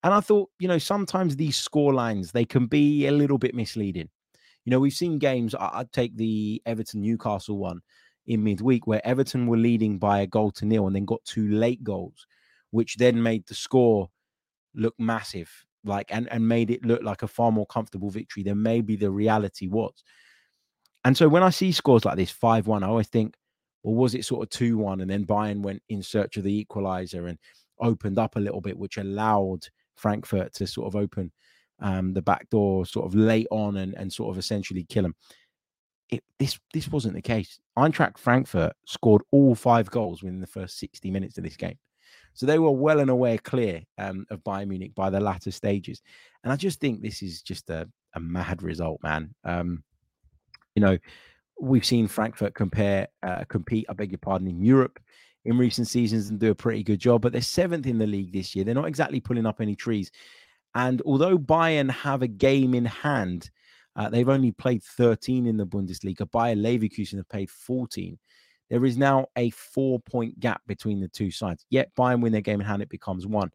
And 0.03 0.13
I 0.13 0.19
thought, 0.19 0.49
you 0.59 0.67
know, 0.67 0.77
sometimes 0.77 1.35
these 1.35 1.55
score 1.55 1.93
lines 1.93 2.31
they 2.31 2.45
can 2.45 2.65
be 2.67 3.07
a 3.07 3.11
little 3.11 3.37
bit 3.37 3.55
misleading. 3.55 4.09
You 4.65 4.71
know, 4.71 4.79
we've 4.79 4.93
seen 4.93 5.17
games. 5.17 5.55
I'd 5.59 5.91
take 5.91 6.15
the 6.15 6.61
Everton 6.65 7.01
Newcastle 7.01 7.57
one 7.57 7.81
in 8.27 8.43
midweek 8.43 8.87
where 8.87 9.05
Everton 9.05 9.47
were 9.47 9.57
leading 9.57 9.99
by 9.99 10.21
a 10.21 10.27
goal 10.27 10.51
to 10.51 10.65
nil 10.65 10.87
and 10.87 10.95
then 10.95 11.05
got 11.05 11.23
two 11.25 11.49
late 11.49 11.83
goals, 11.83 12.25
which 12.71 12.95
then 12.97 13.21
made 13.21 13.45
the 13.47 13.53
score 13.53 14.09
look 14.75 14.95
massive, 14.97 15.49
like 15.83 16.07
and, 16.13 16.31
and 16.31 16.47
made 16.47 16.71
it 16.71 16.85
look 16.85 17.03
like 17.03 17.23
a 17.23 17.27
far 17.27 17.51
more 17.51 17.65
comfortable 17.65 18.09
victory 18.09 18.43
than 18.43 18.61
maybe 18.61 18.95
the 18.95 19.11
reality 19.11 19.67
was. 19.67 20.03
And 21.05 21.17
so 21.17 21.27
when 21.27 21.43
I 21.43 21.49
see 21.49 21.71
scores 21.71 22.05
like 22.05 22.15
this, 22.15 22.31
5 22.31 22.67
1, 22.67 22.83
I 22.83 22.87
always 22.87 23.07
think, 23.07 23.35
well, 23.83 23.95
was 23.95 24.15
it 24.15 24.25
sort 24.25 24.43
of 24.43 24.49
2 24.49 24.77
1? 24.77 25.01
And 25.01 25.09
then 25.09 25.25
Bayern 25.25 25.61
went 25.61 25.81
in 25.89 26.01
search 26.01 26.37
of 26.37 26.43
the 26.43 26.57
equalizer 26.57 27.27
and 27.27 27.37
opened 27.79 28.17
up 28.17 28.35
a 28.37 28.39
little 28.39 28.61
bit, 28.61 28.77
which 28.77 28.97
allowed 28.97 29.67
Frankfurt 29.95 30.53
to 30.55 30.67
sort 30.67 30.87
of 30.87 30.95
open 30.95 31.31
um, 31.79 32.13
the 32.13 32.21
back 32.21 32.49
door 32.49 32.85
sort 32.85 33.05
of 33.05 33.15
late 33.15 33.47
on 33.51 33.77
and, 33.77 33.93
and 33.95 34.11
sort 34.11 34.33
of 34.33 34.37
essentially 34.37 34.85
kill 34.89 35.03
them. 35.03 35.15
It, 36.09 36.23
this 36.37 36.59
this 36.73 36.87
wasn't 36.89 37.15
the 37.15 37.21
case. 37.21 37.59
Eintracht 37.77 38.17
Frankfurt 38.17 38.73
scored 38.85 39.23
all 39.31 39.55
five 39.55 39.89
goals 39.89 40.21
within 40.21 40.41
the 40.41 40.47
first 40.47 40.77
60 40.79 41.09
minutes 41.11 41.37
of 41.37 41.43
this 41.43 41.57
game. 41.57 41.77
So 42.33 42.45
they 42.45 42.59
were 42.59 42.71
well 42.71 42.99
and 42.99 43.09
aware 43.09 43.37
clear 43.37 43.83
um, 43.97 44.25
of 44.29 44.43
Bayern 44.43 44.67
Munich 44.67 44.95
by 44.95 45.09
the 45.09 45.19
latter 45.19 45.51
stages. 45.51 46.01
And 46.43 46.51
I 46.51 46.55
just 46.55 46.79
think 46.79 47.01
this 47.01 47.21
is 47.21 47.41
just 47.41 47.69
a, 47.69 47.87
a 48.15 48.19
mad 48.19 48.63
result, 48.63 48.99
man. 49.03 49.33
Um, 49.43 49.83
you 50.75 50.81
know, 50.81 50.97
we've 51.59 51.85
seen 51.85 52.07
Frankfurt 52.07 52.55
compare 52.55 53.07
uh, 53.21 53.43
compete, 53.49 53.85
I 53.89 53.93
beg 53.93 54.11
your 54.11 54.19
pardon, 54.19 54.47
in 54.47 54.63
Europe 54.63 54.99
in 55.45 55.57
recent 55.57 55.87
seasons 55.87 56.29
and 56.29 56.39
do 56.39 56.51
a 56.51 56.55
pretty 56.55 56.83
good 56.83 56.99
job, 56.99 57.21
but 57.21 57.31
they're 57.31 57.41
seventh 57.41 57.85
in 57.85 57.97
the 57.97 58.07
league 58.07 58.31
this 58.31 58.55
year. 58.55 58.63
They're 58.63 58.75
not 58.75 58.87
exactly 58.87 59.19
pulling 59.19 59.45
up 59.45 59.59
any 59.59 59.75
trees. 59.75 60.11
And 60.75 61.01
although 61.05 61.37
Bayern 61.37 61.91
have 61.91 62.21
a 62.21 62.27
game 62.27 62.73
in 62.73 62.85
hand, 62.85 63.51
uh, 63.95 64.09
they've 64.09 64.29
only 64.29 64.51
played 64.51 64.83
13 64.83 65.45
in 65.45 65.57
the 65.57 65.65
Bundesliga. 65.65 66.29
Bayer 66.31 66.55
Leverkusen 66.55 67.17
have 67.17 67.29
played 67.29 67.49
14. 67.49 68.17
There 68.69 68.85
is 68.85 68.97
now 68.97 69.27
a 69.35 69.51
four 69.51 69.99
point 69.99 70.39
gap 70.39 70.61
between 70.65 70.99
the 70.99 71.07
two 71.07 71.29
sides. 71.29 71.65
Yet 71.69 71.93
Bayern 71.95 72.21
win 72.21 72.31
their 72.31 72.41
game 72.41 72.59
in 72.59 72.65
hand, 72.65 72.81
it 72.81 72.89
becomes 72.89 73.27
one. 73.27 73.51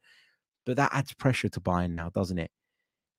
But 0.65 0.77
that 0.77 0.93
adds 0.93 1.13
pressure 1.15 1.49
to 1.49 1.61
Bayern 1.61 1.95
now, 1.95 2.11
doesn't 2.11 2.39
it? 2.39 2.51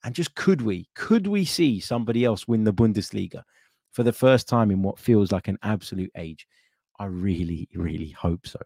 And 0.04 0.16
just 0.16 0.34
could 0.36 0.62
we, 0.62 0.88
could 0.96 1.28
we 1.28 1.44
see 1.44 1.80
somebody 1.80 2.24
else 2.24 2.48
win 2.48 2.64
the 2.64 2.74
Bundesliga 2.74 3.44
for 3.92 4.04
the 4.04 4.14
first 4.14 4.48
time 4.48 4.72
in 4.72 4.82
what 4.82 5.00
feels 5.00 5.32
like 5.32 5.50
an 5.50 5.58
absolute 5.62 6.12
age? 6.16 6.48
I 7.00 7.06
really, 7.06 7.70
really 7.74 8.10
hope 8.10 8.46
so. 8.46 8.60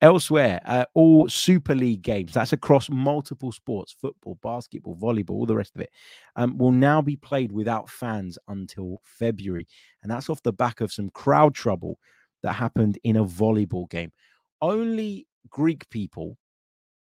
Elsewhere, 0.00 0.60
uh, 0.66 0.84
all 0.94 1.28
Super 1.28 1.74
League 1.74 2.02
games, 2.02 2.34
that's 2.34 2.52
across 2.52 2.88
multiple 2.90 3.50
sports 3.50 3.96
football, 3.98 4.38
basketball, 4.42 4.94
volleyball, 4.94 5.30
all 5.30 5.46
the 5.46 5.56
rest 5.56 5.74
of 5.74 5.80
it, 5.80 5.90
um, 6.36 6.56
will 6.58 6.70
now 6.70 7.02
be 7.02 7.16
played 7.16 7.50
without 7.50 7.90
fans 7.90 8.38
until 8.46 9.00
February. 9.02 9.66
And 10.02 10.12
that's 10.12 10.30
off 10.30 10.42
the 10.42 10.52
back 10.52 10.80
of 10.80 10.92
some 10.92 11.10
crowd 11.10 11.54
trouble 11.54 11.98
that 12.42 12.52
happened 12.52 12.98
in 13.02 13.16
a 13.16 13.24
volleyball 13.24 13.90
game. 13.90 14.12
Only 14.60 15.26
Greek 15.48 15.88
people, 15.90 16.36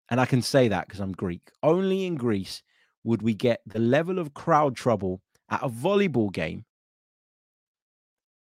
and 0.09 0.19
I 0.19 0.25
can 0.25 0.41
say 0.41 0.67
that 0.67 0.87
because 0.87 0.99
I'm 0.99 1.13
Greek, 1.13 1.51
only 1.63 2.05
in 2.05 2.15
Greece 2.15 2.63
would 3.03 3.21
we 3.21 3.33
get 3.33 3.61
the 3.65 3.79
level 3.79 4.19
of 4.19 4.33
crowd 4.33 4.75
trouble 4.75 5.21
at 5.49 5.63
a 5.63 5.69
volleyball 5.69 6.31
game 6.31 6.65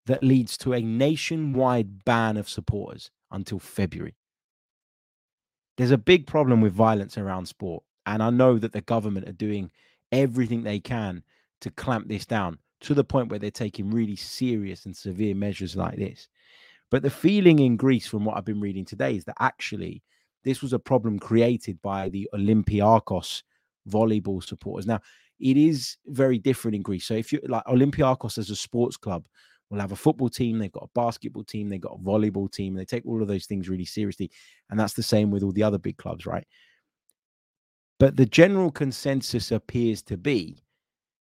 that 0.09 0.23
leads 0.23 0.57
to 0.57 0.73
a 0.73 0.81
nationwide 0.81 2.03
ban 2.03 2.35
of 2.35 2.49
supporters 2.49 3.11
until 3.29 3.59
February. 3.59 4.15
There's 5.77 5.91
a 5.91 5.99
big 5.99 6.25
problem 6.25 6.61
with 6.61 6.73
violence 6.73 7.15
around 7.15 7.45
sport. 7.45 7.83
And 8.07 8.23
I 8.23 8.31
know 8.31 8.57
that 8.57 8.71
the 8.71 8.81
government 8.81 9.29
are 9.29 9.33
doing 9.33 9.69
everything 10.11 10.63
they 10.63 10.79
can 10.79 11.21
to 11.61 11.69
clamp 11.69 12.07
this 12.07 12.25
down 12.25 12.57
to 12.81 12.95
the 12.95 13.03
point 13.03 13.29
where 13.29 13.37
they're 13.37 13.51
taking 13.51 13.91
really 13.91 14.15
serious 14.15 14.87
and 14.87 14.97
severe 14.97 15.35
measures 15.35 15.75
like 15.75 15.97
this. 15.97 16.27
But 16.89 17.03
the 17.03 17.11
feeling 17.11 17.59
in 17.59 17.77
Greece, 17.77 18.07
from 18.07 18.25
what 18.25 18.35
I've 18.35 18.45
been 18.45 18.61
reading 18.61 18.85
today, 18.85 19.15
is 19.15 19.25
that 19.25 19.37
actually 19.39 20.01
this 20.43 20.63
was 20.63 20.73
a 20.73 20.79
problem 20.79 21.19
created 21.19 21.79
by 21.83 22.09
the 22.09 22.27
Olympiakos 22.33 23.43
volleyball 23.87 24.43
supporters. 24.43 24.87
Now, 24.87 25.01
it 25.39 25.55
is 25.55 25.97
very 26.07 26.39
different 26.39 26.73
in 26.73 26.81
Greece. 26.81 27.05
So 27.05 27.13
if 27.13 27.31
you 27.31 27.41
like 27.47 27.63
Olympiakos 27.65 28.39
as 28.39 28.49
a 28.49 28.55
sports 28.55 28.97
club 28.97 29.23
will 29.69 29.79
have 29.79 29.91
a 29.91 29.95
football 29.95 30.29
team, 30.29 30.57
they've 30.57 30.71
got 30.71 30.83
a 30.83 30.99
basketball 30.99 31.43
team, 31.43 31.69
they've 31.69 31.79
got 31.79 31.99
a 31.99 32.03
volleyball 32.03 32.51
team. 32.51 32.73
They 32.73 32.85
take 32.85 33.05
all 33.05 33.21
of 33.21 33.27
those 33.27 33.45
things 33.45 33.69
really 33.69 33.85
seriously. 33.85 34.31
And 34.69 34.79
that's 34.79 34.93
the 34.93 35.03
same 35.03 35.31
with 35.31 35.43
all 35.43 35.51
the 35.51 35.63
other 35.63 35.77
big 35.77 35.97
clubs, 35.97 36.25
right? 36.25 36.45
But 37.99 38.15
the 38.15 38.25
general 38.25 38.71
consensus 38.71 39.51
appears 39.51 40.01
to 40.03 40.17
be 40.17 40.63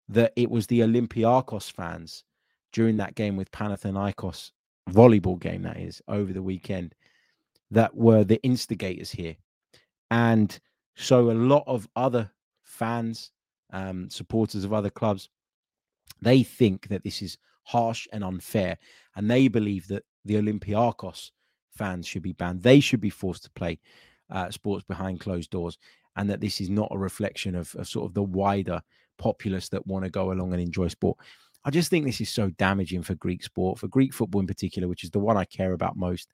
that 0.09 0.33
it 0.37 0.51
was 0.51 0.66
the 0.66 0.81
Olympiakos 0.81 1.72
fans 1.72 2.24
during 2.72 2.96
that 2.98 3.14
game 3.14 3.37
with 3.37 3.51
Panathinaikos 3.51 4.51
volleyball 4.90 5.38
game, 5.38 5.62
that 5.62 5.79
is, 5.79 6.01
over 6.09 6.33
the 6.33 6.42
weekend, 6.42 6.94
that 7.70 7.94
were 7.94 8.24
the 8.24 8.42
instigators 8.42 9.11
here. 9.11 9.37
And 10.11 10.59
so 10.96 11.31
a 11.31 11.33
lot 11.33 11.64
of 11.66 11.88
other 11.96 12.31
fans, 12.62 13.33
um, 13.72 14.09
supporters 14.11 14.64
of 14.64 14.72
other 14.72 14.90
clubs, 14.90 15.29
they 16.20 16.42
think 16.42 16.88
that 16.88 17.05
this 17.05 17.22
is 17.22 17.37
harsh 17.68 18.09
and 18.14 18.24
unfair. 18.24 18.78
And 19.14 19.31
they 19.31 19.48
believe 19.48 19.87
that 19.88 20.04
the 20.24 20.37
Olympiakos 20.37 21.31
fans 21.76 22.07
should 22.07 22.22
be 22.22 22.33
banned. 22.33 22.62
They 22.62 22.81
should 22.81 23.00
be 23.00 23.11
forced 23.11 23.44
to 23.44 23.50
play 23.50 23.78
uh, 24.31 24.50
sports 24.50 24.85
behind 24.88 25.20
closed 25.20 25.50
doors. 25.50 25.76
And 26.16 26.31
that 26.31 26.40
this 26.40 26.61
is 26.61 26.70
not 26.70 26.88
a 26.90 26.98
reflection 26.98 27.54
of, 27.54 27.74
of 27.76 27.87
sort 27.87 28.07
of 28.07 28.14
the 28.14 28.22
wider 28.22 28.81
populace 29.18 29.68
that 29.68 29.86
want 29.86 30.05
to 30.05 30.11
go 30.11 30.32
along 30.32 30.53
and 30.53 30.62
enjoy 30.62 30.88
sport. 30.88 31.18
I 31.64 31.70
just 31.70 31.90
think 31.90 32.07
this 32.07 32.22
is 32.22 32.30
so 32.30 32.49
damaging 32.51 33.03
for 33.03 33.14
Greek 33.16 33.45
sport, 33.45 33.78
for 33.78 33.88
Greek 33.88 34.14
football 34.14 34.40
in 34.40 34.47
particular, 34.47 34.88
which 34.88 35.05
is 35.05 35.11
the 35.11 35.18
one 35.18 35.36
I 35.36 35.45
care 35.45 35.74
about 35.74 35.97
most. 35.97 36.32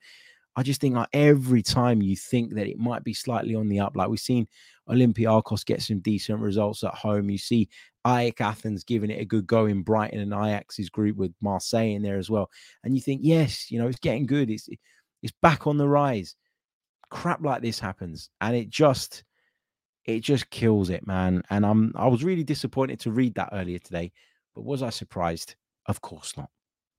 I 0.57 0.63
just 0.63 0.81
think 0.81 0.95
like 0.95 1.09
every 1.13 1.63
time 1.63 2.01
you 2.01 2.15
think 2.15 2.55
that 2.55 2.69
it 2.69 2.79
might 2.79 3.03
be 3.03 3.13
slightly 3.13 3.57
on 3.57 3.69
the 3.69 3.81
up, 3.81 3.97
like 3.97 4.09
we've 4.09 4.21
seen 4.21 4.47
Olympiakos 4.89 5.67
get 5.67 5.83
some 5.83 5.99
decent 5.99 6.39
results 6.39 6.85
at 6.85 6.95
home. 6.95 7.29
You 7.29 7.39
see 7.39 7.69
AEK 8.07 8.41
Athens 8.41 8.85
giving 8.85 9.11
it 9.11 9.21
a 9.21 9.25
good 9.25 9.47
go 9.47 9.67
in 9.67 9.83
Brighton 9.83 10.21
and 10.21 10.33
Ajax's 10.33 10.91
group 10.91 11.17
with 11.17 11.35
Marseille 11.41 11.95
in 11.95 12.03
there 12.03 12.19
as 12.19 12.31
well. 12.31 12.51
And 12.83 12.95
you 12.95 13.01
think, 13.01 13.21
yes, 13.25 13.71
you 13.71 13.79
know, 13.79 13.89
it's 13.89 13.99
getting 13.99 14.27
good. 14.27 14.51
It's 14.51 14.69
it's 15.23 15.35
back 15.41 15.67
on 15.67 15.79
the 15.79 15.89
rise. 15.89 16.37
Crap 17.11 17.43
like 17.43 17.63
this 17.63 17.79
happens, 17.79 18.29
and 18.41 18.55
it 18.55 18.69
just 18.69 19.25
it 20.05 20.21
just 20.21 20.51
kills 20.51 20.91
it, 20.91 21.07
man. 21.07 21.43
And 21.51 21.65
I'm 21.65 21.93
I 21.97 22.09
was 22.09 22.25
really 22.25 22.45
disappointed 22.45 23.01
to 23.01 23.13
read 23.13 23.35
that 23.37 23.51
earlier 23.53 23.79
today, 23.79 24.13
but 24.55 24.65
was 24.65 24.83
I 24.83 24.91
surprised? 24.91 25.55
Of 25.87 26.01
course 26.01 26.37
not. 26.37 26.51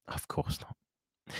Of 0.08 0.28
course 0.28 0.60
not. 0.62 1.36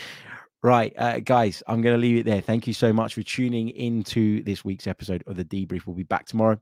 Right, 0.64 0.94
uh, 0.98 1.20
guys, 1.20 1.62
I'm 1.68 1.84
going 1.84 1.94
to 1.94 2.02
leave 2.02 2.18
it 2.18 2.26
there. 2.26 2.42
Thank 2.42 2.66
you 2.66 2.74
so 2.74 2.92
much 2.92 3.14
for 3.14 3.22
tuning 3.22 3.70
into 3.70 4.42
this 4.42 4.66
week's 4.66 4.88
episode 4.88 5.24
of 5.28 5.36
the 5.36 5.46
debrief. 5.46 5.86
We'll 5.86 5.96
be 5.96 6.02
back 6.02 6.26
tomorrow 6.26 6.60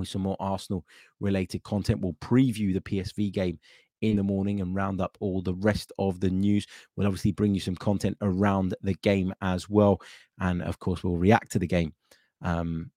with 0.00 0.08
some 0.08 0.22
more 0.22 0.36
Arsenal 0.40 0.84
related 1.20 1.62
content. 1.62 2.00
We'll 2.00 2.14
preview 2.14 2.74
the 2.74 2.80
PSV 2.80 3.32
game 3.32 3.58
in 4.00 4.16
the 4.16 4.22
morning 4.22 4.60
and 4.60 4.74
round 4.74 5.00
up 5.00 5.16
all 5.20 5.42
the 5.42 5.54
rest 5.54 5.92
of 5.98 6.20
the 6.20 6.30
news. 6.30 6.66
We'll 6.96 7.06
obviously 7.06 7.32
bring 7.32 7.54
you 7.54 7.60
some 7.60 7.76
content 7.76 8.16
around 8.22 8.74
the 8.82 8.94
game 8.94 9.32
as 9.42 9.68
well. 9.68 10.00
And 10.40 10.62
of 10.62 10.78
course, 10.78 11.04
we'll 11.04 11.16
react 11.16 11.52
to 11.52 11.58
the 11.58 11.66
game 11.66 11.92
um, 12.42 12.90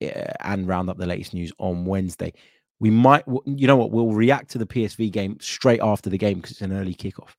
and 0.00 0.66
round 0.66 0.90
up 0.90 0.98
the 0.98 1.06
latest 1.06 1.34
news 1.34 1.52
on 1.58 1.84
Wednesday. 1.84 2.32
We 2.80 2.90
might, 2.90 3.24
you 3.44 3.66
know 3.66 3.76
what, 3.76 3.92
we'll 3.92 4.12
react 4.12 4.50
to 4.52 4.58
the 4.58 4.66
PSV 4.66 5.12
game 5.12 5.38
straight 5.40 5.80
after 5.80 6.10
the 6.10 6.18
game 6.18 6.38
because 6.38 6.52
it's 6.52 6.62
an 6.62 6.72
early 6.72 6.94
kickoff. 6.94 7.34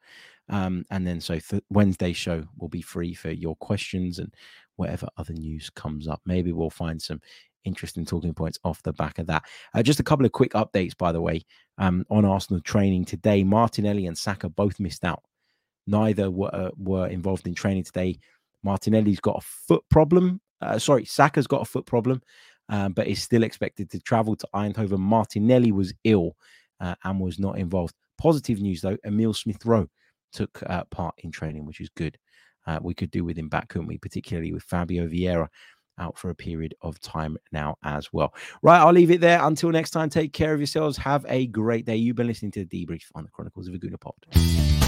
Um, 0.50 0.86
and 0.90 1.06
then 1.08 1.20
so 1.20 1.40
th- 1.40 1.64
Wednesday 1.70 2.14
show 2.14 2.44
will 2.58 2.70
be 2.70 2.82
free 2.82 3.14
for 3.14 3.32
your 3.32 3.56
questions 3.58 4.20
and 4.20 4.34
whatever 4.76 5.08
other 5.18 5.34
news 5.34 5.70
comes 5.70 6.08
up. 6.08 6.22
Maybe 6.26 6.52
we'll 6.52 6.70
find 6.70 7.02
some 7.02 7.22
interesting 7.66 8.06
talking 8.06 8.34
points 8.34 8.60
off 8.64 8.84
the 8.84 8.94
back 8.94 9.20
of 9.20 9.28
that. 9.28 9.44
Uh, 9.74 9.84
just 9.84 10.00
a 10.00 10.04
couple 10.04 10.26
of 10.26 10.32
quick 10.32 10.52
updates, 10.54 10.98
by 10.98 11.12
the 11.12 11.22
way, 11.22 11.44
um, 11.78 12.06
on 12.10 12.26
Arsenal 12.26 12.62
training 12.62 13.06
today. 13.06 13.44
Martinelli 13.44 14.06
and 14.08 14.18
Saka 14.18 14.50
both 14.50 14.80
missed 14.80 15.04
out. 15.04 15.24
Neither 15.88 16.32
were, 16.32 16.54
uh, 16.54 16.72
were 16.78 17.08
involved 17.08 17.48
in 17.48 17.56
training 17.56 17.84
today. 17.84 18.18
Martinelli's 18.64 19.20
got 19.20 19.38
a 19.38 19.42
foot 19.42 19.84
problem. 19.90 20.40
Uh, 20.62 20.80
sorry, 20.80 21.06
Saka's 21.06 21.48
got 21.48 21.62
a 21.62 21.66
foot 21.66 21.86
problem, 21.86 22.22
um, 22.70 22.94
but 22.94 23.08
is 23.08 23.22
still 23.22 23.44
expected 23.44 23.90
to 23.92 24.00
travel 24.00 24.36
to 24.38 24.48
Eindhoven. 24.56 25.00
Martinelli 25.00 25.72
was 25.72 25.94
ill 26.06 26.36
uh, 26.80 26.96
and 27.04 27.20
was 27.20 27.40
not 27.40 27.58
involved. 27.58 27.94
Positive 28.18 28.62
news, 28.62 28.82
though, 28.82 28.98
Emil 29.06 29.34
Smith 29.34 29.66
Rowe 29.66 29.90
took 30.32 30.64
uh, 30.68 30.84
part 30.86 31.16
in 31.20 31.32
training, 31.32 31.66
which 31.66 31.82
is 31.82 31.90
good. 31.96 32.18
Uh, 32.66 32.80
we 32.82 32.94
could 32.94 33.12
do 33.12 33.26
with 33.26 33.38
him 33.38 33.50
back, 33.50 33.68
couldn't 33.68 33.88
we? 33.88 33.98
Particularly 33.98 34.54
with 34.54 34.64
Fabio 34.64 35.08
Vieira 35.08 35.48
out 36.00 36.18
for 36.18 36.30
a 36.30 36.36
period 36.36 36.76
of 36.82 37.00
time 37.00 37.38
now 37.52 37.78
as 37.84 38.12
well. 38.12 38.34
Right, 38.62 38.80
I'll 38.80 38.94
leave 38.94 39.12
it 39.12 39.22
there. 39.22 39.42
Until 39.42 39.72
next 39.72 39.92
time, 39.92 40.10
take 40.10 40.34
care 40.34 40.54
of 40.54 40.60
yourselves. 40.60 40.98
Have 40.98 41.26
a 41.28 41.48
great 41.48 41.86
day. 41.86 41.96
You've 41.96 42.16
been 42.16 42.28
listening 42.28 42.52
to 42.54 42.66
the 42.66 42.86
debrief 42.86 43.06
on 43.16 43.24
the 43.24 43.30
Chronicles 43.30 43.68
of 43.68 43.74
a 43.74 43.78
Gooner 43.78 44.00
Pod. 44.00 44.83